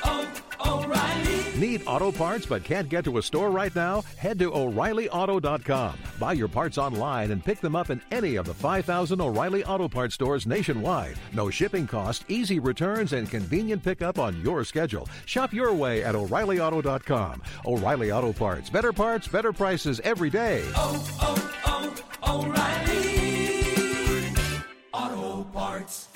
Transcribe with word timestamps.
Need 1.61 1.83
auto 1.85 2.11
parts 2.11 2.47
but 2.47 2.63
can't 2.63 2.89
get 2.89 3.05
to 3.05 3.19
a 3.19 3.21
store 3.21 3.51
right 3.51 3.75
now? 3.75 4.01
Head 4.17 4.39
to 4.39 4.51
O'ReillyAuto.com. 4.51 5.93
Buy 6.19 6.33
your 6.33 6.47
parts 6.47 6.79
online 6.79 7.29
and 7.29 7.45
pick 7.45 7.59
them 7.59 7.75
up 7.75 7.91
in 7.91 8.01
any 8.09 8.35
of 8.37 8.47
the 8.47 8.53
5,000 8.55 9.21
O'Reilly 9.21 9.63
Auto 9.65 9.87
Parts 9.87 10.15
stores 10.15 10.47
nationwide. 10.47 11.17
No 11.33 11.51
shipping 11.51 11.85
cost, 11.85 12.25
easy 12.27 12.57
returns, 12.57 13.13
and 13.13 13.29
convenient 13.29 13.83
pickup 13.83 14.17
on 14.17 14.41
your 14.41 14.63
schedule. 14.63 15.07
Shop 15.27 15.53
your 15.53 15.71
way 15.71 16.03
at 16.03 16.15
O'ReillyAuto.com. 16.15 17.43
O'Reilly 17.67 18.11
Auto 18.11 18.33
Parts. 18.33 18.71
Better 18.71 18.91
parts, 18.91 19.27
better 19.27 19.53
prices 19.53 20.01
every 20.03 20.31
day. 20.31 20.63
Oh, 20.73 20.97
oh, 21.21 21.93
oh, 22.23 22.41
O'Reilly. 22.41 23.11
Auto 24.93 25.43
Parts. 25.51 26.10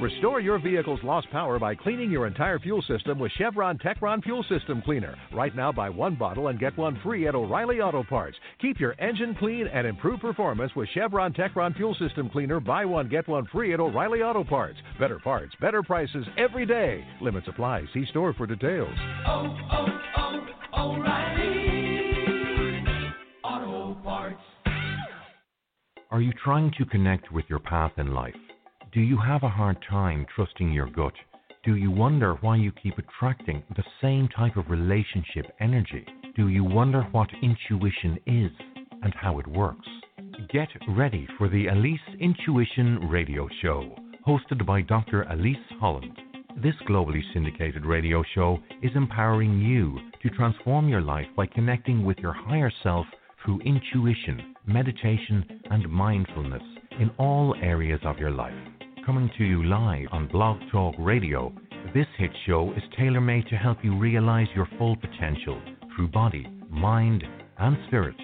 Restore 0.00 0.40
your 0.40 0.58
vehicle's 0.58 1.02
lost 1.04 1.30
power 1.30 1.58
by 1.58 1.74
cleaning 1.74 2.10
your 2.10 2.26
entire 2.26 2.58
fuel 2.58 2.82
system 2.82 3.18
with 3.18 3.30
Chevron 3.32 3.76
Techron 3.78 4.22
Fuel 4.24 4.42
System 4.48 4.80
Cleaner. 4.82 5.14
Right 5.32 5.54
now, 5.54 5.70
buy 5.72 5.90
one 5.90 6.14
bottle 6.14 6.48
and 6.48 6.58
get 6.58 6.76
one 6.78 6.98
free 7.02 7.28
at 7.28 7.34
O'Reilly 7.34 7.80
Auto 7.80 8.02
Parts. 8.02 8.36
Keep 8.60 8.80
your 8.80 8.94
engine 8.98 9.36
clean 9.38 9.66
and 9.66 9.86
improve 9.86 10.20
performance 10.20 10.74
with 10.74 10.88
Chevron 10.94 11.34
Techron 11.34 11.76
Fuel 11.76 11.94
System 11.94 12.30
Cleaner. 12.30 12.60
Buy 12.60 12.86
one, 12.86 13.08
get 13.08 13.28
one 13.28 13.46
free 13.52 13.74
at 13.74 13.80
O'Reilly 13.80 14.22
Auto 14.22 14.42
Parts. 14.42 14.78
Better 14.98 15.18
parts, 15.18 15.54
better 15.60 15.82
prices 15.82 16.26
every 16.38 16.64
day. 16.64 17.04
Limits 17.20 17.48
apply. 17.48 17.84
See 17.92 18.06
store 18.06 18.32
for 18.32 18.46
details. 18.46 18.94
Oh, 19.26 19.54
oh, 19.72 19.86
oh, 20.16 20.96
O'Reilly. 20.96 22.20
Auto 23.44 24.00
Parts. 24.02 24.40
Are 26.12 26.20
you 26.20 26.32
trying 26.42 26.72
to 26.76 26.84
connect 26.86 27.30
with 27.30 27.44
your 27.48 27.60
path 27.60 27.92
in 27.96 28.12
life? 28.12 28.34
Do 28.92 29.00
you 29.00 29.16
have 29.16 29.44
a 29.44 29.48
hard 29.48 29.76
time 29.88 30.26
trusting 30.34 30.72
your 30.72 30.90
gut? 30.90 31.12
Do 31.62 31.76
you 31.76 31.92
wonder 31.92 32.34
why 32.40 32.56
you 32.56 32.72
keep 32.72 32.98
attracting 32.98 33.62
the 33.76 33.84
same 34.02 34.26
type 34.36 34.56
of 34.56 34.68
relationship 34.68 35.46
energy? 35.60 36.04
Do 36.34 36.48
you 36.48 36.64
wonder 36.64 37.02
what 37.12 37.28
intuition 37.44 38.18
is 38.26 38.50
and 39.04 39.14
how 39.14 39.38
it 39.38 39.46
works? 39.46 39.86
Get 40.52 40.66
ready 40.88 41.28
for 41.38 41.48
the 41.48 41.68
Elise 41.68 42.00
Intuition 42.18 43.08
Radio 43.08 43.48
Show, 43.62 43.94
hosted 44.26 44.66
by 44.66 44.80
Dr. 44.80 45.22
Elise 45.30 45.56
Holland. 45.78 46.18
This 46.60 46.74
globally 46.88 47.22
syndicated 47.32 47.86
radio 47.86 48.24
show 48.34 48.58
is 48.82 48.90
empowering 48.96 49.60
you 49.60 49.96
to 50.22 50.30
transform 50.30 50.88
your 50.88 51.02
life 51.02 51.28
by 51.36 51.46
connecting 51.46 52.04
with 52.04 52.18
your 52.18 52.32
higher 52.32 52.72
self 52.82 53.06
through 53.44 53.60
intuition, 53.60 54.49
meditation, 54.70 55.44
and 55.70 55.88
mindfulness 55.90 56.62
in 57.00 57.10
all 57.18 57.54
areas 57.60 58.00
of 58.04 58.18
your 58.18 58.30
life. 58.30 58.54
Coming 59.04 59.28
to 59.36 59.44
you 59.44 59.64
live 59.64 60.06
on 60.12 60.28
Blog 60.28 60.58
Talk 60.70 60.94
Radio, 60.98 61.52
this 61.92 62.06
hit 62.18 62.30
show 62.46 62.72
is 62.76 62.82
tailor 62.96 63.20
made 63.20 63.46
to 63.48 63.56
help 63.56 63.78
you 63.82 63.98
realize 63.98 64.46
your 64.54 64.68
full 64.78 64.96
potential 64.96 65.60
through 65.94 66.08
body, 66.08 66.46
mind, 66.70 67.24
and 67.58 67.76
spirit. 67.88 68.14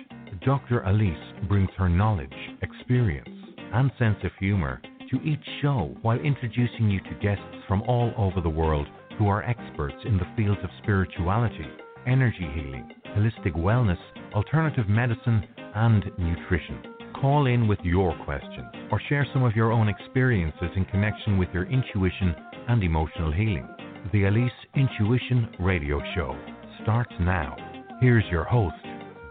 Dr. 0.45 0.83
Elise 0.83 1.17
brings 1.49 1.71
her 1.77 1.89
knowledge, 1.89 2.33
experience, 2.63 3.29
and 3.73 3.91
sense 3.99 4.19
of 4.23 4.31
humor 4.39 4.81
to 5.11 5.17
each 5.23 5.45
show 5.63 5.97
while 6.03 6.21
introducing 6.21 6.89
you 6.89 7.01
to 7.01 7.19
guests 7.21 7.43
from 7.67 7.83
all 7.83 8.13
over 8.17 8.41
the 8.41 8.49
world 8.49 8.87
who 9.19 9.27
are 9.27 9.43
experts 9.43 9.97
in 10.05 10.17
the 10.17 10.29
fields 10.37 10.61
of 10.63 10.71
spirituality, 10.83 11.67
energy 12.07 12.49
healing, 12.55 12.89
holistic 13.17 13.57
wellness, 13.57 13.99
alternative 14.35 14.89
medicine, 14.89 15.43
and 15.77 16.05
nutrition. 16.19 16.83
Call 17.21 17.47
in 17.47 17.69
with 17.69 17.79
your 17.83 18.17
questions 18.25 18.67
or 18.91 19.01
share 19.09 19.27
some 19.33 19.45
of 19.45 19.55
your 19.55 19.73
own 19.73 19.89
experiences 19.89 20.71
in 20.75 20.85
connection 20.87 21.39
with 21.39 21.49
your 21.53 21.65
intuition 21.71 22.35
and 22.69 22.83
emotional 22.83 23.33
healing. 23.33 23.69
The 24.13 24.25
Elise 24.25 24.51
Intuition 24.75 25.55
Radio 25.61 26.01
Show 26.15 26.37
starts 26.83 27.13
now. 27.21 27.57
Here's 28.01 28.25
your 28.31 28.45
host, 28.45 28.77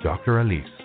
Dr. 0.03 0.41
Elise. 0.41 0.84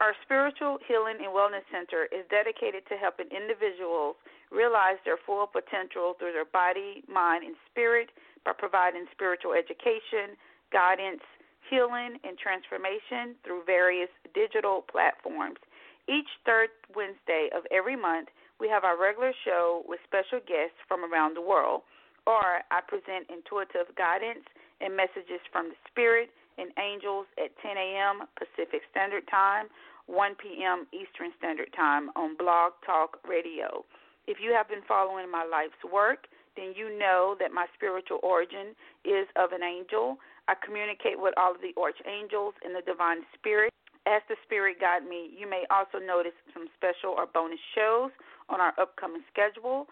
Our 0.00 0.14
Spiritual 0.22 0.78
Healing 0.86 1.18
and 1.22 1.30
Wellness 1.34 1.66
Center 1.70 2.06
is 2.10 2.26
dedicated 2.30 2.86
to 2.90 2.96
helping 2.96 3.30
individuals 3.30 4.16
realize 4.50 4.96
their 5.04 5.18
full 5.26 5.46
potential 5.46 6.14
through 6.18 6.32
their 6.32 6.48
body, 6.48 7.02
mind, 7.08 7.44
and 7.44 7.56
spirit 7.70 8.10
by 8.44 8.52
providing 8.52 9.06
spiritual 9.12 9.52
education, 9.52 10.36
guidance, 10.72 11.22
healing, 11.70 12.20
and 12.24 12.36
transformation 12.36 13.34
through 13.44 13.64
various 13.64 14.10
digital 14.34 14.84
platforms. 14.90 15.58
Each 16.08 16.28
third 16.44 16.68
Wednesday 16.94 17.48
of 17.56 17.64
every 17.72 17.96
month, 17.96 18.28
we 18.60 18.68
have 18.68 18.84
our 18.84 19.00
regular 19.00 19.32
show 19.44 19.82
with 19.88 20.00
special 20.04 20.38
guests 20.44 20.76
from 20.86 21.00
around 21.00 21.34
the 21.34 21.42
world, 21.42 21.82
or 22.26 22.60
I 22.70 22.80
present 22.86 23.28
intuitive 23.32 23.88
guidance 23.96 24.44
and 24.80 24.96
messages 24.96 25.40
from 25.50 25.72
the 25.72 25.78
Spirit 25.88 26.28
and 26.58 26.70
angels 26.78 27.26
at 27.40 27.56
10 27.64 27.76
a.m. 27.76 28.28
Pacific 28.36 28.82
Standard 28.90 29.26
Time, 29.28 29.66
1 30.06 30.36
p.m. 30.36 30.86
Eastern 30.92 31.32
Standard 31.38 31.72
Time 31.74 32.10
on 32.14 32.36
Blog 32.36 32.72
Talk 32.84 33.18
Radio. 33.26 33.84
If 34.26 34.38
you 34.40 34.52
have 34.52 34.68
been 34.68 34.82
following 34.88 35.30
my 35.30 35.44
life's 35.44 35.80
work, 35.84 36.26
then 36.56 36.72
you 36.76 36.96
know 36.98 37.36
that 37.40 37.52
my 37.52 37.66
spiritual 37.74 38.20
origin 38.22 38.74
is 39.04 39.26
of 39.36 39.52
an 39.52 39.62
angel. 39.62 40.18
I 40.48 40.54
communicate 40.64 41.18
with 41.18 41.34
all 41.36 41.52
of 41.52 41.60
the 41.60 41.74
archangels 41.80 42.54
and 42.64 42.74
the 42.74 42.82
divine 42.84 43.26
spirit. 43.34 43.72
As 44.06 44.20
the 44.28 44.36
spirit 44.44 44.80
guide 44.80 45.08
me, 45.08 45.32
you 45.32 45.48
may 45.48 45.64
also 45.70 45.98
notice 45.98 46.36
some 46.52 46.68
special 46.76 47.16
or 47.16 47.26
bonus 47.26 47.60
shows 47.74 48.12
on 48.48 48.60
our 48.60 48.72
upcoming 48.78 49.24
schedule. 49.32 49.88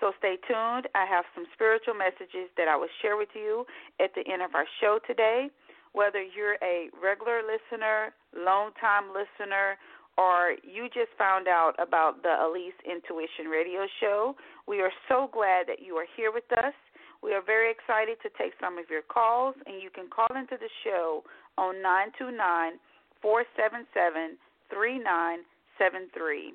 So 0.00 0.12
stay 0.18 0.38
tuned. 0.46 0.86
I 0.94 1.06
have 1.06 1.24
some 1.34 1.46
spiritual 1.54 1.94
messages 1.94 2.50
that 2.56 2.68
I 2.68 2.76
will 2.76 2.90
share 3.02 3.16
with 3.16 3.30
you 3.34 3.66
at 3.98 4.14
the 4.14 4.26
end 4.30 4.42
of 4.42 4.54
our 4.54 4.66
show 4.80 4.98
today. 5.06 5.50
Whether 5.92 6.22
you're 6.22 6.58
a 6.62 6.90
regular 7.00 7.42
listener, 7.42 8.14
long 8.36 8.70
time 8.80 9.10
listener, 9.10 9.78
or 10.18 10.58
you 10.66 10.90
just 10.90 11.14
found 11.16 11.46
out 11.46 11.78
about 11.78 12.26
the 12.26 12.34
Elise 12.42 12.74
Intuition 12.82 13.46
Radio 13.46 13.86
Show, 14.02 14.34
we 14.66 14.82
are 14.82 14.90
so 15.08 15.30
glad 15.32 15.70
that 15.70 15.78
you 15.78 15.94
are 15.94 16.10
here 16.18 16.32
with 16.34 16.50
us. 16.58 16.74
We 17.22 17.32
are 17.34 17.42
very 17.42 17.70
excited 17.70 18.18
to 18.26 18.30
take 18.34 18.52
some 18.60 18.78
of 18.78 18.90
your 18.90 19.06
calls, 19.06 19.54
and 19.64 19.80
you 19.80 19.90
can 19.94 20.10
call 20.10 20.28
into 20.34 20.58
the 20.58 20.70
show 20.82 21.22
on 21.56 21.80
929 21.80 22.82
477 23.22 24.34
3973. 24.74 26.54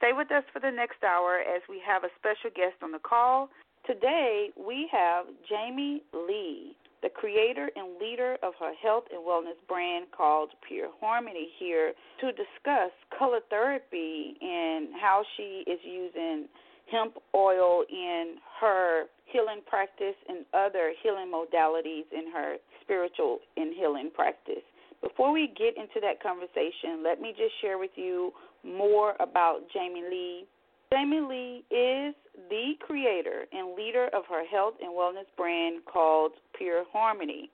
Stay 0.00 0.12
with 0.16 0.32
us 0.32 0.44
for 0.52 0.60
the 0.60 0.72
next 0.72 1.04
hour 1.04 1.44
as 1.44 1.60
we 1.68 1.80
have 1.84 2.04
a 2.04 2.12
special 2.16 2.48
guest 2.56 2.80
on 2.80 2.92
the 2.92 3.00
call. 3.00 3.48
Today, 3.84 4.50
we 4.56 4.88
have 4.92 5.28
Jamie 5.48 6.02
Lee, 6.12 6.76
the 7.06 7.10
creator 7.10 7.70
and 7.76 8.00
leader 8.00 8.36
of 8.42 8.52
her 8.58 8.72
health 8.82 9.04
and 9.14 9.22
wellness 9.22 9.54
brand 9.68 10.06
called 10.10 10.50
Pure 10.66 10.88
Harmony, 11.00 11.48
here 11.56 11.92
to 12.20 12.32
discuss 12.32 12.90
color 13.16 13.38
therapy 13.48 14.34
and 14.40 14.88
how 15.00 15.22
she 15.36 15.62
is 15.70 15.78
using 15.84 16.46
hemp 16.90 17.14
oil 17.32 17.84
in 17.88 18.36
her 18.60 19.04
healing 19.26 19.60
practice 19.68 20.16
and 20.28 20.44
other 20.52 20.92
healing 21.00 21.30
modalities 21.30 22.10
in 22.10 22.32
her 22.32 22.56
spiritual 22.82 23.38
and 23.56 23.72
healing 23.76 24.10
practice. 24.12 24.66
Before 25.00 25.30
we 25.32 25.54
get 25.56 25.76
into 25.76 26.00
that 26.02 26.20
conversation, 26.20 27.04
let 27.04 27.20
me 27.20 27.30
just 27.38 27.52
share 27.62 27.78
with 27.78 27.92
you 27.94 28.32
more 28.64 29.14
about 29.20 29.60
Jamie 29.72 30.02
Lee. 30.10 30.44
Jamie 30.92 31.20
Lee 31.20 31.64
is 31.74 32.14
the 32.48 32.74
creator 32.80 33.46
and 33.52 33.74
leader 33.74 34.08
of 34.14 34.24
her 34.28 34.44
health 34.44 34.74
and 34.80 34.92
wellness 34.92 35.26
brand 35.36 35.84
called 35.84 36.32
Pure 36.56 36.84
Harmony. 36.92 37.50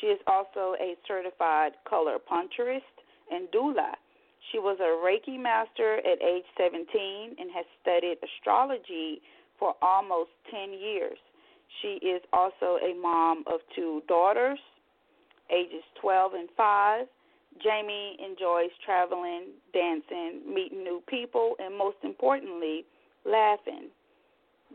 She 0.00 0.08
is 0.08 0.20
also 0.26 0.74
a 0.80 0.94
certified 1.08 1.72
color 1.88 2.18
puncturist 2.18 2.82
and 3.30 3.48
doula. 3.48 3.92
She 4.52 4.58
was 4.58 4.78
a 4.80 5.00
Reiki 5.00 5.40
master 5.40 5.96
at 5.98 6.22
age 6.22 6.44
17 6.58 7.36
and 7.38 7.50
has 7.54 7.64
studied 7.80 8.18
astrology 8.22 9.22
for 9.58 9.74
almost 9.80 10.30
10 10.50 10.74
years. 10.74 11.16
She 11.80 11.98
is 12.06 12.20
also 12.34 12.76
a 12.84 12.94
mom 13.00 13.44
of 13.46 13.60
two 13.74 14.02
daughters, 14.08 14.58
ages 15.50 15.82
12 16.02 16.34
and 16.34 16.48
5. 16.54 17.06
Jamie 17.62 18.16
enjoys 18.24 18.70
traveling, 18.84 19.52
dancing, 19.72 20.42
meeting 20.52 20.82
new 20.82 21.02
people, 21.08 21.54
and 21.58 21.76
most 21.76 21.96
importantly, 22.02 22.84
laughing. 23.24 23.88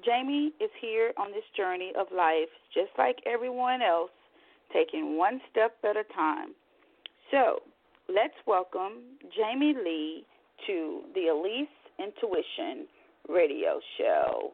Jamie 0.03 0.53
is 0.61 0.69
here 0.79 1.11
on 1.17 1.31
this 1.31 1.43
journey 1.57 1.91
of 1.99 2.07
life, 2.15 2.49
just 2.73 2.91
like 2.97 3.17
everyone 3.25 3.81
else, 3.81 4.11
taking 4.71 5.17
one 5.17 5.41
step 5.51 5.75
at 5.83 5.97
a 5.97 6.03
time. 6.15 6.53
So, 7.31 7.59
let's 8.07 8.33
welcome 8.47 9.17
Jamie 9.35 9.75
Lee 9.83 10.25
to 10.67 11.01
the 11.13 11.27
Elise 11.27 11.67
Intuition 11.99 12.87
radio 13.27 13.79
show. 13.97 14.53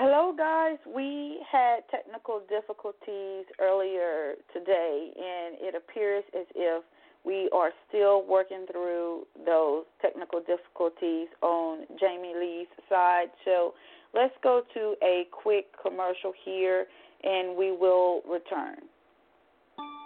Hello, 0.00 0.32
guys. 0.32 0.78
We 0.86 1.40
had 1.50 1.78
technical 1.90 2.42
difficulties 2.48 3.46
earlier 3.60 4.34
today, 4.52 5.10
and 5.16 5.56
it 5.58 5.74
appears 5.74 6.22
as 6.38 6.46
if 6.54 6.84
we 7.24 7.50
are 7.52 7.72
still 7.88 8.24
working 8.24 8.64
through 8.70 9.26
those 9.44 9.86
technical 10.00 10.38
difficulties 10.38 11.26
on 11.42 11.80
Jamie 11.98 12.32
Lee's 12.38 12.68
side. 12.88 13.30
So 13.44 13.74
let's 14.14 14.34
go 14.40 14.62
to 14.72 14.94
a 15.02 15.26
quick 15.32 15.66
commercial 15.82 16.32
here, 16.44 16.86
and 17.24 17.58
we 17.58 17.72
will 17.72 18.22
return. 18.30 18.76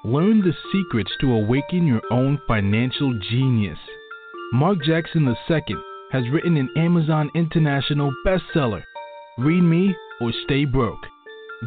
Learn 0.07 0.41
the 0.41 0.55
secrets 0.73 1.13
to 1.21 1.33
awaken 1.33 1.87
your 1.87 2.01
own 2.11 2.41
financial 2.49 3.13
genius. 3.31 3.79
Mark 4.55 4.79
Jackson 4.87 5.29
II 5.29 5.77
has 6.13 6.25
written 6.33 6.57
an 6.57 6.71
Amazon 6.79 7.31
International 7.35 8.11
bestseller, 8.27 8.85
Read 9.39 9.63
Me 9.63 9.97
or 10.21 10.31
Stay 10.45 10.67
Broke. 10.67 11.07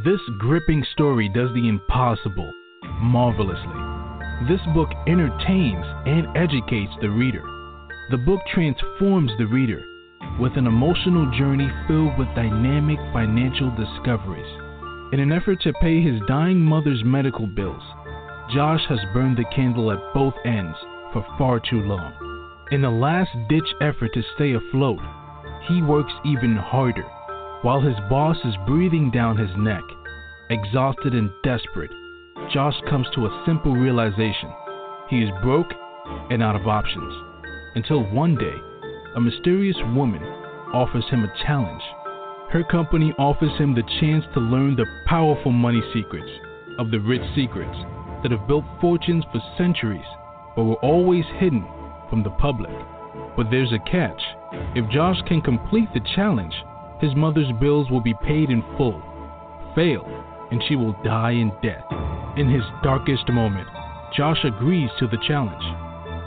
This 0.04 0.20
gripping 0.38 0.86
story 0.94 1.28
does 1.30 1.50
the 1.56 1.68
impossible 1.68 2.52
marvelously. 3.02 3.82
This 4.48 4.62
book 4.76 4.90
entertains 5.08 5.84
and 6.06 6.28
educates 6.38 6.94
the 7.02 7.10
reader. 7.10 7.42
The 8.12 8.20
book 8.20 8.40
transforms 8.54 9.32
the 9.40 9.48
reader 9.48 9.84
with 10.40 10.56
an 10.58 10.68
emotional 10.68 11.26
journey 11.40 11.68
filled 11.88 12.16
with 12.20 12.28
dynamic 12.36 13.00
financial 13.12 13.72
discoveries. 13.72 14.46
In 15.12 15.20
an 15.20 15.32
effort 15.32 15.60
to 15.62 15.74
pay 15.82 16.04
his 16.04 16.22
dying 16.28 16.60
mother's 16.60 17.04
medical 17.04 17.48
bills, 17.48 17.82
Josh 18.54 18.86
has 18.90 19.00
burned 19.12 19.38
the 19.38 19.56
candle 19.56 19.92
at 19.92 20.14
both 20.14 20.36
ends 20.46 20.78
for 21.12 21.26
far 21.40 21.60
too 21.60 21.82
long. 21.82 22.14
In 22.70 22.86
a 22.86 22.92
last 22.92 23.32
ditch 23.50 23.74
effort 23.82 24.14
to 24.14 24.22
stay 24.36 24.54
afloat, 24.54 25.00
he 25.68 25.82
works 25.82 26.14
even 26.26 26.56
harder 26.56 27.06
while 27.66 27.82
his 27.82 27.96
boss 28.12 28.38
is 28.46 28.54
breathing 28.68 29.10
down 29.10 29.36
his 29.36 29.50
neck. 29.58 29.82
Exhausted 30.52 31.16
and 31.16 31.32
desperate, 31.44 31.90
Josh 32.54 32.76
comes 32.88 33.08
to 33.16 33.26
a 33.26 33.44
simple 33.48 33.74
realization 33.74 34.54
he 35.10 35.24
is 35.24 35.32
broke 35.42 35.74
and 36.30 36.44
out 36.44 36.56
of 36.56 36.68
options. 36.68 37.12
Until 37.74 38.04
one 38.14 38.36
day, 38.36 38.54
a 39.16 39.20
mysterious 39.20 39.78
woman 39.96 40.22
offers 40.76 41.06
him 41.10 41.24
a 41.24 41.44
challenge. 41.44 41.82
Her 42.52 42.64
company 42.70 43.12
offers 43.18 43.58
him 43.58 43.74
the 43.74 43.82
chance 44.00 44.24
to 44.36 44.40
learn 44.40 44.76
the 44.76 44.86
powerful 45.08 45.52
money 45.52 45.82
secrets 45.92 46.30
of 46.78 46.92
the 46.92 47.00
rich 47.00 47.24
secrets 47.36 47.78
that 48.22 48.32
have 48.32 48.48
built 48.48 48.66
fortunes 48.80 49.24
for 49.32 49.42
centuries 49.58 50.06
but 50.56 50.66
were 50.66 50.84
always 50.86 51.26
hidden 51.40 51.66
from 52.12 52.22
the 52.22 52.38
public. 52.38 52.74
But 53.36 53.48
there's 53.50 53.74
a 53.74 53.90
catch. 53.90 54.22
If 54.76 54.88
Josh 54.92 55.18
can 55.28 55.42
complete 55.42 55.90
the 55.96 56.02
challenge, 56.16 56.54
his 57.00 57.15
mother's 57.15 57.51
bills 57.59 57.89
will 57.89 58.01
be 58.01 58.13
paid 58.25 58.50
in 58.50 58.63
full. 58.77 59.01
Fail, 59.75 60.06
and 60.51 60.62
she 60.68 60.75
will 60.75 60.95
die 61.03 61.31
in 61.31 61.51
debt. 61.62 61.83
In 62.38 62.50
his 62.50 62.63
darkest 62.83 63.30
moment, 63.30 63.68
Josh 64.15 64.44
agrees 64.44 64.89
to 65.00 65.07
the 65.07 65.21
challenge. 65.27 65.63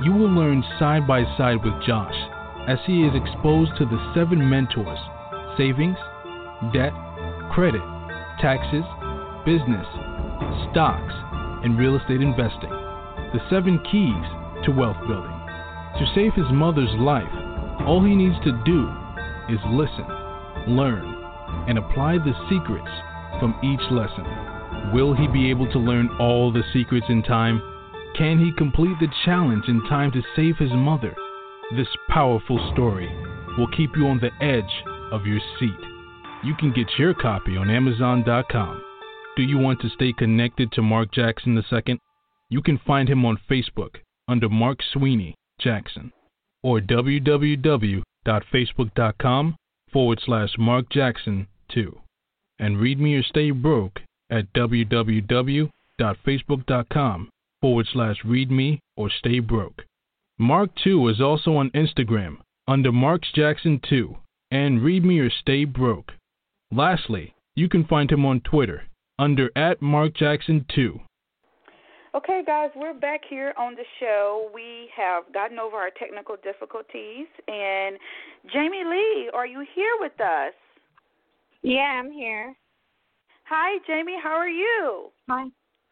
You 0.05 0.13
will 0.13 0.31
learn 0.31 0.63
side 0.79 1.07
by 1.07 1.25
side 1.37 1.65
with 1.65 1.83
Josh 1.87 2.15
as 2.69 2.79
he 2.87 3.03
is 3.03 3.15
exposed 3.15 3.73
to 3.79 3.85
the 3.87 4.13
seven 4.15 4.49
mentors 4.49 4.99
savings, 5.57 5.99
debt, 6.73 6.93
credit, 7.51 7.83
taxes, 8.41 8.85
business, 9.45 9.87
stocks, 10.71 11.15
and 11.65 11.77
real 11.77 11.97
estate 11.97 12.23
investing. 12.23 12.71
The 13.35 13.41
seven 13.51 13.83
keys 13.91 14.65
to 14.65 14.71
wealth 14.71 15.01
building. 15.09 15.35
To 15.99 16.13
save 16.15 16.33
his 16.35 16.47
mother's 16.53 16.95
life, 17.01 17.29
all 17.87 18.05
he 18.05 18.15
needs 18.15 18.39
to 18.45 18.53
do 18.65 18.87
is 19.51 19.59
listen, 19.73 20.07
learn, 20.69 21.05
and 21.69 21.79
apply 21.79 22.19
the 22.19 22.35
secrets 22.49 22.91
from 23.41 23.59
each 23.63 23.81
lesson. 23.91 24.25
Will 24.93 25.15
he 25.15 25.27
be 25.29 25.51
able 25.51 25.71
to 25.73 25.79
learn 25.79 26.09
all 26.21 26.53
the 26.53 26.63
secrets 26.73 27.07
in 27.09 27.23
time? 27.23 27.63
Can 28.17 28.39
he 28.39 28.53
complete 28.57 28.97
the 29.01 29.09
challenge 29.25 29.65
in 29.69 29.83
time 29.89 30.13
to 30.13 30.23
save 30.35 30.57
his 30.57 30.73
mother? 30.73 31.15
This 31.77 31.89
powerful 32.09 32.59
story 32.73 33.09
will 33.57 33.69
keep 33.69 33.91
you 33.97 34.07
on 34.07 34.21
the 34.21 34.33
edge 34.45 34.85
of 35.13 35.27
your 35.27 35.41
seat. 35.59 35.79
You 36.45 36.55
can 36.55 36.73
get 36.73 36.87
your 36.99 37.15
copy 37.15 37.57
on 37.57 37.71
Amazon.com. 37.71 38.83
Do 39.37 39.43
you 39.43 39.59
want 39.59 39.81
to 39.83 39.89
stay 39.91 40.13
connected 40.13 40.73
to 40.73 40.83
Mark 40.83 41.13
Jackson 41.13 41.57
II? 41.57 42.01
You 42.49 42.63
can 42.63 42.81
find 42.87 43.09
him 43.09 43.25
on 43.25 43.39
Facebook 43.51 43.97
under 44.27 44.49
Mark 44.49 44.79
Sweeney 44.93 45.35
Jackson 45.61 46.13
or 46.63 46.81
www.facebook.com 46.81 49.57
forward 49.93 50.21
slash 50.25 50.51
Mark 50.59 50.89
Jackson 50.91 51.47
2. 51.71 52.01
And 52.59 52.79
read 52.79 52.99
me 52.99 53.15
or 53.15 53.23
stay 53.23 53.51
broke 53.51 54.01
at 54.31 54.53
www.facebook.com 54.53 57.31
forward 57.61 57.87
slash 57.93 58.17
read 58.25 58.51
me 58.51 58.81
or 58.97 59.11
stay 59.11 59.41
broke. 59.41 59.85
Mark 60.39 60.71
2 60.85 61.09
is 61.09 61.21
also 61.21 61.57
on 61.57 61.71
Instagram 61.71 62.39
under 62.67 62.93
Marks 62.93 63.29
Jackson 63.35 63.81
2 63.89 64.17
and 64.51 64.83
read 64.83 65.05
me 65.05 65.19
or 65.19 65.31
stay 65.31 65.65
broke. 65.65 66.13
Lastly, 66.71 67.35
you 67.55 67.69
can 67.69 67.85
find 67.85 68.11
him 68.11 68.25
on 68.25 68.41
Twitter 68.41 68.85
under 69.19 69.51
at 69.57 69.83
Mark 69.83 70.15
Jackson 70.15 70.65
2. 70.75 71.01
Okay, 72.15 72.43
guys, 72.47 72.71
we're 72.75 72.95
back 72.95 73.21
here 73.29 73.53
on 73.59 73.75
the 73.75 73.85
show. 74.01 74.51
We 74.55 74.89
have 74.97 75.25
gotten 75.35 75.59
over 75.59 75.77
our 75.77 75.91
technical 75.99 76.37
difficulties. 76.43 77.27
And 77.47 77.99
Jamie 78.51 78.83
Lee, 78.85 79.31
are 79.35 79.47
you 79.47 79.65
here 79.75 79.93
with 80.01 80.19
us? 80.19 80.55
Yeah, 81.61 82.01
I'm 82.01 82.11
here. 82.11 82.55
Hi, 83.45 83.79
Jamie. 83.87 84.17
How 84.23 84.33
are 84.33 84.49
you? 84.49 85.11
Hi. 85.29 85.49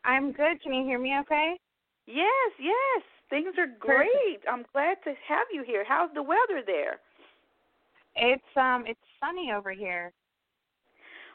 I'm 0.06 0.32
good. 0.32 0.62
Can 0.62 0.72
you 0.72 0.84
hear 0.84 0.98
me 0.98 1.12
okay? 1.20 1.58
Yes, 2.06 2.52
yes. 2.58 3.02
Things 3.28 3.54
are 3.58 3.68
great. 3.78 4.40
I'm 4.50 4.64
glad 4.72 4.96
to 5.04 5.10
have 5.28 5.46
you 5.52 5.64
here. 5.66 5.84
How's 5.86 6.10
the 6.14 6.22
weather 6.22 6.62
there? 6.64 7.00
It's 8.14 8.56
um 8.56 8.84
it's 8.86 9.00
sunny 9.20 9.50
over 9.52 9.72
here. 9.72 10.12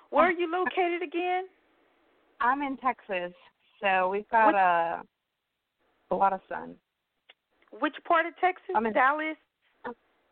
Where 0.09 0.25
are 0.25 0.31
you 0.31 0.51
located 0.51 1.03
again? 1.03 1.43
I'm 2.39 2.61
in 2.61 2.77
Texas, 2.77 3.33
so 3.81 4.09
we've 4.09 4.27
got 4.29 4.47
What- 4.47 4.55
a 4.55 5.01
a 6.11 6.15
lot 6.15 6.33
of 6.33 6.41
sun. 6.50 6.75
Which 7.79 7.95
part 8.03 8.25
of 8.25 8.35
Texas? 8.38 8.75
I'm 8.75 8.85
in- 8.85 8.93
Dallas. 8.93 9.38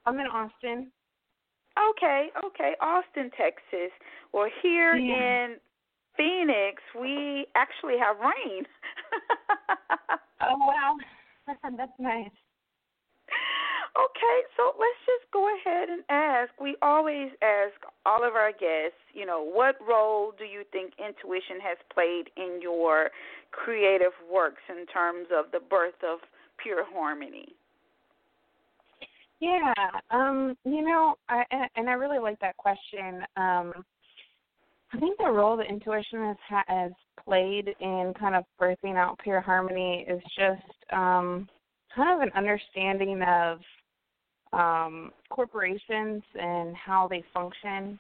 I'm 0.05 0.19
in 0.19 0.27
Austin. 0.27 0.91
Okay, 1.77 2.31
okay, 2.43 2.75
Austin, 2.81 3.31
Texas. 3.31 3.91
Well, 4.33 4.49
here 4.61 4.95
Yeah. 4.95 5.15
in 5.45 5.59
Phoenix, 6.17 6.83
we 6.95 7.47
actually 7.55 7.97
have 7.97 8.19
rain. 8.19 8.67
Oh 10.41 10.57
wow, 10.57 10.97
that's 11.77 11.97
nice. 11.99 12.31
Okay, 13.95 14.37
so 14.57 14.75
let's 14.77 14.99
ahead 15.69 15.89
and 15.89 16.03
ask. 16.09 16.51
We 16.59 16.75
always 16.81 17.29
ask 17.41 17.75
all 18.05 18.27
of 18.27 18.35
our 18.35 18.51
guests, 18.51 18.99
you 19.13 19.25
know, 19.25 19.43
what 19.43 19.75
role 19.87 20.33
do 20.37 20.45
you 20.45 20.63
think 20.71 20.93
intuition 20.97 21.59
has 21.61 21.77
played 21.93 22.29
in 22.37 22.59
your 22.61 23.09
creative 23.51 24.13
works 24.31 24.61
in 24.69 24.85
terms 24.87 25.27
of 25.35 25.51
the 25.51 25.59
birth 25.59 26.01
of 26.03 26.19
pure 26.61 26.83
harmony? 26.93 27.53
Yeah, 29.39 29.73
um, 30.11 30.57
you 30.65 30.81
know, 30.81 31.15
I 31.29 31.45
and- 31.75 31.89
I 31.89 31.93
really 31.93 32.19
like 32.19 32.39
that 32.39 32.57
question. 32.57 33.25
Um, 33.37 33.85
I 34.91 34.99
think 34.99 35.17
the 35.17 35.31
role 35.31 35.55
that 35.57 35.67
intuition 35.67 36.35
has 36.49 36.63
has 36.67 36.91
played 37.23 37.73
in 37.79 38.13
kind 38.19 38.35
of 38.35 38.43
birthing 38.59 38.97
out 38.97 39.17
pure 39.19 39.39
harmony 39.39 40.05
is 40.09 40.21
just 40.37 40.91
um, 40.91 41.47
kind 41.95 42.13
of 42.13 42.21
an 42.21 42.31
understanding 42.35 43.21
of 43.21 43.59
um, 44.53 45.11
corporations 45.29 46.23
and 46.39 46.75
how 46.75 47.07
they 47.07 47.23
function, 47.33 47.99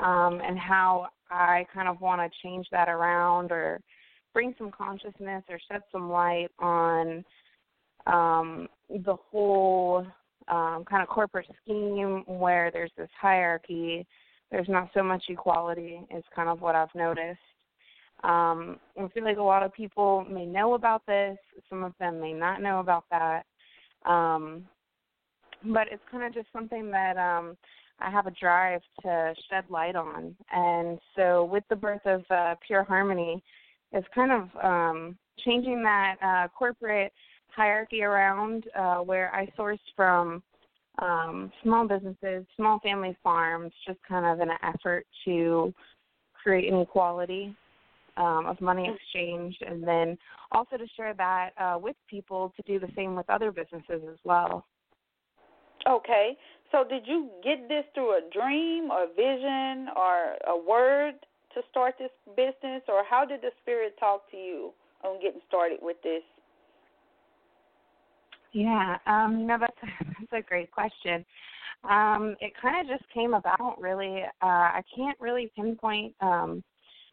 um, 0.00 0.40
and 0.44 0.58
how 0.58 1.08
I 1.30 1.66
kind 1.72 1.88
of 1.88 2.00
want 2.00 2.20
to 2.20 2.38
change 2.42 2.66
that 2.70 2.88
around 2.88 3.50
or 3.50 3.80
bring 4.32 4.54
some 4.58 4.70
consciousness 4.70 5.42
or 5.48 5.58
shed 5.70 5.82
some 5.90 6.10
light 6.10 6.48
on 6.58 7.24
um, 8.06 8.68
the 8.88 9.16
whole 9.30 10.06
um, 10.48 10.84
kind 10.88 11.02
of 11.02 11.08
corporate 11.08 11.46
scheme 11.62 12.24
where 12.26 12.70
there's 12.70 12.92
this 12.96 13.10
hierarchy. 13.20 14.06
There's 14.50 14.68
not 14.68 14.88
so 14.94 15.02
much 15.02 15.24
equality, 15.28 16.00
is 16.14 16.24
kind 16.34 16.48
of 16.48 16.60
what 16.60 16.74
I've 16.74 16.94
noticed. 16.94 17.38
Um, 18.24 18.78
I 18.98 19.06
feel 19.14 19.24
like 19.24 19.36
a 19.36 19.42
lot 19.42 19.62
of 19.62 19.72
people 19.72 20.24
may 20.28 20.46
know 20.46 20.74
about 20.74 21.04
this. 21.06 21.36
Some 21.68 21.84
of 21.84 21.92
them 22.00 22.20
may 22.20 22.32
not 22.32 22.62
know 22.62 22.80
about 22.80 23.04
that. 23.10 23.44
Um, 24.06 24.64
but 25.64 25.88
it's 25.90 26.02
kind 26.10 26.24
of 26.24 26.34
just 26.34 26.52
something 26.52 26.90
that 26.90 27.16
um, 27.16 27.56
I 28.00 28.10
have 28.10 28.26
a 28.26 28.30
drive 28.32 28.80
to 29.02 29.34
shed 29.50 29.64
light 29.68 29.96
on. 29.96 30.34
And 30.52 30.98
so, 31.16 31.44
with 31.44 31.64
the 31.68 31.76
birth 31.76 32.04
of 32.04 32.22
uh, 32.30 32.54
Pure 32.66 32.84
Harmony, 32.84 33.42
it's 33.92 34.06
kind 34.14 34.32
of 34.32 34.64
um, 34.64 35.18
changing 35.44 35.82
that 35.82 36.16
uh, 36.22 36.48
corporate 36.56 37.12
hierarchy 37.48 38.02
around 38.02 38.64
uh, 38.78 38.98
where 38.98 39.34
I 39.34 39.46
sourced 39.58 39.78
from 39.96 40.42
um, 41.00 41.52
small 41.62 41.86
businesses, 41.86 42.44
small 42.56 42.78
family 42.80 43.16
farms, 43.22 43.72
just 43.86 43.98
kind 44.08 44.26
of 44.26 44.40
in 44.40 44.50
an 44.50 44.58
effort 44.62 45.06
to 45.24 45.72
create 46.40 46.72
an 46.72 46.80
equality 46.80 47.54
um, 48.16 48.46
of 48.46 48.60
money 48.60 48.90
exchange, 48.92 49.56
and 49.66 49.82
then 49.86 50.18
also 50.52 50.76
to 50.76 50.86
share 50.96 51.14
that 51.14 51.50
uh, 51.58 51.78
with 51.78 51.96
people 52.08 52.52
to 52.56 52.62
do 52.62 52.78
the 52.78 52.92
same 52.96 53.14
with 53.14 53.28
other 53.30 53.52
businesses 53.52 54.02
as 54.10 54.18
well. 54.24 54.64
Okay, 55.86 56.36
so 56.72 56.84
did 56.88 57.06
you 57.06 57.30
get 57.42 57.68
this 57.68 57.84
through 57.94 58.12
a 58.16 58.20
dream 58.32 58.90
or 58.90 59.06
vision 59.14 59.88
or 59.96 60.36
a 60.46 60.56
word 60.56 61.14
to 61.54 61.60
start 61.70 61.94
this 61.98 62.10
business, 62.36 62.82
or 62.88 63.02
how 63.08 63.24
did 63.24 63.40
the 63.40 63.50
spirit 63.62 63.94
talk 63.98 64.30
to 64.30 64.36
you 64.36 64.72
on 65.02 65.20
getting 65.20 65.40
started 65.48 65.78
with 65.80 65.96
this? 66.02 66.22
Yeah, 68.52 68.96
um, 69.06 69.38
you 69.40 69.46
know 69.46 69.58
that's 69.58 69.76
a, 69.82 70.04
that's 70.04 70.44
a 70.44 70.48
great 70.48 70.70
question. 70.70 71.24
Um, 71.88 72.36
it 72.40 72.52
kind 72.60 72.80
of 72.80 72.98
just 72.98 73.08
came 73.12 73.34
about, 73.34 73.80
really. 73.80 74.22
Uh, 74.42 74.46
I 74.46 74.82
can't 74.94 75.18
really 75.20 75.50
pinpoint 75.56 76.14
um, 76.20 76.62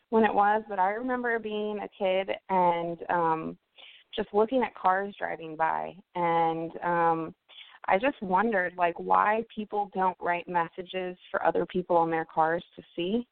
when 0.10 0.24
it 0.24 0.34
was, 0.34 0.64
but 0.68 0.80
I 0.80 0.92
remember 0.92 1.38
being 1.40 1.80
a 1.80 1.90
kid 1.98 2.36
and 2.50 2.98
um, 3.10 3.58
just 4.16 4.30
looking 4.34 4.64
at 4.64 4.76
cars 4.76 5.14
driving 5.18 5.56
by, 5.56 5.94
and 6.16 6.72
um, 6.84 7.36
I 7.88 7.98
just 7.98 8.22
wondered, 8.22 8.74
like, 8.77 9.00
why 9.00 9.44
people 9.54 9.92
don't 9.94 10.18
write 10.20 10.48
messages 10.48 11.18
for 11.32 11.46
other 11.46 11.65
people 11.65 12.04
in 12.04 12.12
their 12.12 12.25
cars 12.25 12.63
to 12.75 12.84
see. 12.96 13.27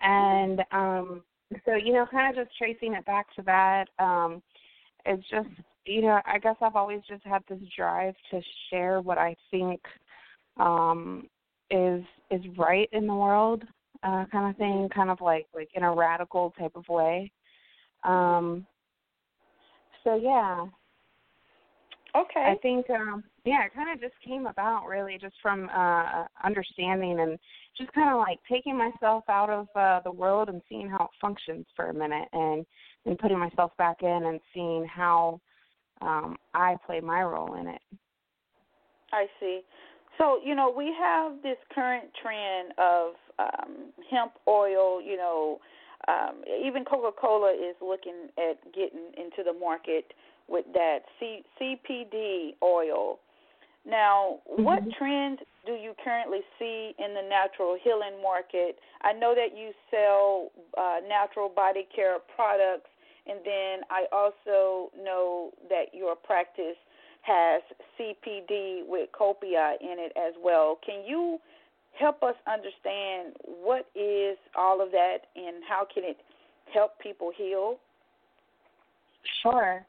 And 0.00 0.60
um, 0.72 1.22
so, 1.64 1.74
you 1.74 1.92
know, 1.92 2.06
kind 2.10 2.36
of 2.36 2.44
just 2.44 2.56
tracing 2.56 2.94
it 2.94 3.04
back 3.06 3.26
to 3.36 3.42
that. 3.42 3.86
Um, 3.98 4.42
it's 5.06 5.28
just 5.30 5.48
you 5.86 6.02
know 6.02 6.20
i 6.26 6.38
guess 6.38 6.56
i've 6.60 6.76
always 6.76 7.00
just 7.08 7.24
had 7.24 7.42
this 7.48 7.60
drive 7.76 8.14
to 8.30 8.40
share 8.68 9.00
what 9.00 9.18
i 9.18 9.34
think 9.50 9.80
um 10.58 11.28
is 11.70 12.02
is 12.30 12.40
right 12.58 12.88
in 12.92 13.06
the 13.06 13.14
world 13.14 13.62
uh 14.02 14.24
kind 14.30 14.50
of 14.50 14.56
thing 14.56 14.88
kind 14.94 15.10
of 15.10 15.20
like 15.20 15.46
like 15.54 15.68
in 15.74 15.84
a 15.84 15.94
radical 15.94 16.52
type 16.58 16.72
of 16.74 16.86
way 16.88 17.30
um 18.04 18.66
so 20.04 20.16
yeah 20.16 20.66
Okay. 22.16 22.40
i 22.40 22.56
think 22.62 22.88
um 22.90 23.22
yeah 23.44 23.64
it 23.66 23.74
kind 23.74 23.92
of 23.92 24.00
just 24.00 24.14
came 24.26 24.46
about 24.46 24.86
really 24.86 25.18
just 25.20 25.34
from 25.42 25.68
uh 25.74 26.24
understanding 26.42 27.20
and 27.20 27.38
just 27.76 27.92
kind 27.92 28.10
of 28.10 28.18
like 28.18 28.38
taking 28.50 28.76
myself 28.76 29.24
out 29.28 29.50
of 29.50 29.66
uh 29.76 30.00
the 30.04 30.10
world 30.10 30.48
and 30.48 30.62
seeing 30.68 30.88
how 30.88 31.04
it 31.04 31.10
functions 31.20 31.66
for 31.76 31.90
a 31.90 31.94
minute 31.94 32.28
and 32.32 32.64
and 33.06 33.18
putting 33.18 33.38
myself 33.38 33.70
back 33.78 34.02
in 34.02 34.24
and 34.26 34.40
seeing 34.52 34.86
how 34.86 35.40
um, 36.02 36.36
I 36.54 36.76
play 36.84 37.00
my 37.00 37.22
role 37.22 37.54
in 37.54 37.68
it. 37.68 37.80
I 39.12 39.26
see. 39.40 39.60
So, 40.18 40.40
you 40.44 40.54
know, 40.54 40.72
we 40.76 40.94
have 40.98 41.42
this 41.42 41.56
current 41.74 42.06
trend 42.22 42.72
of 42.78 43.12
um, 43.38 43.92
hemp 44.10 44.32
oil, 44.48 45.00
you 45.00 45.16
know, 45.16 45.58
um, 46.08 46.42
even 46.64 46.84
Coca 46.84 47.10
Cola 47.18 47.52
is 47.52 47.74
looking 47.80 48.28
at 48.38 48.62
getting 48.72 49.12
into 49.16 49.42
the 49.44 49.58
market 49.58 50.12
with 50.48 50.64
that 50.74 51.00
C- 51.18 51.44
CBD 51.60 52.54
oil. 52.62 53.18
Now, 53.86 54.40
what 54.46 54.82
Mm-hmm. 54.82 54.90
trends 54.98 55.40
do 55.64 55.72
you 55.72 55.94
currently 56.02 56.40
see 56.58 56.92
in 56.98 57.14
the 57.14 57.22
natural 57.22 57.76
healing 57.82 58.20
market? 58.22 58.78
I 59.02 59.12
know 59.12 59.34
that 59.34 59.56
you 59.56 59.70
sell 59.90 60.50
uh, 60.76 60.98
natural 61.08 61.48
body 61.48 61.86
care 61.94 62.18
products, 62.34 62.90
and 63.26 63.38
then 63.44 63.80
I 63.90 64.06
also 64.12 64.90
know 65.02 65.52
that 65.68 65.94
your 65.94 66.16
practice 66.16 66.76
has 67.22 67.62
CBD 67.98 68.86
with 68.86 69.10
copaiba 69.12 69.74
in 69.80 69.98
it 69.98 70.12
as 70.16 70.34
well. 70.42 70.78
Can 70.84 71.04
you 71.04 71.38
help 71.98 72.22
us 72.22 72.34
understand 72.46 73.34
what 73.44 73.86
is 73.94 74.36
all 74.56 74.80
of 74.80 74.90
that 74.92 75.18
and 75.34 75.62
how 75.68 75.86
can 75.92 76.04
it 76.04 76.18
help 76.72 76.98
people 77.00 77.32
heal? 77.36 77.78
Sure. 79.42 79.84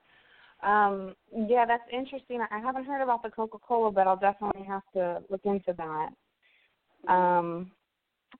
Um, 0.64 1.16
yeah, 1.32 1.66
that's 1.66 1.84
interesting. 1.92 2.42
I 2.52 2.60
haven't 2.60 2.86
heard 2.86 3.02
about 3.02 3.24
the 3.24 3.30
Coca 3.30 3.58
Cola, 3.60 3.92
but 3.92 4.08
I'll 4.08 4.18
definitely 4.18 4.64
have 4.64 4.84
to 4.94 5.22
look 5.30 5.42
into 5.46 5.74
that. 5.78 7.12
Um, 7.12 7.72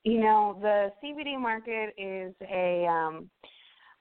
you 0.04 0.20
know, 0.20 0.58
the 0.62 0.92
CBD 1.04 1.40
market 1.40 1.94
is 1.98 2.34
a 2.42 2.88
um 2.88 3.30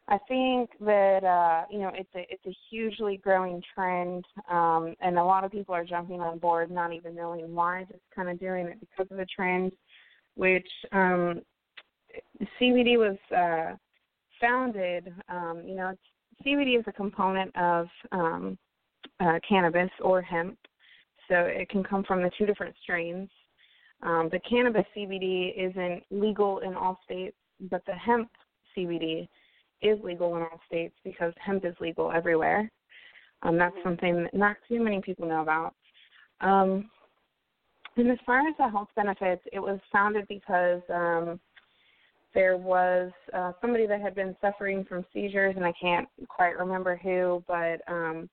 I 0.09 0.19
think 0.29 0.71
that 0.81 1.25
uh, 1.25 1.65
you 1.71 1.81
know 1.81 1.91
it's 1.93 2.11
a 2.15 2.25
it's 2.31 2.47
a 2.47 2.57
hugely 2.71 3.17
growing 3.17 3.61
trend, 3.75 4.25
um, 4.49 4.95
and 5.01 5.19
a 5.19 5.25
lot 5.25 5.43
of 5.43 5.51
people 5.51 5.75
are 5.75 5.85
jumping 5.85 6.21
on 6.21 6.39
board, 6.39 6.71
not 6.71 6.93
even 6.93 7.15
knowing 7.15 7.53
why, 7.55 7.85
just 7.91 8.03
kind 8.15 8.29
of 8.29 8.39
doing 8.39 8.67
it 8.67 8.79
because 8.81 9.11
of 9.11 9.17
the 9.17 9.27
trend. 9.35 9.73
Which 10.37 10.69
um, 10.93 11.41
CBD 12.61 12.99
was 12.99 13.17
uh, 13.37 13.75
founded, 14.41 15.13
um, 15.29 15.63
you 15.67 15.75
know, 15.75 15.89
it's, 15.89 16.01
CBD 16.45 16.79
is 16.79 16.85
a 16.87 16.93
component 16.93 17.55
of 17.57 17.87
um, 18.13 18.59
uh, 19.21 19.39
cannabis 19.49 19.91
or 20.03 20.21
hemp, 20.23 20.59
so 21.29 21.37
it 21.37 21.69
can 21.69 21.83
come 21.83 22.05
from 22.05 22.23
the 22.23 22.31
two 22.39 22.47
different 22.47 22.75
strains. 22.83 23.29
Um, 24.03 24.29
the 24.31 24.41
cannabis 24.41 24.85
CBD 24.97 25.53
isn't 25.57 26.03
legal 26.11 26.59
in 26.61 26.75
all 26.75 26.99
states, 27.05 27.37
but 27.71 27.83
the 27.87 27.95
hemp 27.95 28.29
CBD 28.77 29.29
is 29.83 29.99
legal 30.03 30.37
in 30.37 30.43
all 30.43 30.61
states 30.67 30.95
because 31.05 31.33
hemp 31.45 31.65
is 31.65 31.75
legal 31.81 32.13
everywhere. 32.13 32.71
Um, 33.43 33.57
that's 33.59 33.77
something 33.83 34.25
that 34.25 34.35
not 34.35 34.57
too 34.69 34.83
many 34.83 35.01
people 35.01 35.29
know 35.29 35.43
about. 35.43 35.75
Um, 36.41 36.91
and 37.97 38.11
as 38.11 38.19
far 38.27 38.41
as 38.41 38.55
the 38.59 38.69
health 38.69 38.89
benefits, 38.95 39.43
it 39.53 39.61
was 39.61 39.81
founded 39.91 40.27
because 40.29 40.83
um, 40.93 41.41
there 42.37 42.59
was 42.59 43.11
uh, 43.33 43.53
somebody 43.63 43.87
that 43.87 44.03
had 44.03 44.15
been 44.15 44.37
suffering 44.43 44.85
from 44.85 45.07
seizures, 45.11 45.55
and 45.57 45.65
I 45.65 45.73
can't 45.81 46.07
quite 46.29 46.59
remember 46.59 47.01
who, 47.03 47.43
but 47.49 47.81
um, 47.89 48.29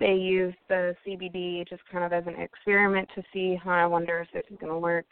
they 0.00 0.14
used 0.14 0.56
the 0.70 0.96
CBD 1.06 1.68
just 1.68 1.82
kind 1.92 2.02
of 2.02 2.14
as 2.14 2.24
an 2.26 2.40
experiment 2.40 3.10
to 3.14 3.22
see 3.30 3.58
how 3.62 3.72
I 3.72 3.84
wonder 3.84 4.20
if 4.22 4.28
this 4.32 4.50
is 4.50 4.56
going 4.58 4.72
to 4.72 4.78
work. 4.78 5.04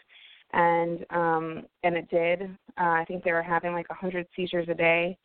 And 0.55 1.05
um, 1.11 1.67
and 1.85 1.95
it 1.97 2.09
did. 2.11 2.43
Uh, 2.81 2.97
I 3.01 3.05
think 3.07 3.23
they 3.23 3.33
were 3.33 3.43
having 3.43 3.73
like 3.73 3.87
a 3.91 3.95
hundred 3.95 4.27
seizures 4.35 4.69
a 4.71 4.75
day, 4.75 5.19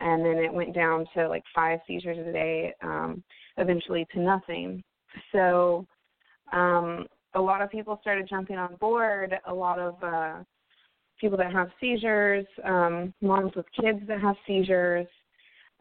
and 0.00 0.24
then 0.24 0.36
it 0.36 0.52
went 0.52 0.74
down 0.74 1.06
to 1.14 1.28
like 1.28 1.44
five 1.54 1.78
seizures 1.86 2.18
a 2.18 2.32
day, 2.32 2.74
um, 2.82 3.22
eventually 3.58 4.06
to 4.12 4.20
nothing. 4.20 4.82
So 5.30 5.86
um, 6.52 7.06
a 7.34 7.40
lot 7.40 7.62
of 7.62 7.70
people 7.70 7.96
started 8.02 8.28
jumping 8.28 8.58
on 8.58 8.74
board. 8.80 9.34
A 9.46 9.54
lot 9.54 9.78
of 9.78 9.94
uh, 10.02 10.42
people 11.20 11.38
that 11.38 11.52
have 11.52 11.68
seizures, 11.80 12.46
um, 12.64 13.12
moms 13.20 13.52
with 13.54 13.66
kids 13.80 14.00
that 14.08 14.20
have 14.20 14.36
seizures, 14.46 15.06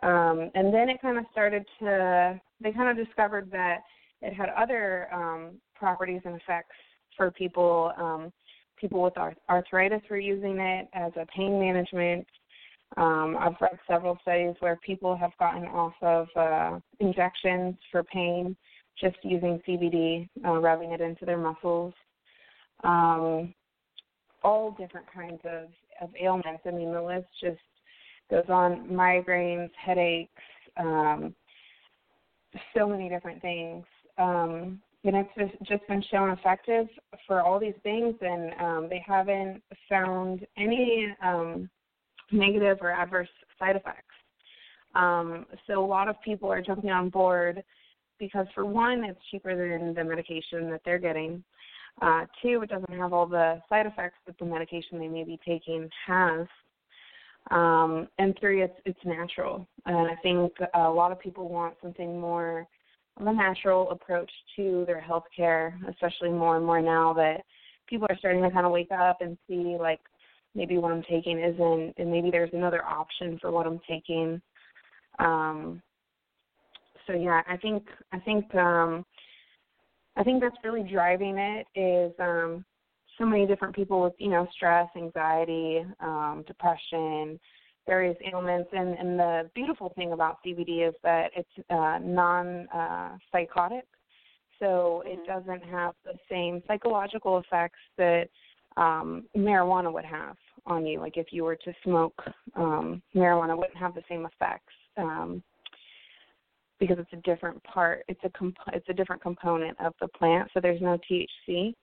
um, 0.04 0.52
and 0.56 0.74
then 0.74 0.90
it 0.90 1.02
kind 1.02 1.18
of 1.18 1.26
started 1.32 1.66
to 1.80 2.40
they 2.62 2.72
kind 2.72 2.98
of 2.98 3.06
discovered 3.06 3.52
that 3.52 3.80
it 4.22 4.34
had 4.34 4.50
other 4.50 5.08
um, 5.14 5.52
properties 5.76 6.22
and 6.26 6.36
effects 6.36 6.76
for 7.18 7.32
people. 7.32 7.92
Um, 7.98 8.32
people 8.78 9.02
with 9.02 9.18
arth- 9.18 9.38
arthritis 9.50 10.02
were 10.10 10.20
using 10.20 10.60
it 10.60 10.88
as 10.94 11.12
a 11.16 11.26
pain 11.28 11.60
management. 11.60 12.26
Um, 12.98 13.38
I've 13.40 13.60
read 13.60 13.78
several 13.88 14.18
studies 14.22 14.56
where 14.60 14.78
people 14.86 15.16
have 15.16 15.32
gotten 15.40 15.64
off 15.66 15.94
of 16.02 16.28
uh, 16.36 16.80
injections 17.00 17.76
for 17.92 18.04
pain 18.04 18.56
just 19.00 19.18
using 19.24 19.62
CBD, 19.68 20.30
uh, 20.46 20.60
rubbing 20.60 20.92
it 20.92 21.02
into 21.02 21.26
their 21.26 21.38
muscles. 21.38 21.94
Um, 22.84 23.54
all 24.46 24.72
different 24.72 25.08
kinds 25.12 25.42
of, 25.44 25.70
of 26.02 26.10
ailments. 26.22 26.62
I 26.66 26.72
mean, 26.72 26.94
the 26.94 27.02
list 27.02 27.28
just 27.42 27.58
goes 28.30 28.46
on 28.48 28.88
migraines, 28.88 29.72
headaches, 29.84 30.32
um, 30.78 31.34
so 32.78 32.88
many 32.88 33.10
different 33.10 33.42
things. 33.42 33.84
Um, 34.18 34.80
and 35.04 35.16
it's 35.16 35.54
just, 35.68 35.88
been 35.88 36.04
shown 36.10 36.30
effective 36.30 36.88
for 37.28 37.42
all 37.42 37.60
these 37.60 37.80
things, 37.84 38.16
and 38.22 38.54
um, 38.60 38.88
they 38.90 39.04
haven't 39.06 39.62
found 39.88 40.46
any 40.58 41.08
um, 41.24 41.70
negative 42.32 42.78
or 42.82 42.92
adverse 42.92 43.30
side 43.60 43.76
effects. 43.76 44.16
Um, 44.96 45.46
so 45.68 45.84
a 45.84 45.86
lot 45.86 46.08
of 46.08 46.16
people 46.24 46.52
are 46.52 46.62
jumping 46.62 46.90
on 46.90 47.10
board 47.10 47.64
because, 48.20 48.48
for 48.56 48.66
one, 48.66 49.04
it's 49.04 49.20
cheaper 49.30 49.56
than 49.56 49.94
the 49.94 50.04
medication 50.04 50.72
that 50.72 50.82
they're 50.86 50.98
getting. 50.98 51.44
Uh, 52.02 52.26
two, 52.42 52.62
it 52.62 52.70
doesn't 52.70 52.98
have 52.98 53.14
all 53.14 53.26
the 53.26 53.62
side 53.70 53.86
effects 53.86 54.18
that 54.26 54.38
the 54.38 54.46
medication 54.46 55.00
they 55.00 55.08
may 55.08 55.24
be 55.24 55.40
taking 55.46 55.90
has. 56.06 56.46
Um, 57.52 58.08
and 58.18 58.36
three, 58.40 58.64
it's 58.64 58.78
it's 58.86 59.00
natural. 59.06 59.68
And 59.86 60.10
I 60.10 60.16
think 60.22 60.52
a 60.74 60.90
lot 60.90 61.12
of 61.12 61.20
people 61.20 61.48
want 61.48 61.76
something 61.82 62.20
more 62.20 62.68
of 63.18 63.28
a 63.28 63.34
natural 63.34 63.92
approach 63.92 64.32
to 64.56 64.84
their 64.88 65.00
health 65.00 65.26
care, 65.36 65.80
especially 65.90 66.30
more 66.30 66.58
and 66.58 66.66
more 66.66 66.82
now 66.82 67.14
that 67.14 67.44
people 67.88 68.08
are 68.10 68.18
starting 68.18 68.42
to 68.42 68.52
kind 68.52 68.66
of 68.66 68.72
wake 68.72 68.92
up 68.92 69.22
and 69.22 69.38
see 69.48 69.78
like 69.80 70.02
maybe 70.56 70.78
what 70.78 70.92
I'm 70.92 71.04
taking 71.04 71.40
isn't, 71.40 71.94
and 71.98 72.12
maybe 72.12 72.32
there's 72.32 72.54
another 72.54 72.84
option 72.84 73.38
for 73.40 73.52
what 73.52 73.68
I'm 73.68 73.80
taking. 73.88 74.42
Um, 75.20 75.82
so 77.06 77.14
yeah, 77.14 77.42
I 77.48 77.58
think 77.58 77.84
I 78.12 78.20
think 78.20 78.54
um, 78.56 79.06
I 80.16 80.24
think 80.24 80.42
that's 80.42 80.56
really 80.64 80.84
driving 80.84 81.38
it 81.38 81.68
is 81.76 82.14
um, 82.20 82.64
so 83.18 83.26
many 83.26 83.46
different 83.46 83.76
people 83.76 84.02
with 84.02 84.14
you 84.18 84.30
know 84.30 84.48
stress, 84.54 84.88
anxiety, 84.96 85.86
um, 86.00 86.44
depression, 86.48 87.40
various 87.88 88.18
ailments, 88.32 88.70
and, 88.74 88.98
and 88.98 89.20
the 89.20 89.50
beautiful 89.54 89.92
thing 89.96 90.14
about 90.14 90.38
CBD 90.46 90.88
is 90.88 90.96
that 91.04 91.32
it's 91.36 91.68
uh, 91.70 92.00
non 92.02 92.68
uh, 92.70 93.18
psychotic, 93.32 93.86
so 94.60 95.04
it 95.06 95.20
doesn't 95.28 95.64
have 95.64 95.94
the 96.04 96.14
same 96.30 96.62
psychological 96.68 97.38
effects 97.40 97.80
that 97.98 98.30
um, 98.78 99.26
marijuana 99.36 99.92
would 99.92 100.06
have 100.06 100.36
on 100.66 100.86
you. 100.86 101.00
Like 101.00 101.18
if 101.18 101.28
you 101.32 101.44
were 101.44 101.56
to 101.58 101.74
smoke 101.84 102.22
um, 102.56 103.02
marijuana, 103.16 103.58
wouldn't 103.58 103.78
have 103.78 103.96
the 103.96 104.04
same 104.10 104.26
effects. 104.26 104.74
Um, 104.98 105.44
because 106.80 106.98
it's 107.00 107.14
a 107.14 107.30
different 107.30 107.64
part. 107.64 108.04
It's 108.08 108.20
a 108.24 108.30
comp- 108.30 108.58
it's 108.74 108.90
a 108.90 108.94
different 108.94 109.22
component 109.22 109.80
of 109.80 109.94
the 110.02 110.08
plant. 110.10 110.50
So 110.54 110.60
there's 110.60 110.82
no 110.82 111.00
THC. 111.10 111.74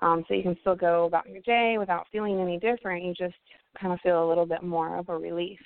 Um, 0.00 0.24
so 0.28 0.34
you 0.34 0.42
can 0.42 0.56
still 0.60 0.76
go 0.76 1.06
about 1.06 1.28
your 1.28 1.42
day 1.42 1.76
without 1.78 2.06
feeling 2.12 2.40
any 2.40 2.58
different. 2.58 3.04
You 3.04 3.14
just 3.14 3.34
kind 3.80 3.92
of 3.92 4.00
feel 4.00 4.24
a 4.24 4.28
little 4.28 4.46
bit 4.46 4.62
more 4.62 4.96
of 4.96 5.08
a 5.08 5.16
relief. 5.16 5.58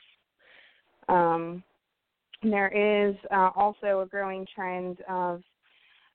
Um, 1.09 1.63
there 2.43 2.69
is 2.69 3.15
uh, 3.31 3.51
also 3.55 4.01
a 4.01 4.07
growing 4.07 4.47
trend 4.55 4.99
of 5.09 5.43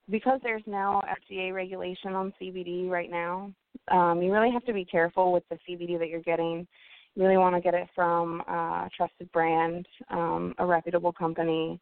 because 0.09 0.39
there's 0.41 0.63
now 0.65 1.01
FDA 1.29 1.53
regulation 1.53 2.13
on 2.13 2.33
CBD 2.41 2.89
right 2.89 3.11
now. 3.11 3.51
Um, 3.89 4.21
you 4.21 4.31
really 4.31 4.51
have 4.51 4.65
to 4.65 4.73
be 4.73 4.85
careful 4.85 5.31
with 5.31 5.43
the 5.49 5.57
CBD 5.67 5.99
that 5.99 6.09
you're 6.09 6.21
getting. 6.21 6.67
You 7.15 7.23
really 7.23 7.37
want 7.37 7.55
to 7.55 7.61
get 7.61 7.73
it 7.73 7.87
from 7.95 8.41
uh, 8.47 8.85
a 8.85 8.89
trusted 8.95 9.31
brand, 9.31 9.85
um, 10.09 10.53
a 10.59 10.65
reputable 10.65 11.11
company, 11.11 11.79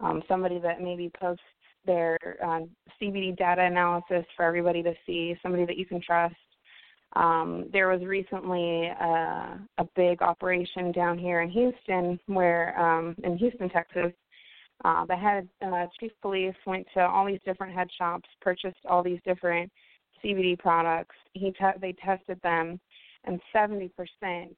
um, 0.00 0.22
somebody 0.28 0.58
that 0.58 0.80
maybe 0.80 1.10
posts 1.18 1.42
their 1.86 2.18
uh, 2.44 2.60
CBD 3.00 3.36
data 3.36 3.62
analysis 3.62 4.24
for 4.36 4.44
everybody 4.44 4.82
to 4.82 4.94
see, 5.06 5.36
somebody 5.42 5.64
that 5.64 5.76
you 5.76 5.86
can 5.86 6.00
trust. 6.00 6.34
Um, 7.14 7.66
there 7.72 7.88
was 7.88 8.02
recently 8.02 8.86
a, 8.86 9.58
a 9.78 9.88
big 9.94 10.20
operation 10.20 10.92
down 10.92 11.18
here 11.18 11.40
in 11.40 11.48
Houston, 11.50 12.18
where 12.26 12.78
um, 12.78 13.14
in 13.24 13.38
Houston, 13.38 13.70
Texas, 13.70 14.12
uh, 14.84 15.06
the 15.06 15.16
head 15.16 15.48
uh, 15.64 15.86
chief 15.98 16.12
police 16.20 16.54
went 16.66 16.86
to 16.94 17.00
all 17.00 17.26
these 17.26 17.40
different 17.44 17.74
head 17.74 17.88
shops, 17.96 18.28
purchased 18.42 18.84
all 18.86 19.02
these 19.02 19.20
different 19.24 19.72
CBD 20.22 20.58
products. 20.58 21.14
He 21.32 21.52
te- 21.52 21.78
they 21.80 21.94
tested 22.04 22.38
them, 22.42 22.78
and 23.24 23.40
70% 23.54 23.90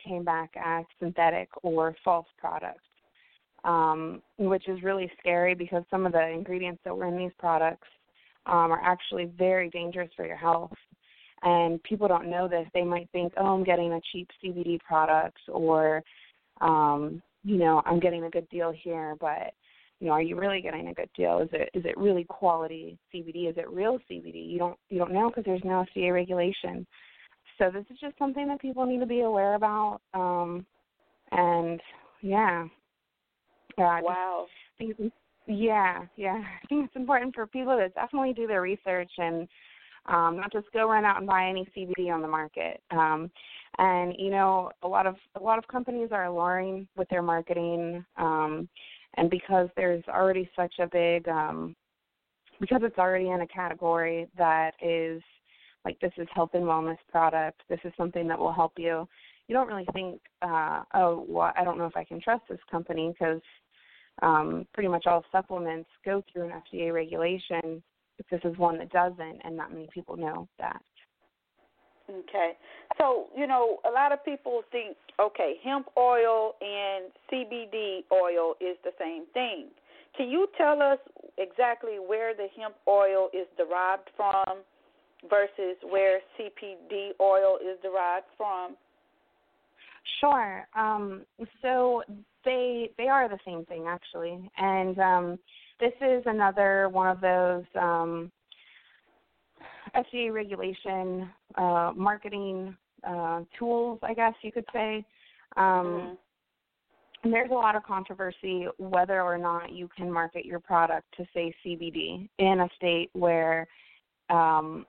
came 0.04 0.24
back 0.24 0.50
as 0.56 0.84
synthetic 0.98 1.48
or 1.62 1.94
false 2.04 2.26
products 2.38 2.87
um, 3.64 4.22
which 4.38 4.68
is 4.68 4.82
really 4.82 5.10
scary 5.18 5.54
because 5.54 5.82
some 5.90 6.06
of 6.06 6.12
the 6.12 6.28
ingredients 6.28 6.80
that 6.84 6.96
were 6.96 7.06
in 7.06 7.16
these 7.16 7.32
products 7.38 7.88
um, 8.46 8.72
are 8.72 8.82
actually 8.82 9.26
very 9.36 9.68
dangerous 9.70 10.10
for 10.16 10.26
your 10.26 10.36
health. 10.36 10.72
And 11.42 11.82
people 11.84 12.08
don't 12.08 12.30
know 12.30 12.48
this. 12.48 12.66
They 12.74 12.82
might 12.82 13.08
think, 13.12 13.32
oh, 13.36 13.46
I'm 13.46 13.64
getting 13.64 13.92
a 13.92 14.00
cheap 14.12 14.28
CBD 14.42 14.80
product, 14.80 15.38
or, 15.48 16.02
um, 16.60 17.22
you 17.44 17.56
know, 17.56 17.80
I'm 17.86 18.00
getting 18.00 18.24
a 18.24 18.30
good 18.30 18.48
deal 18.48 18.72
here. 18.82 19.14
But, 19.20 19.54
you 20.00 20.08
know, 20.08 20.14
are 20.14 20.22
you 20.22 20.36
really 20.36 20.60
getting 20.60 20.88
a 20.88 20.94
good 20.94 21.10
deal? 21.16 21.38
Is 21.38 21.48
it 21.52 21.70
is 21.74 21.84
it 21.84 21.96
really 21.96 22.24
quality 22.24 22.98
CBD? 23.14 23.48
Is 23.48 23.56
it 23.56 23.70
real 23.70 23.98
CBD? 24.10 24.50
You 24.50 24.58
don't 24.58 24.76
you 24.88 24.98
don't 24.98 25.12
know 25.12 25.28
because 25.28 25.44
there's 25.44 25.62
no 25.64 25.84
FDA 25.96 26.12
regulation. 26.12 26.84
So 27.58 27.70
this 27.72 27.84
is 27.90 27.98
just 28.00 28.18
something 28.18 28.48
that 28.48 28.60
people 28.60 28.86
need 28.86 29.00
to 29.00 29.06
be 29.06 29.20
aware 29.20 29.54
about. 29.54 30.00
Um, 30.14 30.66
and 31.32 31.80
yeah, 32.20 32.66
Wow. 34.02 34.46
yeah, 35.46 36.04
yeah. 36.16 36.42
I 36.62 36.66
think 36.68 36.86
it's 36.86 36.96
important 36.96 37.34
for 37.34 37.46
people 37.46 37.76
to 37.76 37.88
definitely 37.90 38.32
do 38.32 38.46
their 38.46 38.62
research 38.62 39.10
and 39.18 39.48
um, 40.06 40.36
not 40.36 40.52
just 40.52 40.66
go 40.72 40.88
run 40.88 41.04
out 41.04 41.18
and 41.18 41.26
buy 41.26 41.48
any 41.48 41.68
CBD 41.76 42.12
on 42.12 42.22
the 42.22 42.28
market. 42.28 42.80
Um, 42.90 43.30
and 43.78 44.14
you 44.18 44.30
know, 44.30 44.70
a 44.82 44.88
lot 44.88 45.06
of 45.06 45.16
a 45.36 45.42
lot 45.42 45.58
of 45.58 45.68
companies 45.68 46.08
are 46.12 46.24
alluring 46.24 46.88
with 46.96 47.08
their 47.08 47.22
marketing, 47.22 48.04
um, 48.16 48.68
and 49.16 49.30
because 49.30 49.68
there's 49.76 50.02
already 50.08 50.48
such 50.56 50.74
a 50.80 50.86
big, 50.86 51.28
um, 51.28 51.76
because 52.60 52.80
it's 52.82 52.98
already 52.98 53.28
in 53.28 53.42
a 53.42 53.46
category 53.46 54.28
that 54.36 54.72
is 54.82 55.22
like 55.84 56.00
this 56.00 56.12
is 56.16 56.26
health 56.34 56.50
and 56.54 56.64
wellness 56.64 56.98
product. 57.10 57.62
This 57.68 57.80
is 57.84 57.92
something 57.96 58.26
that 58.28 58.38
will 58.38 58.52
help 58.52 58.72
you. 58.76 59.06
You 59.46 59.54
don't 59.54 59.68
really 59.68 59.86
think, 59.94 60.20
uh, 60.42 60.82
oh, 60.94 61.24
well, 61.26 61.52
I 61.56 61.64
don't 61.64 61.78
know 61.78 61.86
if 61.86 61.96
I 61.96 62.04
can 62.04 62.20
trust 62.20 62.42
this 62.50 62.58
company 62.70 63.14
because 63.18 63.40
um, 64.22 64.66
pretty 64.74 64.88
much 64.88 65.06
all 65.06 65.24
supplements 65.30 65.88
go 66.04 66.22
through 66.32 66.44
an 66.44 66.62
FDA 66.72 66.92
regulation. 66.92 67.82
If 68.18 68.26
this 68.30 68.40
is 68.44 68.58
one 68.58 68.78
that 68.78 68.90
doesn't, 68.90 69.40
and 69.44 69.56
not 69.56 69.72
many 69.72 69.88
people 69.94 70.16
know 70.16 70.48
that. 70.58 70.82
Okay. 72.10 72.52
So, 72.96 73.26
you 73.36 73.46
know, 73.46 73.78
a 73.88 73.92
lot 73.92 74.12
of 74.12 74.24
people 74.24 74.62
think, 74.72 74.96
okay, 75.20 75.54
hemp 75.62 75.86
oil 75.96 76.54
and 76.60 77.12
CBD 77.30 78.04
oil 78.12 78.54
is 78.60 78.76
the 78.82 78.92
same 78.98 79.26
thing. 79.34 79.68
Can 80.16 80.28
you 80.30 80.48
tell 80.56 80.82
us 80.82 80.98
exactly 81.36 81.98
where 82.04 82.34
the 82.34 82.48
hemp 82.58 82.74
oil 82.88 83.28
is 83.32 83.46
derived 83.56 84.10
from 84.16 84.62
versus 85.28 85.76
where 85.88 86.20
CBD 86.38 87.10
oil 87.20 87.58
is 87.58 87.78
derived 87.82 88.26
from? 88.36 88.74
Sure. 90.20 90.66
Um, 90.74 91.22
so 91.62 92.02
they 92.44 92.90
they 92.98 93.08
are 93.08 93.28
the 93.28 93.38
same 93.44 93.64
thing 93.66 93.86
actually, 93.88 94.50
and 94.56 94.98
um, 94.98 95.38
this 95.80 95.92
is 96.00 96.22
another 96.26 96.88
one 96.90 97.08
of 97.08 97.20
those 97.20 97.64
um, 97.80 98.32
FDA 99.96 100.32
regulation 100.32 101.28
uh, 101.56 101.92
marketing 101.94 102.76
uh, 103.06 103.42
tools, 103.58 103.98
I 104.02 104.14
guess 104.14 104.34
you 104.42 104.52
could 104.52 104.66
say. 104.72 105.04
Um, 105.56 105.64
mm-hmm. 105.64 106.14
And 107.24 107.32
there's 107.32 107.50
a 107.50 107.54
lot 107.54 107.74
of 107.74 107.82
controversy 107.82 108.66
whether 108.78 109.22
or 109.22 109.38
not 109.38 109.72
you 109.72 109.88
can 109.96 110.10
market 110.10 110.44
your 110.44 110.60
product 110.60 111.06
to 111.16 111.26
say 111.34 111.52
CBD 111.66 112.28
in 112.38 112.60
a 112.60 112.68
state 112.76 113.10
where 113.12 113.66
um, 114.30 114.86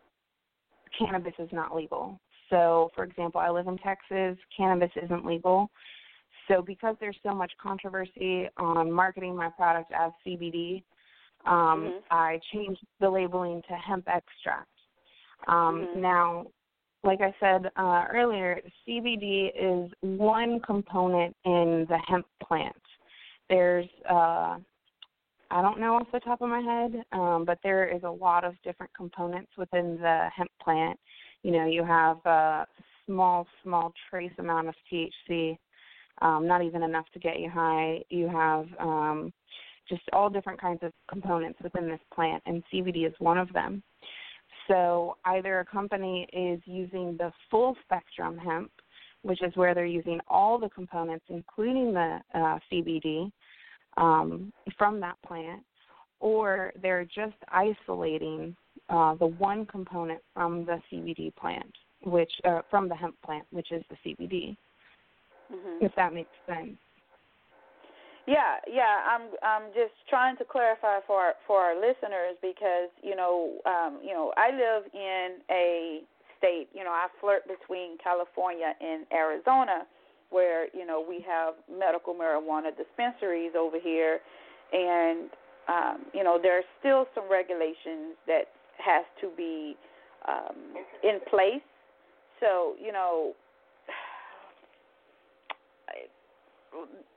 cannabis 0.98 1.34
is 1.40 1.50
not 1.52 1.76
legal. 1.76 2.20
So, 2.50 2.92
for 2.96 3.04
example, 3.04 3.42
I 3.42 3.50
live 3.50 3.68
in 3.68 3.78
Texas. 3.78 4.38
Cannabis 4.56 4.92
isn't 5.04 5.26
legal. 5.26 5.72
So, 6.50 6.62
because 6.62 6.96
there's 7.00 7.18
so 7.24 7.34
much 7.34 7.52
controversy 7.62 8.48
on 8.58 8.92
marketing 8.92 9.36
my 9.36 9.50
product 9.50 9.92
as 9.98 10.12
CBD, 10.26 10.84
um, 11.46 11.54
mm-hmm. 11.54 11.98
I 12.12 12.40
changed 12.54 12.82
the 13.00 13.10
labeling 13.10 13.62
to 13.70 13.76
hemp 13.76 14.08
extract. 14.08 14.68
Um, 15.48 15.88
mm-hmm. 15.88 16.02
Now, 16.02 16.48
like 17.04 17.20
I 17.22 17.34
said 17.40 17.72
uh, 17.78 18.06
earlier, 18.12 18.60
CBD 18.88 19.52
is 19.56 19.92
one 20.02 20.60
component 20.62 21.36
in 21.46 21.86
the 21.88 21.98
hemp 22.08 22.26
plant. 22.46 22.76
There's 23.50 23.88
uh, 24.10 24.58
I 25.52 25.62
don't 25.62 25.80
know 25.80 25.96
off 25.96 26.08
the 26.12 26.20
top 26.20 26.42
of 26.42 26.50
my 26.50 26.60
head, 26.60 27.04
um, 27.12 27.44
but 27.46 27.60
there 27.64 27.88
is 27.88 28.04
a 28.04 28.10
lot 28.10 28.44
of 28.44 28.54
different 28.64 28.92
components 28.96 29.52
within 29.58 29.98
the 30.00 30.28
hemp 30.36 30.52
plant. 30.62 31.00
You 31.42 31.52
know, 31.52 31.66
you 31.66 31.84
have 31.84 32.18
a 32.26 32.68
small, 33.06 33.48
small 33.64 33.94
trace 34.10 34.32
amount 34.38 34.68
of 34.68 34.76
THC, 34.92 35.58
um, 36.22 36.48
not 36.48 36.64
even 36.64 36.84
enough 36.84 37.06
to 37.14 37.20
get 37.20 37.40
you 37.40 37.50
high. 37.50 38.02
You 38.10 38.28
have 38.28 38.68
um, 38.80 39.34
just 39.88 40.02
all 40.14 40.30
different 40.30 40.60
kinds 40.60 40.80
of 40.84 40.92
components 41.10 41.60
within 41.62 41.88
this 41.88 42.00
plant, 42.14 42.44
and 42.46 42.64
CBD 42.74 43.08
is 43.08 43.14
one 43.20 43.38
of 43.38 43.52
them. 43.54 43.84
So 44.68 45.18
either 45.26 45.60
a 45.60 45.66
company 45.66 46.28
is 46.32 46.62
using 46.66 47.18
the 47.18 47.32
full 47.50 47.76
spectrum 47.84 48.38
hemp, 48.38 48.72
which 49.24 49.42
is 49.42 49.56
where 49.56 49.74
they're 49.74 49.86
using 49.86 50.20
all 50.28 50.60
the 50.60 50.70
components, 50.70 51.26
including 51.30 51.94
the 51.94 52.20
uh, 52.34 52.60
CBD, 52.72 53.32
um, 53.98 54.54
from 54.78 55.00
that 55.00 55.16
plant, 55.26 55.62
or 56.20 56.72
they're 56.82 57.06
just 57.06 57.36
isolating 57.50 58.56
uh, 58.90 59.16
the 59.16 59.26
one 59.26 59.66
component 59.66 60.22
from 60.34 60.66
the 60.66 60.80
CBD 60.92 61.36
plant, 61.36 61.74
which 62.04 62.32
uh, 62.46 62.62
from 62.70 62.88
the 62.88 62.96
hemp 62.96 63.16
plant, 63.26 63.46
which 63.52 63.72
is 63.72 63.84
the 63.90 63.98
CBD. 64.06 64.56
Mhm. 65.52 65.82
If 65.82 65.94
that 65.96 66.14
makes 66.14 66.30
sense. 66.46 66.78
Yeah, 68.26 68.62
yeah. 68.70 69.02
I'm 69.10 69.34
I'm 69.42 69.74
just 69.74 69.94
trying 70.08 70.38
to 70.38 70.46
clarify 70.46 71.00
for 71.08 71.20
our, 71.20 71.34
for 71.48 71.58
our 71.58 71.76
listeners 71.76 72.38
because 72.42 72.90
you 73.02 73.16
know 73.16 73.58
um, 73.66 74.00
you 74.04 74.14
know 74.14 74.32
I 74.38 74.52
live 74.52 74.84
in 74.94 75.42
a 75.50 76.02
state. 76.38 76.70
You 76.74 76.84
know 76.84 76.92
I 76.92 77.08
flirt 77.20 77.48
between 77.48 77.98
California 77.98 78.74
and 78.80 79.06
Arizona, 79.12 79.88
where 80.30 80.68
you 80.76 80.86
know 80.86 81.04
we 81.08 81.26
have 81.28 81.56
medical 81.72 82.14
marijuana 82.14 82.70
dispensaries 82.76 83.54
over 83.58 83.80
here, 83.82 84.20
and 84.74 85.30
um, 85.68 86.06
you 86.14 86.24
know 86.24 86.38
there's 86.42 86.66
still 86.80 87.08
some 87.16 87.30
regulations 87.32 88.14
that 88.28 88.54
has 88.78 89.06
to 89.22 89.32
be 89.36 89.76
um, 90.28 90.76
in 91.02 91.20
place. 91.28 91.66
So 92.40 92.76
you 92.80 92.92
know 92.92 93.34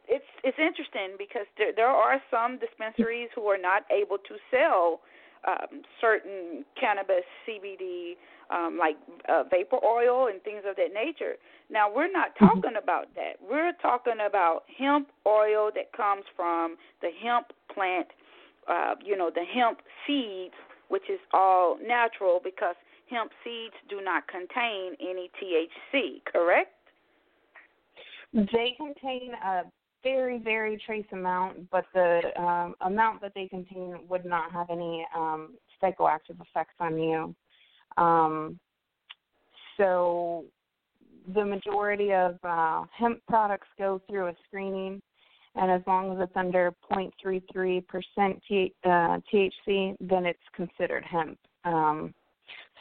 it's 0.09 0.25
it's 0.45 0.59
interesting 0.59 1.17
because 1.19 1.47
there 1.59 1.73
there 1.75 1.89
are 1.89 2.21
some 2.31 2.59
dispensaries 2.59 3.29
who 3.35 3.47
are 3.47 3.59
not 3.61 3.85
able 3.91 4.19
to 4.19 4.35
sell 4.51 5.01
um, 5.47 5.83
certain 6.01 6.65
cannabis 6.79 7.25
CBD 7.47 8.15
um, 8.51 8.77
like 8.79 8.97
uh, 9.29 9.45
vapor 9.51 9.79
oil 9.85 10.29
and 10.29 10.43
things 10.43 10.63
of 10.69 10.77
that 10.77 10.93
nature. 10.95 11.35
Now 11.71 11.93
we're 11.93 12.11
not 12.11 12.37
talking 12.39 12.77
about 12.83 13.09
that. 13.15 13.41
We're 13.41 13.73
talking 13.81 14.21
about 14.27 14.65
hemp 14.79 15.09
oil 15.27 15.71
that 15.75 15.93
comes 15.97 16.25
from 16.37 16.77
the 17.01 17.09
hemp 17.23 17.47
plant. 17.73 18.09
Uh, 18.69 18.95
you 19.05 19.17
know 19.17 19.31
the 19.35 19.45
hemp 19.45 19.79
seeds, 20.07 20.55
which 20.89 21.09
is 21.11 21.19
all 21.33 21.79
natural 21.83 22.41
because 22.43 22.77
hemp 23.11 23.33
seeds 23.43 23.75
do 23.89 24.01
not 24.03 24.29
contain 24.29 24.95
any 25.01 25.31
THC. 25.41 26.23
Correct? 26.31 26.71
They 28.33 28.75
contain 28.77 29.33
a 29.45 29.63
very, 30.03 30.39
very 30.39 30.81
trace 30.85 31.07
amount, 31.13 31.71
but 31.71 31.85
the 31.95 32.21
um, 32.41 32.75
amount 32.81 33.21
that 33.21 33.33
they 33.35 33.47
contain 33.47 33.99
would 34.09 34.25
not 34.25 34.51
have 34.53 34.71
any 34.71 35.07
um, 35.15 35.55
psychoactive 35.83 36.41
effects 36.41 36.75
on 36.81 36.99
you. 36.99 37.35
Um, 37.97 38.59
so 39.77 40.45
the 41.35 41.45
majority 41.45 42.13
of 42.13 42.39
uh, 42.43 42.85
hemp 42.97 43.21
products 43.29 43.69
go 43.79 44.01
through 44.09 44.29
a 44.29 44.35
screening, 44.47 45.01
and 45.55 45.71
as 45.71 45.83
long 45.87 46.13
as 46.13 46.19
it's 46.23 46.37
under 46.37 46.73
0.33% 46.91 48.41
T- 48.49 48.75
uh, 48.85 48.89
THC, 48.89 49.97
then 50.01 50.27
it's 50.27 50.39
considered 50.55 51.05
hemp. 51.05 51.39
Um, 51.65 52.15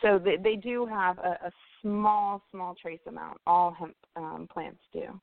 so 0.02 0.18
they, 0.18 0.38
they 0.42 0.56
do 0.56 0.86
have 0.86 1.20
a, 1.20 1.38
a 1.46 1.52
small, 1.82 2.42
small 2.52 2.76
trace 2.82 3.00
amount. 3.08 3.38
All 3.46 3.72
hemp 3.78 3.96
um, 4.16 4.48
plants 4.52 4.80
do. 4.92 5.20